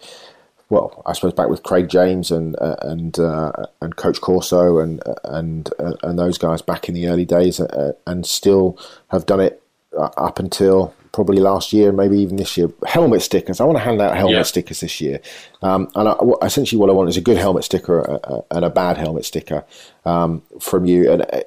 Well, 0.69 1.03
I 1.07 1.13
suppose 1.13 1.33
back 1.33 1.49
with 1.49 1.63
Craig 1.63 1.89
James 1.89 2.33
and 2.33 2.57
uh, 2.61 2.77
and 2.83 3.17
uh, 3.19 3.53
and 3.81 3.95
Coach 3.95 4.21
Corso 4.21 4.79
and 4.79 5.01
and 5.23 5.71
uh, 5.79 5.95
and 6.03 6.19
those 6.19 6.39
guys 6.39 6.61
back 6.61 6.89
in 6.89 6.95
the 6.95 7.07
early 7.07 7.25
days, 7.25 7.61
uh, 7.61 7.93
and 8.07 8.27
still 8.27 8.77
have 9.09 9.27
done 9.27 9.41
it 9.41 9.63
up 9.97 10.39
until 10.41 10.93
probably 11.17 11.39
last 11.39 11.73
year, 11.73 11.93
maybe 11.93 12.19
even 12.19 12.37
this 12.37 12.59
year. 12.59 12.71
Helmet 12.87 13.23
stickers. 13.23 13.59
I 13.59 13.65
want 13.65 13.79
to 13.79 13.83
hand 13.83 14.03
out 14.03 14.15
helmet 14.15 14.37
yeah. 14.37 14.43
stickers 14.43 14.81
this 14.81 15.01
year. 15.01 15.19
Um, 15.63 15.89
and 15.95 16.11
I, 16.11 16.15
essentially, 16.43 16.79
what 16.79 16.91
I 16.91 16.93
want 16.93 17.09
is 17.09 17.17
a 17.17 17.23
good 17.23 17.39
helmet 17.39 17.65
sticker 17.65 18.01
a, 18.01 18.21
a, 18.23 18.45
and 18.51 18.65
a 18.67 18.71
bad 18.71 18.99
helmet 18.99 19.25
sticker 19.25 19.65
um, 20.05 20.43
from 20.61 20.85
you. 20.85 21.11
And 21.11 21.23
uh, 21.23 21.41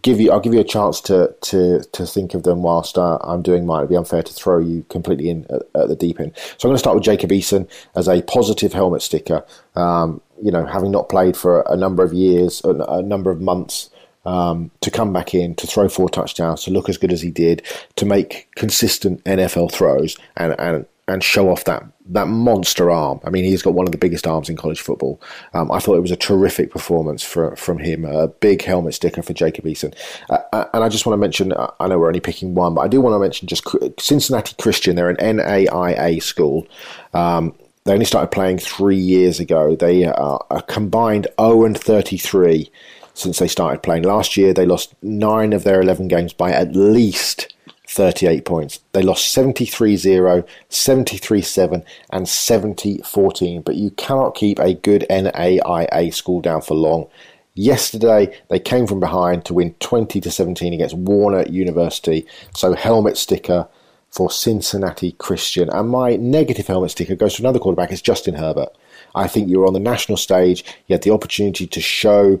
give 0.00 0.20
you, 0.20 0.30
I'll 0.30 0.38
give 0.38 0.54
you 0.54 0.60
a 0.60 0.64
chance 0.64 1.00
to 1.02 1.34
to 1.40 1.82
to 1.82 2.06
think 2.06 2.34
of 2.34 2.44
them 2.44 2.62
whilst 2.62 2.96
uh, 2.96 3.18
I'm 3.20 3.42
doing 3.42 3.66
mine. 3.66 3.80
It'd 3.80 3.90
be 3.90 3.96
unfair 3.96 4.22
to 4.22 4.32
throw 4.32 4.58
you 4.58 4.84
completely 4.88 5.28
in 5.28 5.44
at, 5.50 5.62
at, 5.74 5.88
the 5.88 5.96
deep 5.96 6.20
end. 6.20 6.32
So 6.56 6.68
I'm 6.68 6.70
going 6.70 6.76
to 6.76 6.78
start 6.78 6.94
with 6.94 7.04
Jacob 7.04 7.30
Eason 7.30 7.68
as 7.96 8.06
a 8.06 8.22
positive 8.22 8.72
helmet 8.72 9.02
sticker. 9.02 9.44
Um, 9.74 10.22
you 10.40 10.52
know, 10.52 10.64
having 10.64 10.92
not 10.92 11.08
played 11.08 11.36
for 11.36 11.62
a 11.62 11.76
number 11.76 12.04
of 12.04 12.12
years, 12.12 12.62
a, 12.64 12.68
a 12.68 13.02
number 13.02 13.32
of 13.32 13.40
months 13.40 13.90
um, 14.26 14.70
to 14.80 14.90
come 14.90 15.12
back 15.12 15.34
in, 15.34 15.54
to 15.54 15.66
throw 15.66 15.88
four 15.88 16.10
touchdowns, 16.10 16.64
to 16.64 16.70
look 16.70 16.88
as 16.88 16.98
good 16.98 17.12
as 17.12 17.22
he 17.22 17.30
did, 17.30 17.62
to 17.94 18.04
make 18.04 18.48
consistent 18.56 19.22
NFL 19.24 19.72
throws 19.72 20.18
and, 20.36 20.54
and, 20.58 20.84
and 21.06 21.22
show 21.22 21.48
off 21.48 21.64
that, 21.64 21.84
that 22.06 22.26
monster 22.26 22.90
arm. 22.90 23.20
I 23.24 23.30
mean, 23.30 23.44
he's 23.44 23.62
got 23.62 23.74
one 23.74 23.86
of 23.86 23.92
the 23.92 23.98
biggest 23.98 24.26
arms 24.26 24.50
in 24.50 24.56
college 24.56 24.80
football. 24.80 25.22
Um, 25.54 25.70
I 25.70 25.78
thought 25.78 25.96
it 25.96 26.00
was 26.00 26.10
a 26.10 26.16
terrific 26.16 26.72
performance 26.72 27.22
for, 27.22 27.54
from 27.54 27.78
him, 27.78 28.04
a 28.04 28.26
big 28.26 28.62
helmet 28.62 28.94
sticker 28.94 29.22
for 29.22 29.32
Jacob 29.32 29.64
Eason. 29.64 29.94
Uh, 30.28 30.38
uh 30.52 30.64
and 30.74 30.82
I 30.82 30.88
just 30.88 31.06
want 31.06 31.14
to 31.14 31.20
mention, 31.20 31.52
uh, 31.52 31.70
I 31.78 31.86
know 31.86 31.98
we're 31.98 32.08
only 32.08 32.20
picking 32.20 32.56
one, 32.56 32.74
but 32.74 32.80
I 32.80 32.88
do 32.88 33.00
want 33.00 33.14
to 33.14 33.20
mention 33.20 33.46
just 33.46 33.64
Cincinnati 34.00 34.56
Christian. 34.60 34.96
They're 34.96 35.08
an 35.08 35.16
NAIA 35.16 36.20
school. 36.20 36.66
Um, 37.14 37.54
they 37.84 37.92
only 37.92 38.04
started 38.04 38.32
playing 38.32 38.58
three 38.58 38.98
years 38.98 39.38
ago. 39.38 39.76
They 39.76 40.06
are 40.06 40.44
a 40.50 40.60
combined 40.60 41.28
0 41.40 41.64
and 41.64 41.78
33 41.78 42.68
since 43.16 43.38
they 43.38 43.48
started 43.48 43.82
playing. 43.82 44.02
Last 44.02 44.36
year, 44.36 44.52
they 44.52 44.66
lost 44.66 44.94
nine 45.02 45.52
of 45.52 45.64
their 45.64 45.80
11 45.80 46.06
games 46.08 46.32
by 46.32 46.52
at 46.52 46.76
least 46.76 47.54
38 47.88 48.44
points. 48.44 48.80
They 48.92 49.02
lost 49.02 49.32
73 49.32 49.96
0, 49.96 50.44
73 50.68 51.40
7, 51.40 51.84
and 52.10 52.28
70 52.28 52.98
14. 52.98 53.62
But 53.62 53.76
you 53.76 53.90
cannot 53.92 54.34
keep 54.34 54.58
a 54.58 54.74
good 54.74 55.06
NAIA 55.08 56.12
school 56.12 56.40
down 56.40 56.60
for 56.60 56.74
long. 56.74 57.08
Yesterday, 57.54 58.38
they 58.50 58.58
came 58.58 58.86
from 58.86 59.00
behind 59.00 59.46
to 59.46 59.54
win 59.54 59.74
20 59.80 60.20
to 60.20 60.30
17 60.30 60.74
against 60.74 60.94
Warner 60.94 61.46
University. 61.46 62.26
So, 62.54 62.74
helmet 62.74 63.16
sticker 63.16 63.66
for 64.10 64.30
Cincinnati 64.30 65.12
Christian. 65.12 65.70
And 65.70 65.88
my 65.88 66.16
negative 66.16 66.66
helmet 66.66 66.90
sticker 66.90 67.16
goes 67.16 67.36
to 67.36 67.42
another 67.42 67.58
quarterback, 67.58 67.92
it's 67.92 68.02
Justin 68.02 68.34
Herbert. 68.34 68.68
I 69.14 69.26
think 69.26 69.48
you 69.48 69.60
were 69.60 69.66
on 69.66 69.72
the 69.72 69.80
national 69.80 70.18
stage, 70.18 70.64
you 70.86 70.94
had 70.94 71.02
the 71.02 71.12
opportunity 71.12 71.66
to 71.66 71.80
show 71.80 72.40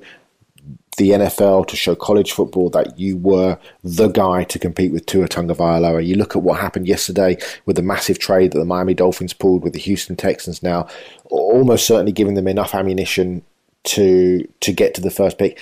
the 0.96 1.10
NFL, 1.10 1.66
to 1.68 1.76
show 1.76 1.94
college 1.94 2.32
football 2.32 2.70
that 2.70 2.98
you 2.98 3.16
were 3.18 3.58
the 3.84 4.08
guy 4.08 4.44
to 4.44 4.58
compete 4.58 4.92
with 4.92 5.06
Tua 5.06 5.28
Tagovailoa. 5.28 6.04
You 6.04 6.16
look 6.16 6.34
at 6.34 6.42
what 6.42 6.60
happened 6.60 6.88
yesterday 6.88 7.36
with 7.66 7.76
the 7.76 7.82
massive 7.82 8.18
trade 8.18 8.52
that 8.52 8.58
the 8.58 8.64
Miami 8.64 8.94
Dolphins 8.94 9.32
pulled 9.32 9.62
with 9.62 9.74
the 9.74 9.78
Houston 9.80 10.16
Texans 10.16 10.62
now, 10.62 10.88
almost 11.26 11.86
certainly 11.86 12.12
giving 12.12 12.34
them 12.34 12.48
enough 12.48 12.74
ammunition 12.74 13.42
to 13.84 14.46
to 14.60 14.72
get 14.72 14.94
to 14.94 15.00
the 15.00 15.10
first 15.10 15.38
pick, 15.38 15.58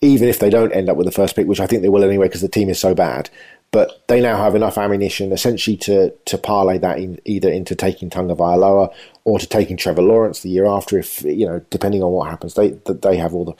even 0.00 0.28
if 0.28 0.38
they 0.38 0.50
don't 0.50 0.72
end 0.72 0.88
up 0.88 0.96
with 0.96 1.06
the 1.06 1.12
first 1.12 1.36
pick, 1.36 1.46
which 1.46 1.60
I 1.60 1.66
think 1.66 1.82
they 1.82 1.88
will 1.88 2.04
anyway 2.04 2.26
because 2.26 2.42
the 2.42 2.48
team 2.48 2.68
is 2.68 2.78
so 2.78 2.94
bad. 2.94 3.30
But 3.72 4.06
they 4.06 4.20
now 4.20 4.36
have 4.36 4.54
enough 4.54 4.78
ammunition 4.78 5.32
essentially 5.32 5.76
to 5.78 6.10
to 6.10 6.38
parlay 6.38 6.78
that 6.78 6.98
in, 6.98 7.20
either 7.24 7.50
into 7.50 7.74
taking 7.74 8.10
Tagovailoa 8.10 8.92
or 9.24 9.38
to 9.38 9.46
taking 9.46 9.76
Trevor 9.76 10.02
Lawrence 10.02 10.40
the 10.40 10.50
year 10.50 10.66
after, 10.66 10.98
if 10.98 11.22
you 11.22 11.46
know, 11.46 11.60
depending 11.70 12.02
on 12.02 12.12
what 12.12 12.28
happens. 12.28 12.54
They 12.54 12.70
they 12.86 13.16
have 13.16 13.34
all 13.34 13.44
the 13.44 13.54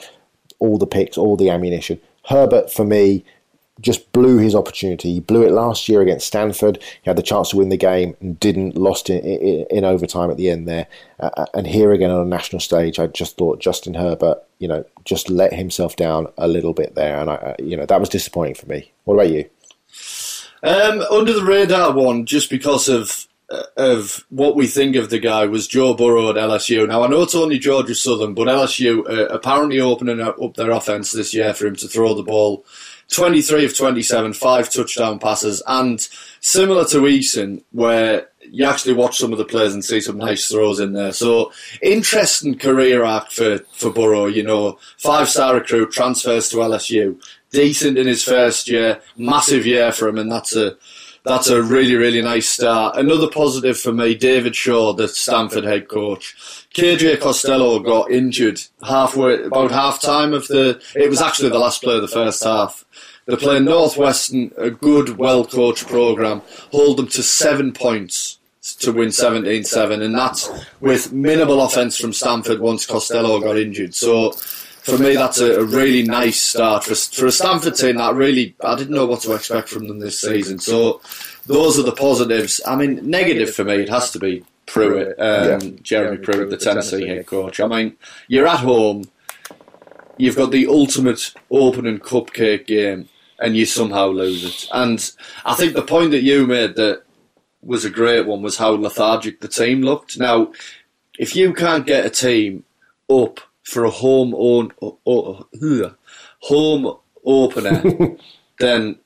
all 0.59 0.77
the 0.77 0.87
picks, 0.87 1.17
all 1.17 1.35
the 1.35 1.49
ammunition. 1.49 1.99
Herbert, 2.25 2.71
for 2.71 2.85
me, 2.85 3.23
just 3.79 4.11
blew 4.11 4.37
his 4.37 4.55
opportunity. 4.55 5.13
He 5.13 5.19
blew 5.19 5.43
it 5.43 5.51
last 5.51 5.87
year 5.87 6.01
against 6.01 6.27
Stanford. 6.27 6.81
He 7.03 7.09
had 7.09 7.15
the 7.15 7.21
chance 7.21 7.49
to 7.49 7.57
win 7.57 7.69
the 7.69 7.77
game 7.77 8.15
and 8.19 8.39
didn't. 8.39 8.75
Lost 8.75 9.09
in, 9.09 9.19
in, 9.19 9.65
in 9.69 9.85
overtime 9.85 10.31
at 10.31 10.37
the 10.37 10.49
end 10.49 10.67
there. 10.67 10.87
Uh, 11.19 11.29
uh, 11.37 11.45
and 11.53 11.67
here 11.67 11.93
again 11.93 12.09
on 12.09 12.21
a 12.21 12.29
national 12.29 12.59
stage, 12.59 12.99
I 12.99 13.07
just 13.07 13.37
thought 13.37 13.59
Justin 13.59 13.93
Herbert, 13.93 14.43
you 14.59 14.67
know, 14.67 14.83
just 15.05 15.29
let 15.29 15.53
himself 15.53 15.95
down 15.95 16.27
a 16.37 16.47
little 16.47 16.73
bit 16.73 16.95
there, 16.95 17.19
and 17.19 17.29
I, 17.29 17.35
uh, 17.35 17.55
you 17.59 17.77
know, 17.77 17.85
that 17.85 17.99
was 17.99 18.09
disappointing 18.09 18.55
for 18.55 18.67
me. 18.67 18.91
What 19.03 19.13
about 19.13 19.29
you? 19.29 19.47
Um, 20.63 21.01
under 21.11 21.33
the 21.33 21.45
radar 21.45 21.93
one, 21.93 22.25
just 22.25 22.49
because 22.49 22.89
of 22.89 23.26
of 23.77 24.25
what 24.29 24.55
we 24.55 24.67
think 24.67 24.95
of 24.95 25.09
the 25.09 25.19
guy 25.19 25.45
was 25.45 25.67
Joe 25.67 25.93
Burrow 25.93 26.29
at 26.29 26.35
LSU. 26.35 26.87
Now 26.87 27.03
I 27.03 27.07
know 27.07 27.21
it's 27.21 27.35
only 27.35 27.59
Georgia 27.59 27.95
Southern, 27.95 28.33
but 28.33 28.47
LSU 28.47 29.07
uh, 29.09 29.27
apparently 29.27 29.79
opening 29.79 30.19
up 30.19 30.37
their 30.55 30.71
offense 30.71 31.11
this 31.11 31.33
year 31.33 31.53
for 31.53 31.67
him 31.67 31.75
to 31.77 31.87
throw 31.87 32.13
the 32.13 32.23
ball. 32.23 32.65
23 33.09 33.63
of 33.63 33.77
27, 33.77 34.33
five 34.33 34.69
touchdown 34.69 35.17
passes, 35.17 35.63
and 35.65 36.09
similar 36.41 36.83
to 36.83 36.97
Eason, 37.03 37.63
where 37.71 38.27
you 38.51 38.65
actually 38.65 38.93
watch 38.93 39.17
some 39.17 39.31
of 39.31 39.37
the 39.37 39.45
plays 39.45 39.73
and 39.73 39.83
see 39.83 40.01
some 40.01 40.17
nice 40.17 40.49
throws 40.49 40.81
in 40.81 40.91
there. 40.91 41.13
So 41.13 41.53
interesting 41.81 42.57
career 42.57 43.05
arc 43.05 43.31
for, 43.31 43.59
for 43.71 43.91
Burrow, 43.91 44.25
you 44.25 44.43
know, 44.43 44.77
five 44.97 45.29
star 45.29 45.55
recruit, 45.55 45.91
transfers 45.91 46.49
to 46.49 46.57
LSU, 46.57 47.21
decent 47.51 47.97
in 47.97 48.07
his 48.07 48.23
first 48.23 48.67
year, 48.67 49.01
massive 49.15 49.65
year 49.65 49.93
for 49.93 50.09
him, 50.09 50.17
and 50.17 50.29
that's 50.29 50.53
a 50.53 50.75
that's 51.27 51.49
a 51.49 51.61
really, 51.61 51.95
really 51.95 52.21
nice 52.21 52.47
start. 52.47 52.95
Another 52.95 53.29
positive 53.29 53.77
for 53.77 53.91
me, 53.91 54.15
David 54.15 54.55
Shaw, 54.55 54.93
the 54.93 55.07
Stanford 55.07 55.65
head 55.65 55.87
coach. 55.87 56.35
KJ 56.73 57.19
Costello 57.19 57.79
got 57.79 58.09
injured 58.11 58.61
halfway, 58.81 59.43
about 59.43 59.71
half 59.71 60.01
time 60.01 60.33
of 60.33 60.47
the, 60.47 60.81
it 60.95 61.09
was 61.09 61.21
actually 61.21 61.49
the 61.49 61.59
last 61.59 61.83
play 61.83 61.95
of 61.95 62.01
the 62.01 62.07
first 62.07 62.43
half. 62.43 62.85
They're 63.25 63.35
playing 63.35 63.65
Northwestern, 63.65 64.51
a 64.57 64.69
good, 64.69 65.17
well 65.17 65.43
coached 65.43 65.87
program, 65.87 66.41
hold 66.71 66.97
them 66.97 67.07
to 67.07 67.21
seven 67.21 67.73
points 67.73 68.37
to 68.79 68.91
win 68.91 69.11
17 69.11 69.63
7, 69.65 70.01
and 70.01 70.15
that's 70.15 70.49
with 70.79 71.11
minimal 71.11 71.61
offence 71.61 71.97
from 71.97 72.13
Stanford 72.13 72.59
once 72.59 72.85
Costello 72.85 73.39
got 73.41 73.57
injured. 73.57 73.93
So, 73.95 74.33
for 74.87 74.97
me, 74.97 75.15
that's 75.15 75.39
a, 75.41 75.59
a, 75.59 75.65
really 75.65 76.03
nice 76.03 76.41
start 76.41 76.85
for, 76.85 76.95
for 76.95 77.25
a 77.25 77.31
Stanford 77.31 77.75
team 77.75 77.97
that 77.97 78.15
really 78.15 78.55
I 78.63 78.75
didn't 78.75 78.95
know 78.95 79.05
what 79.05 79.21
to 79.21 79.33
expect 79.33 79.67
from 79.67 79.87
them 79.87 79.99
this 79.99 80.19
season. 80.19 80.59
So 80.59 81.01
those 81.45 81.77
are 81.77 81.83
the 81.83 81.91
positives. 81.91 82.61
I 82.65 82.77
mean, 82.77 83.09
negative 83.09 83.53
for 83.53 83.65
me, 83.65 83.75
it 83.75 83.89
has 83.89 84.11
to 84.11 84.19
be 84.19 84.45
Pruitt, 84.65 85.19
um, 85.19 85.61
yeah. 85.61 85.69
Jeremy 85.81 86.17
Pruitt, 86.17 86.49
the 86.49 86.57
Tennessee 86.57 87.05
head 87.05 87.25
coach. 87.25 87.59
I 87.59 87.67
mean, 87.67 87.97
you're 88.29 88.47
at 88.47 88.59
home, 88.59 89.09
you've 90.17 90.37
got 90.37 90.51
the 90.51 90.67
ultimate 90.67 91.33
opening 91.51 91.99
cupcake 91.99 92.67
game, 92.67 93.09
and 93.39 93.57
you 93.57 93.65
somehow 93.65 94.07
lose 94.07 94.45
it. 94.45 94.69
And 94.73 95.11
I 95.43 95.53
think 95.53 95.73
the 95.73 95.81
point 95.81 96.11
that 96.11 96.23
you 96.23 96.47
made 96.47 96.75
that 96.75 97.03
was 97.61 97.83
a 97.83 97.89
great 97.89 98.25
one 98.25 98.41
was 98.41 98.57
how 98.57 98.69
lethargic 98.69 99.41
the 99.41 99.49
team 99.49 99.81
looked. 99.81 100.17
Now, 100.17 100.53
if 101.19 101.35
you 101.35 101.53
can't 101.53 101.85
get 101.85 102.05
a 102.05 102.09
team 102.09 102.63
up 103.09 103.41
for 103.67 103.83
a 103.83 103.89
home 103.89 104.33
own 104.37 104.71
home 106.39 106.97
opener, 107.25 107.83
then 108.59 108.97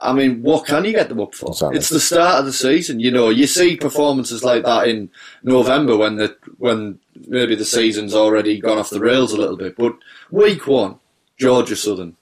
I 0.00 0.12
mean, 0.12 0.42
what 0.42 0.66
can 0.66 0.84
you 0.84 0.92
get 0.92 1.08
them 1.08 1.20
up 1.20 1.34
for? 1.34 1.48
Exactly. 1.48 1.76
It's 1.76 1.88
the 1.88 1.98
start 1.98 2.38
of 2.38 2.46
the 2.46 2.52
season. 2.52 3.00
You 3.00 3.10
know, 3.10 3.28
you 3.28 3.48
see 3.48 3.76
performances 3.76 4.44
like 4.44 4.62
that 4.62 4.86
in 4.86 5.10
November 5.42 5.96
when 5.96 6.14
the 6.14 6.36
when 6.58 7.00
maybe 7.26 7.56
the 7.56 7.64
season's 7.64 8.14
already 8.14 8.60
gone 8.60 8.78
off 8.78 8.90
the 8.90 9.00
rails 9.00 9.32
a 9.32 9.36
little 9.36 9.56
bit. 9.56 9.76
But 9.76 9.96
week 10.30 10.68
one, 10.68 11.00
Georgia 11.36 11.74
Southern, 11.74 12.16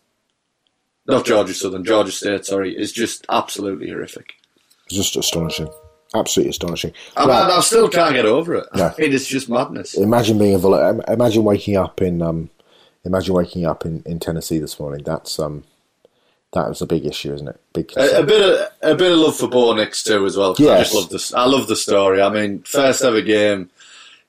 not 1.07 1.27
Georgia 1.27 1.53
Southern, 1.53 1.85
Georgia 1.85 2.13
State, 2.13 2.47
sorry, 2.47 2.75
is 2.75 2.91
just 2.91 3.27
absolutely 3.29 3.91
horrific. 3.91 4.33
It's 4.87 4.97
just 4.97 5.17
astonishing 5.17 5.69
absolutely 6.15 6.51
astonishing. 6.51 6.93
I, 7.17 7.27
right. 7.27 7.51
I, 7.51 7.57
I, 7.57 7.61
still 7.61 7.89
can't 7.89 8.15
get 8.15 8.27
over 8.27 8.55
it. 8.55 8.67
No. 8.75 8.93
It 8.99 9.13
is 9.13 9.27
just 9.27 9.49
madness. 9.49 9.95
Imagine 9.95 10.39
being 10.39 10.55
a 10.55 11.13
imagine 11.13 11.45
waking 11.45 11.77
up 11.77 12.01
in 12.01 12.23
um, 12.23 12.51
imagine 13.05 13.35
waking 13.35 13.65
up 13.67 13.85
in, 13.85 14.03
in 14.07 14.19
Tennessee 14.19 14.59
this 14.59 14.79
morning. 14.79 15.03
That's 15.05 15.39
um, 15.39 15.65
that 16.53 16.69
was 16.69 16.81
a 16.81 16.87
big 16.87 17.05
issue, 17.05 17.35
isn't 17.35 17.49
it? 17.49 17.61
Big 17.73 17.93
a, 17.97 18.21
a, 18.21 18.23
bit 18.25 18.43
of 18.43 18.69
a 18.83 18.95
bit 18.95 19.13
of 19.13 19.19
love 19.19 19.37
for 19.37 19.49
Bo 19.49 19.75
Nix 19.75 20.03
too 20.03 20.25
as 20.25 20.37
well. 20.37 20.55
Yes. 20.59 20.71
I 20.71 20.83
just 20.83 20.95
love 20.95 21.09
this. 21.11 21.35
I 21.35 21.45
love 21.45 21.67
the 21.67 21.77
story. 21.77 22.23
I 22.23 22.29
mean, 22.31 22.63
first 22.63 23.03
ever 23.03 23.21
game 23.21 23.71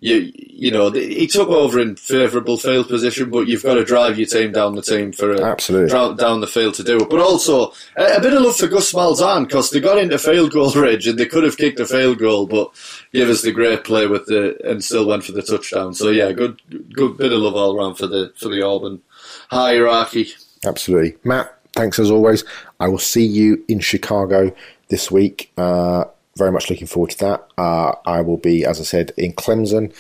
you 0.06 0.32
you 0.38 0.70
know 0.70 0.92
he 0.92 1.26
took 1.26 1.50
over 1.50 1.80
in 1.80 1.96
favourable 1.96 2.58
field 2.58 2.88
position, 2.88 3.32
but 3.32 3.48
you've 3.48 3.64
got 3.64 3.74
to 3.74 3.84
drive 3.84 4.20
your 4.20 4.28
team 4.28 4.52
down 4.52 4.76
the 4.76 4.82
team 4.84 5.12
for 5.12 5.34
a, 5.34 5.42
absolutely 5.42 5.90
down 6.16 6.42
the 6.42 6.48
field 6.48 6.76
to 6.76 6.84
do 6.84 6.98
it. 6.98 7.10
But 7.10 7.20
also 7.20 7.74
a, 7.98 8.18
a 8.18 8.22
bit 8.22 8.34
of 8.34 8.44
love 8.44 8.56
for 8.56 8.68
Gus 8.68 8.94
Malzahn 8.94 9.48
because 9.48 9.72
they 9.72 9.80
got 9.80 9.98
into 9.98 10.20
field 10.20 10.52
goal 10.52 10.72
range 10.76 11.08
and 11.08 11.18
they 11.18 11.26
could 11.26 11.44
have 11.44 11.58
kicked 11.58 11.80
a 11.80 11.88
field 11.88 12.20
goal, 12.20 12.46
but 12.46 12.72
gave 13.14 13.30
us 13.30 13.42
the 13.42 13.52
great 13.52 13.84
play 13.84 14.06
with 14.06 14.28
the 14.28 14.56
and 14.70 14.84
still 14.84 15.08
went 15.08 15.24
for 15.24 15.32
the 15.32 15.42
touchdown. 15.42 15.96
So 15.96 16.10
yeah, 16.10 16.32
good 16.32 16.62
good 16.94 17.18
bit 17.18 17.34
of 17.34 17.40
love 17.40 17.56
all 17.56 17.76
around 17.76 17.96
for 17.96 18.06
the 18.06 18.32
for 18.38 18.50
the 18.50 18.62
Auburn 18.62 19.02
hierarchy. 19.50 20.30
Absolutely, 20.64 21.18
Matt. 21.24 21.52
Thanks 21.74 21.98
as 21.98 22.12
always. 22.12 22.44
I 22.80 22.88
will 22.88 23.00
see 23.00 23.26
you 23.26 23.66
in 23.68 23.80
Chicago 23.80 24.56
this 24.90 25.12
week. 25.12 25.52
Uh, 25.58 26.06
very 26.38 26.52
much 26.52 26.70
looking 26.70 26.88
forward 26.88 27.12
to 27.12 27.20
that. 27.20 27.48
Uh, 27.58 27.94
I 28.06 28.22
will 28.22 28.38
be, 28.38 28.66
as 28.66 28.80
I 28.80 28.84
said, 28.84 29.12
in 29.18 29.34
Clemson 29.34 29.94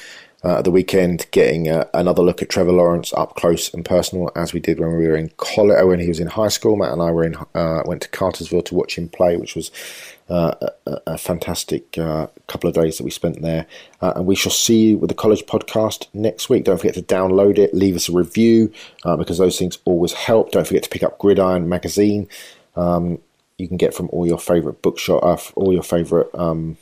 uh, 0.43 0.61
the 0.61 0.69
weekend, 0.69 1.25
getting 1.31 1.69
uh, 1.69 1.85
another 1.93 2.21
look 2.21 2.41
at 2.41 2.49
Trevor 2.49 2.73
Lawrence 2.73 3.13
up 3.13 3.35
close 3.35 3.73
and 3.73 3.83
personal, 3.85 4.29
as 4.35 4.53
we 4.53 4.59
did 4.59 4.79
when 4.79 4.95
we 4.95 5.07
were 5.07 5.15
in 5.15 5.31
college, 5.37 5.83
when 5.85 5.99
he 5.99 6.07
was 6.07 6.19
in 6.19 6.27
high 6.27 6.49
school. 6.49 6.75
Matt 6.75 6.91
and 6.91 7.01
I 7.01 7.09
were 7.09 7.23
in, 7.23 7.35
uh, 7.55 7.81
went 7.85 8.01
to 8.01 8.09
Cartersville 8.09 8.61
to 8.63 8.75
watch 8.75 8.97
him 8.97 9.07
play, 9.07 9.37
which 9.37 9.55
was 9.55 9.71
uh, 10.29 10.53
a, 10.85 11.01
a, 11.07 11.17
fantastic 11.17 11.97
uh, 11.97 12.27
couple 12.47 12.67
of 12.67 12.75
days 12.75 12.97
that 12.97 13.05
we 13.05 13.11
spent 13.11 13.41
there. 13.41 13.65
and 14.01 14.25
we 14.25 14.35
shall 14.35 14.51
see 14.51 14.89
you 14.89 14.97
with 14.97 15.09
the 15.09 15.15
college 15.15 15.45
podcast 15.45 16.07
next 16.13 16.49
week. 16.49 16.65
Don't 16.65 16.77
forget 16.77 16.95
to 16.95 17.01
download 17.01 17.57
it, 17.57 17.73
leave 17.73 17.95
us 17.95 18.09
a 18.09 18.11
review 18.11 18.71
because 19.03 19.37
those 19.37 19.57
things 19.57 19.79
always 19.85 20.13
help. 20.13 20.51
Don't 20.51 20.67
forget 20.67 20.83
to 20.83 20.89
pick 20.89 21.03
up 21.03 21.17
Gridiron 21.17 21.69
magazine. 21.69 22.27
Um, 22.75 23.19
you 23.57 23.67
can 23.67 23.77
get 23.77 23.93
from 23.93 24.09
all 24.11 24.27
your 24.27 24.39
favorite 24.39 24.81
bookshop, 24.81 25.23
uh, 25.23 25.37
all 25.55 25.73
your 25.73 25.83
favorite 25.83 26.29
um, 26.33 26.77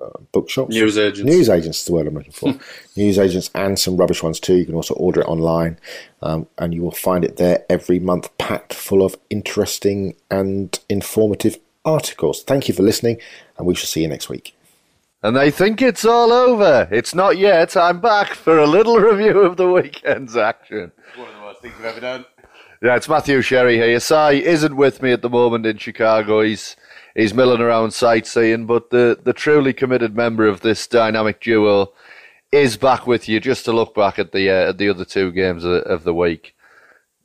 uh, 0.00 0.10
bookshops. 0.32 0.74
News 0.74 0.98
agents. 0.98 1.30
News 1.30 1.48
agents 1.48 1.78
is 1.80 1.84
the 1.86 1.92
word 1.92 2.06
I'm 2.06 2.14
looking 2.14 2.32
for. 2.32 2.54
News 2.96 3.18
agents 3.18 3.50
and 3.54 3.78
some 3.78 3.96
rubbish 3.96 4.22
ones 4.22 4.38
too. 4.40 4.56
You 4.56 4.66
can 4.66 4.74
also 4.74 4.94
order 4.94 5.22
it 5.22 5.28
online, 5.28 5.78
um, 6.22 6.46
and 6.58 6.74
you 6.74 6.82
will 6.82 6.90
find 6.90 7.24
it 7.24 7.36
there 7.36 7.64
every 7.70 7.98
month, 7.98 8.36
packed 8.38 8.74
full 8.74 9.04
of 9.04 9.16
interesting 9.30 10.14
and 10.30 10.78
informative 10.88 11.58
articles. 11.84 12.42
Thank 12.42 12.68
you 12.68 12.74
for 12.74 12.82
listening, 12.82 13.18
and 13.56 13.66
we 13.66 13.74
shall 13.74 13.86
see 13.86 14.02
you 14.02 14.08
next 14.08 14.28
week. 14.28 14.54
And 15.22 15.34
they 15.34 15.50
think 15.50 15.80
it's 15.80 16.04
all 16.04 16.30
over. 16.30 16.86
It's 16.92 17.14
not 17.14 17.38
yet. 17.38 17.76
I'm 17.76 18.00
back 18.00 18.34
for 18.34 18.58
a 18.58 18.66
little 18.66 18.96
review 19.00 19.40
of 19.40 19.56
the 19.56 19.70
weekend's 19.70 20.36
action. 20.36 20.92
One 21.16 21.28
of 21.28 21.34
the 21.34 21.40
worst 21.40 21.62
things 21.62 21.74
I've 21.78 21.86
ever 21.86 22.00
done. 22.00 22.24
Yeah, 22.82 22.96
it's 22.96 23.08
Matthew 23.08 23.40
Sherry 23.40 23.76
here. 23.76 23.98
Sai 24.00 24.32
isn't 24.32 24.76
with 24.76 25.00
me 25.00 25.10
at 25.10 25.22
the 25.22 25.30
moment 25.30 25.64
in 25.64 25.78
Chicago. 25.78 26.42
He's 26.42 26.76
he's 27.14 27.32
milling 27.32 27.62
around 27.62 27.92
sightseeing, 27.92 28.66
but 28.66 28.90
the, 28.90 29.18
the 29.22 29.32
truly 29.32 29.72
committed 29.72 30.14
member 30.14 30.46
of 30.46 30.60
this 30.60 30.86
dynamic 30.86 31.40
duo 31.40 31.94
is 32.52 32.76
back 32.76 33.06
with 33.06 33.30
you 33.30 33.40
just 33.40 33.64
to 33.64 33.72
look 33.72 33.94
back 33.94 34.18
at 34.18 34.32
the 34.32 34.50
uh, 34.50 34.68
at 34.68 34.78
the 34.78 34.90
other 34.90 35.06
two 35.06 35.32
games 35.32 35.64
of, 35.64 35.82
of 35.84 36.04
the 36.04 36.12
week. 36.12 36.54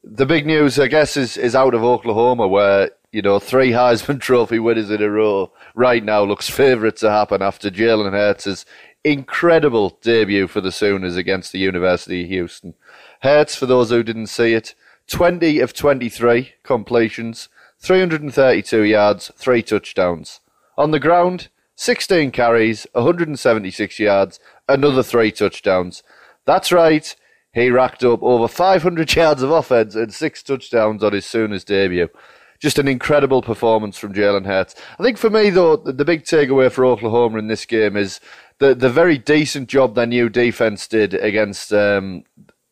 The 0.06 0.26
big 0.26 0.46
news, 0.46 0.80
I 0.80 0.88
guess, 0.88 1.18
is 1.18 1.36
is 1.36 1.54
out 1.54 1.74
of 1.74 1.84
Oklahoma, 1.84 2.48
where 2.48 2.92
You 3.12 3.22
know, 3.22 3.40
three 3.40 3.72
Heisman 3.72 4.22
Trophy 4.22 4.60
winners 4.60 4.90
in 4.90 5.02
a 5.02 5.10
row 5.10 5.52
right 5.76 6.04
now 6.04 6.24
looks 6.24 6.50
favourite 6.50 6.96
to 6.98 7.12
happen 7.12 7.42
after 7.42 7.70
Jalen 7.70 8.14
Hurts' 8.14 8.66
incredible 9.04 9.98
debut 10.02 10.48
for 10.48 10.62
the 10.62 10.72
Sooners 10.72 11.18
against 11.18 11.52
the 11.52 11.60
University 11.60 12.24
of 12.24 12.30
Houston. 12.30 12.74
Hurts, 13.22 13.56
for 13.56 13.66
those 13.66 13.90
who 13.90 14.02
didn't 14.02 14.28
see 14.28 14.54
it, 14.54 14.76
20 15.08 15.60
of 15.60 15.74
23 15.74 16.54
completions, 16.64 17.50
332 17.80 18.84
yards, 18.84 19.32
three 19.36 19.62
touchdowns. 19.62 20.40
On 20.78 20.92
the 20.92 21.00
ground, 21.00 21.50
16 21.76 22.32
carries, 22.32 22.88
176 22.94 24.00
yards, 24.00 24.40
another 24.70 25.04
three 25.04 25.32
touchdowns. 25.32 26.04
That's 26.46 26.72
right, 26.72 27.16
he 27.54 27.70
racked 27.70 28.04
up 28.04 28.24
over 28.24 28.48
500 28.48 29.16
yards 29.16 29.42
of 29.42 29.52
offense 29.52 29.96
and 29.96 30.14
six 30.14 30.42
touchdowns 30.44 31.04
on 31.04 31.14
his 31.14 31.26
Sooners 31.26 31.64
debut. 31.64 32.10
Just 32.60 32.78
an 32.78 32.88
incredible 32.88 33.42
performance 33.42 33.98
from 33.98 34.14
Jalen 34.14 34.46
Hurts. 34.46 34.76
I 35.00 35.04
think 35.04 35.18
for 35.18 35.32
me, 35.32 35.50
though, 35.50 35.78
the 35.78 36.06
big 36.06 36.24
takeaway 36.24 36.72
for 36.72 36.86
Oklahoma 36.86 37.40
in 37.40 37.48
this 37.48 37.66
game 37.66 37.98
is 37.98 38.20
the 38.60 38.76
the 38.76 38.90
very 38.90 39.18
decent 39.18 39.68
job 39.68 39.96
their 39.96 40.06
new 40.06 40.30
defense 40.30 40.88
did 40.88 41.16
against 41.16 41.74
um, 41.74 42.24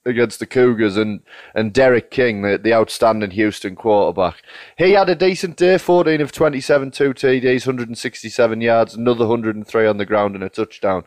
against 0.10 0.40
the 0.40 0.46
Cougars 0.46 0.98
and, 0.98 1.22
and 1.54 1.72
D'Eriq 1.72 2.10
King, 2.10 2.42
the, 2.42 2.58
the 2.58 2.74
outstanding 2.74 3.32
Houston 3.32 3.76
quarterback. 3.76 4.42
He 4.78 4.92
had 4.92 5.10
a 5.10 5.16
decent 5.16 5.56
day, 5.56 5.78
14 5.78 6.20
of 6.20 6.32
27, 6.32 6.92
two 6.92 7.14
TDs, 7.14 7.66
167 7.66 8.62
yards, 8.62 8.96
another 8.96 9.28
103 9.28 9.88
on 9.88 9.98
the 9.98 10.06
ground 10.06 10.36
and 10.36 10.44
a 10.44 10.50
touchdown. 10.50 11.04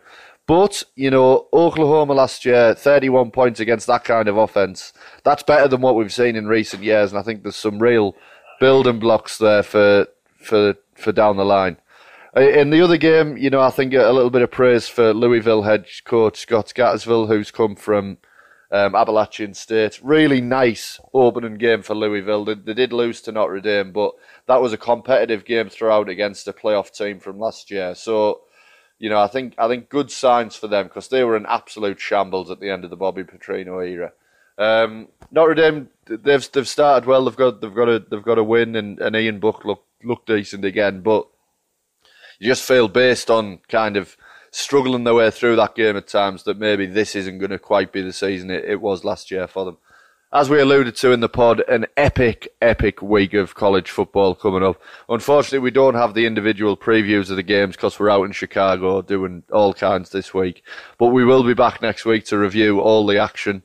But, 0.46 0.82
you 0.96 1.11
know, 1.11 1.46
Oklahoma 1.53 2.14
last 2.14 2.44
year, 2.44 2.74
31 2.74 3.30
points 3.30 3.61
against 3.61 3.86
that 3.86 4.05
kind 4.05 4.28
of 4.28 4.36
offense. 4.36 4.92
That's 5.24 5.42
better 5.42 5.68
than 5.68 5.80
what 5.80 5.94
we've 5.94 6.12
seen 6.12 6.34
in 6.34 6.46
recent 6.46 6.82
years, 6.82 7.12
and 7.12 7.18
I 7.18 7.22
think 7.22 7.42
there's 7.42 7.57
some 7.57 7.78
real 7.78 8.16
building 8.59 8.98
blocks 8.98 9.38
there 9.38 9.62
for 9.62 10.07
for 10.36 10.74
for 10.94 11.12
down 11.12 11.36
the 11.36 11.44
line. 11.44 11.76
In 12.34 12.70
the 12.70 12.80
other 12.80 12.96
game, 12.96 13.36
you 13.36 13.50
know, 13.50 13.61
I 13.61 13.70
think 13.70 13.92
a 13.92 14.11
little 14.11 14.30
bit 14.30 14.42
of 14.42 14.50
praise 14.50 14.88
for 14.88 15.12
Louisville 15.12 15.62
head 15.62 15.86
coach 16.05 16.40
Scott 16.40 16.72
Satterfield, 16.74 17.28
who's 17.28 17.50
come 17.50 17.76
from 17.76 18.16
um, 18.72 18.94
Appalachian 18.94 19.52
State. 19.54 20.00
Really 20.02 20.40
nice 20.40 20.98
opening 21.12 21.56
game 21.56 21.82
for 21.82 21.94
Louisville. 21.94 22.44
They, 22.44 22.54
they, 22.54 22.74
did 22.74 22.92
lose 22.92 23.20
to 23.22 23.32
Notre 23.32 23.60
Dame, 23.60 23.92
but 23.92 24.14
that 24.46 24.62
was 24.62 24.72
a 24.72 24.78
competitive 24.78 25.44
game 25.44 25.68
throughout 25.68 26.08
against 26.08 26.48
a 26.48 26.52
playoff 26.54 26.90
team 26.90 27.20
from 27.20 27.38
last 27.38 27.70
year. 27.70 27.94
So, 27.94 28.40
you 28.98 29.10
know, 29.10 29.20
I 29.20 29.26
think 29.26 29.54
I 29.58 29.68
think 29.68 29.90
good 29.90 30.10
signs 30.10 30.56
for 30.56 30.68
them 30.68 30.86
because 30.86 31.08
they 31.08 31.22
were 31.22 31.36
an 31.36 31.46
absolute 31.46 32.00
shambles 32.00 32.50
at 32.50 32.60
the 32.60 32.70
end 32.70 32.84
of 32.84 32.90
the 32.90 32.96
Bobby 32.96 33.24
Petrino 33.24 33.86
era. 33.86 34.12
Um, 34.56 35.08
Notre 35.30 35.54
Dame, 35.54 35.88
they've 36.06 36.50
they've 36.52 36.68
started 36.68 37.06
well. 37.06 37.26
They've 37.26 37.36
got 37.36 37.60
they've 37.60 37.74
got 37.74 37.88
a 37.88 37.98
they've 37.98 38.22
got 38.22 38.38
a 38.38 38.44
win, 38.44 38.74
and, 38.74 38.98
and 39.00 39.14
Ian 39.14 39.38
Book 39.38 39.66
look 39.66 39.84
look 40.02 40.24
decent 40.24 40.64
again, 40.64 41.02
but 41.02 41.28
you 42.38 42.48
just 42.48 42.66
feel 42.66 42.88
based 42.88 43.30
on 43.30 43.58
kind 43.68 43.96
of 43.96 44.16
struggling 44.53 45.03
their 45.03 45.14
way 45.14 45.30
through 45.30 45.57
that 45.57 45.74
game 45.74 45.96
at 45.96 46.07
times 46.07 46.44
that 46.44 46.59
maybe 46.59 46.86
this 46.86 47.16
isn't 47.16 47.38
going 47.38 47.50
to 47.50 47.59
quite 47.59 47.90
be 47.90 48.03
the 48.03 48.12
season 48.12 48.50
it, 48.50 48.64
it 48.64 48.80
was 48.80 49.05
last 49.05 49.30
year 49.30 49.48
for 49.48 49.64
them. 49.64 49.78
As 50.32 50.48
we 50.48 50.61
alluded 50.61 50.96
to 50.96 51.12
in 51.12 51.20
the 51.20 51.28
pod, 51.28 51.61
an 51.68 51.86
epic, 51.96 52.48
epic 52.62 53.03
week 53.03 53.34
of 53.34 53.55
college 53.55 53.90
football 53.90 54.34
coming 54.34 54.62
up. 54.62 54.80
Unfortunately, 55.09 55.59
we 55.59 55.70
don't 55.70 55.94
have 55.94 56.14
the 56.14 56.24
individual 56.24 56.74
previews 56.74 57.28
of 57.28 57.36
the 57.36 57.42
games 57.42 57.76
because 57.76 57.98
we're 57.98 58.09
out 58.09 58.24
in 58.24 58.32
Chicago 58.32 59.03
doing 59.03 59.42
all 59.53 59.74
kinds 59.74 60.09
this 60.09 60.32
week. 60.32 60.62
But 60.96 61.09
we 61.09 61.22
will 61.22 61.44
be 61.44 61.53
back 61.53 61.82
next 61.82 62.07
week 62.07 62.24
to 62.26 62.38
review 62.38 62.80
all 62.80 63.07
the 63.07 63.18
action 63.18 63.62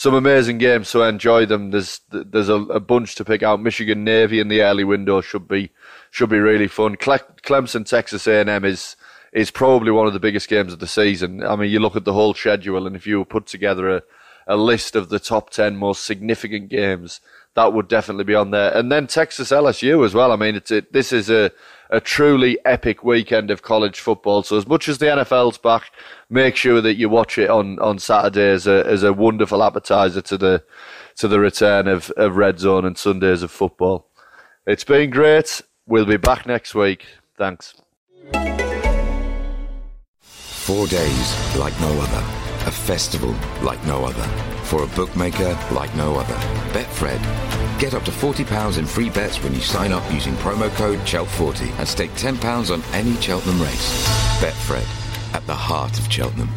some 0.00 0.14
amazing 0.14 0.56
games, 0.56 0.88
so 0.88 1.02
enjoy 1.02 1.44
them. 1.44 1.72
There's 1.72 2.00
there's 2.10 2.48
a, 2.48 2.54
a, 2.54 2.80
bunch 2.80 3.16
to 3.16 3.24
pick 3.24 3.42
out. 3.42 3.60
Michigan 3.60 4.02
Navy 4.02 4.40
in 4.40 4.48
the 4.48 4.62
early 4.62 4.82
window 4.82 5.20
should 5.20 5.46
be 5.46 5.72
should 6.10 6.30
be 6.30 6.38
really 6.38 6.68
fun. 6.68 6.96
Clemson 6.96 7.84
Texas 7.84 8.26
A&M 8.26 8.64
is 8.64 8.96
is 9.32 9.50
probably 9.50 9.90
one 9.90 10.06
of 10.06 10.12
the 10.12 10.20
biggest 10.20 10.48
games 10.48 10.72
of 10.72 10.78
the 10.78 10.86
season. 10.86 11.44
I 11.44 11.56
mean, 11.56 11.70
you 11.70 11.80
look 11.80 11.96
at 11.96 12.04
the 12.04 12.12
whole 12.12 12.34
schedule, 12.34 12.86
and 12.86 12.96
if 12.96 13.06
you 13.06 13.24
put 13.24 13.46
together 13.46 13.88
a, 13.96 14.02
a 14.46 14.56
list 14.56 14.96
of 14.96 15.08
the 15.08 15.20
top 15.20 15.50
ten 15.50 15.76
most 15.76 16.04
significant 16.04 16.68
games, 16.68 17.20
that 17.54 17.72
would 17.72 17.88
definitely 17.88 18.24
be 18.24 18.34
on 18.34 18.50
there. 18.50 18.76
And 18.76 18.90
then 18.90 19.06
Texas 19.06 19.50
LSU 19.50 20.04
as 20.04 20.14
well. 20.14 20.32
I 20.32 20.36
mean, 20.36 20.56
it's 20.56 20.70
it, 20.70 20.92
this 20.92 21.12
is 21.12 21.30
a 21.30 21.52
a 21.90 22.00
truly 22.00 22.58
epic 22.64 23.02
weekend 23.02 23.50
of 23.50 23.62
college 23.62 23.98
football. 23.98 24.42
So 24.42 24.56
as 24.56 24.66
much 24.66 24.88
as 24.88 24.98
the 24.98 25.06
NFL's 25.06 25.58
back, 25.58 25.90
make 26.28 26.54
sure 26.54 26.80
that 26.80 26.94
you 26.94 27.08
watch 27.08 27.36
it 27.36 27.50
on, 27.50 27.78
on 27.80 27.98
Saturday 27.98 28.48
as 28.48 28.66
a, 28.66 28.86
as 28.86 29.02
a 29.02 29.12
wonderful 29.12 29.62
appetizer 29.62 30.22
to 30.22 30.38
the 30.38 30.64
to 31.16 31.28
the 31.28 31.40
return 31.40 31.86
of, 31.86 32.10
of 32.12 32.36
Red 32.36 32.60
Zone 32.60 32.84
and 32.84 32.96
Sundays 32.96 33.42
of 33.42 33.50
football. 33.50 34.06
It's 34.66 34.84
been 34.84 35.10
great. 35.10 35.60
We'll 35.86 36.06
be 36.06 36.16
back 36.16 36.46
next 36.46 36.74
week. 36.74 37.04
Thanks. 37.36 37.74
Four 40.70 40.86
days 40.86 41.56
like 41.56 41.78
no 41.80 41.90
other. 42.00 42.24
A 42.68 42.70
festival 42.70 43.34
like 43.60 43.84
no 43.86 44.04
other. 44.04 44.22
For 44.62 44.84
a 44.84 44.86
bookmaker 44.86 45.58
like 45.72 45.92
no 45.96 46.14
other. 46.14 46.36
Betfred 46.72 47.20
Get 47.80 47.92
up 47.92 48.04
to 48.04 48.12
£40 48.12 48.78
in 48.78 48.86
free 48.86 49.10
bets 49.10 49.42
when 49.42 49.52
you 49.52 49.62
sign 49.62 49.90
up 49.90 50.08
using 50.12 50.32
promo 50.34 50.72
code 50.76 51.00
CHELT40 51.00 51.76
and 51.80 51.88
stake 51.88 52.12
£10 52.12 52.72
on 52.72 52.84
any 52.94 53.20
Cheltenham 53.20 53.60
race. 53.60 54.06
Betfred, 54.38 54.86
at 55.34 55.44
the 55.48 55.54
heart 55.56 55.98
of 55.98 56.08
Cheltenham. 56.08 56.48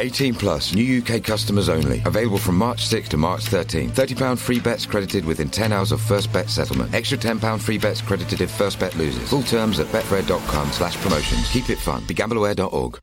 18 0.00 0.34
plus, 0.34 0.74
new 0.74 1.00
UK 1.00 1.24
customers 1.24 1.70
only. 1.70 2.02
Available 2.04 2.36
from 2.36 2.58
March 2.58 2.84
6 2.84 3.08
to 3.08 3.16
March 3.16 3.46
13. 3.46 3.90
£30 3.90 4.38
free 4.38 4.60
bets 4.60 4.84
credited 4.84 5.24
within 5.24 5.48
10 5.48 5.72
hours 5.72 5.92
of 5.92 6.02
first 6.02 6.30
bet 6.30 6.50
settlement. 6.50 6.92
Extra 6.92 7.16
£10 7.16 7.58
free 7.58 7.78
bets 7.78 8.02
credited 8.02 8.42
if 8.42 8.50
first 8.50 8.78
bet 8.78 8.94
loses. 8.96 9.30
Full 9.30 9.44
terms 9.44 9.80
at 9.80 9.86
betfred.com 9.86 10.72
slash 10.72 10.96
promotions. 10.98 11.50
Keep 11.52 11.70
it 11.70 11.78
fun. 11.78 12.02
BeGambleAware.org. 12.02 13.00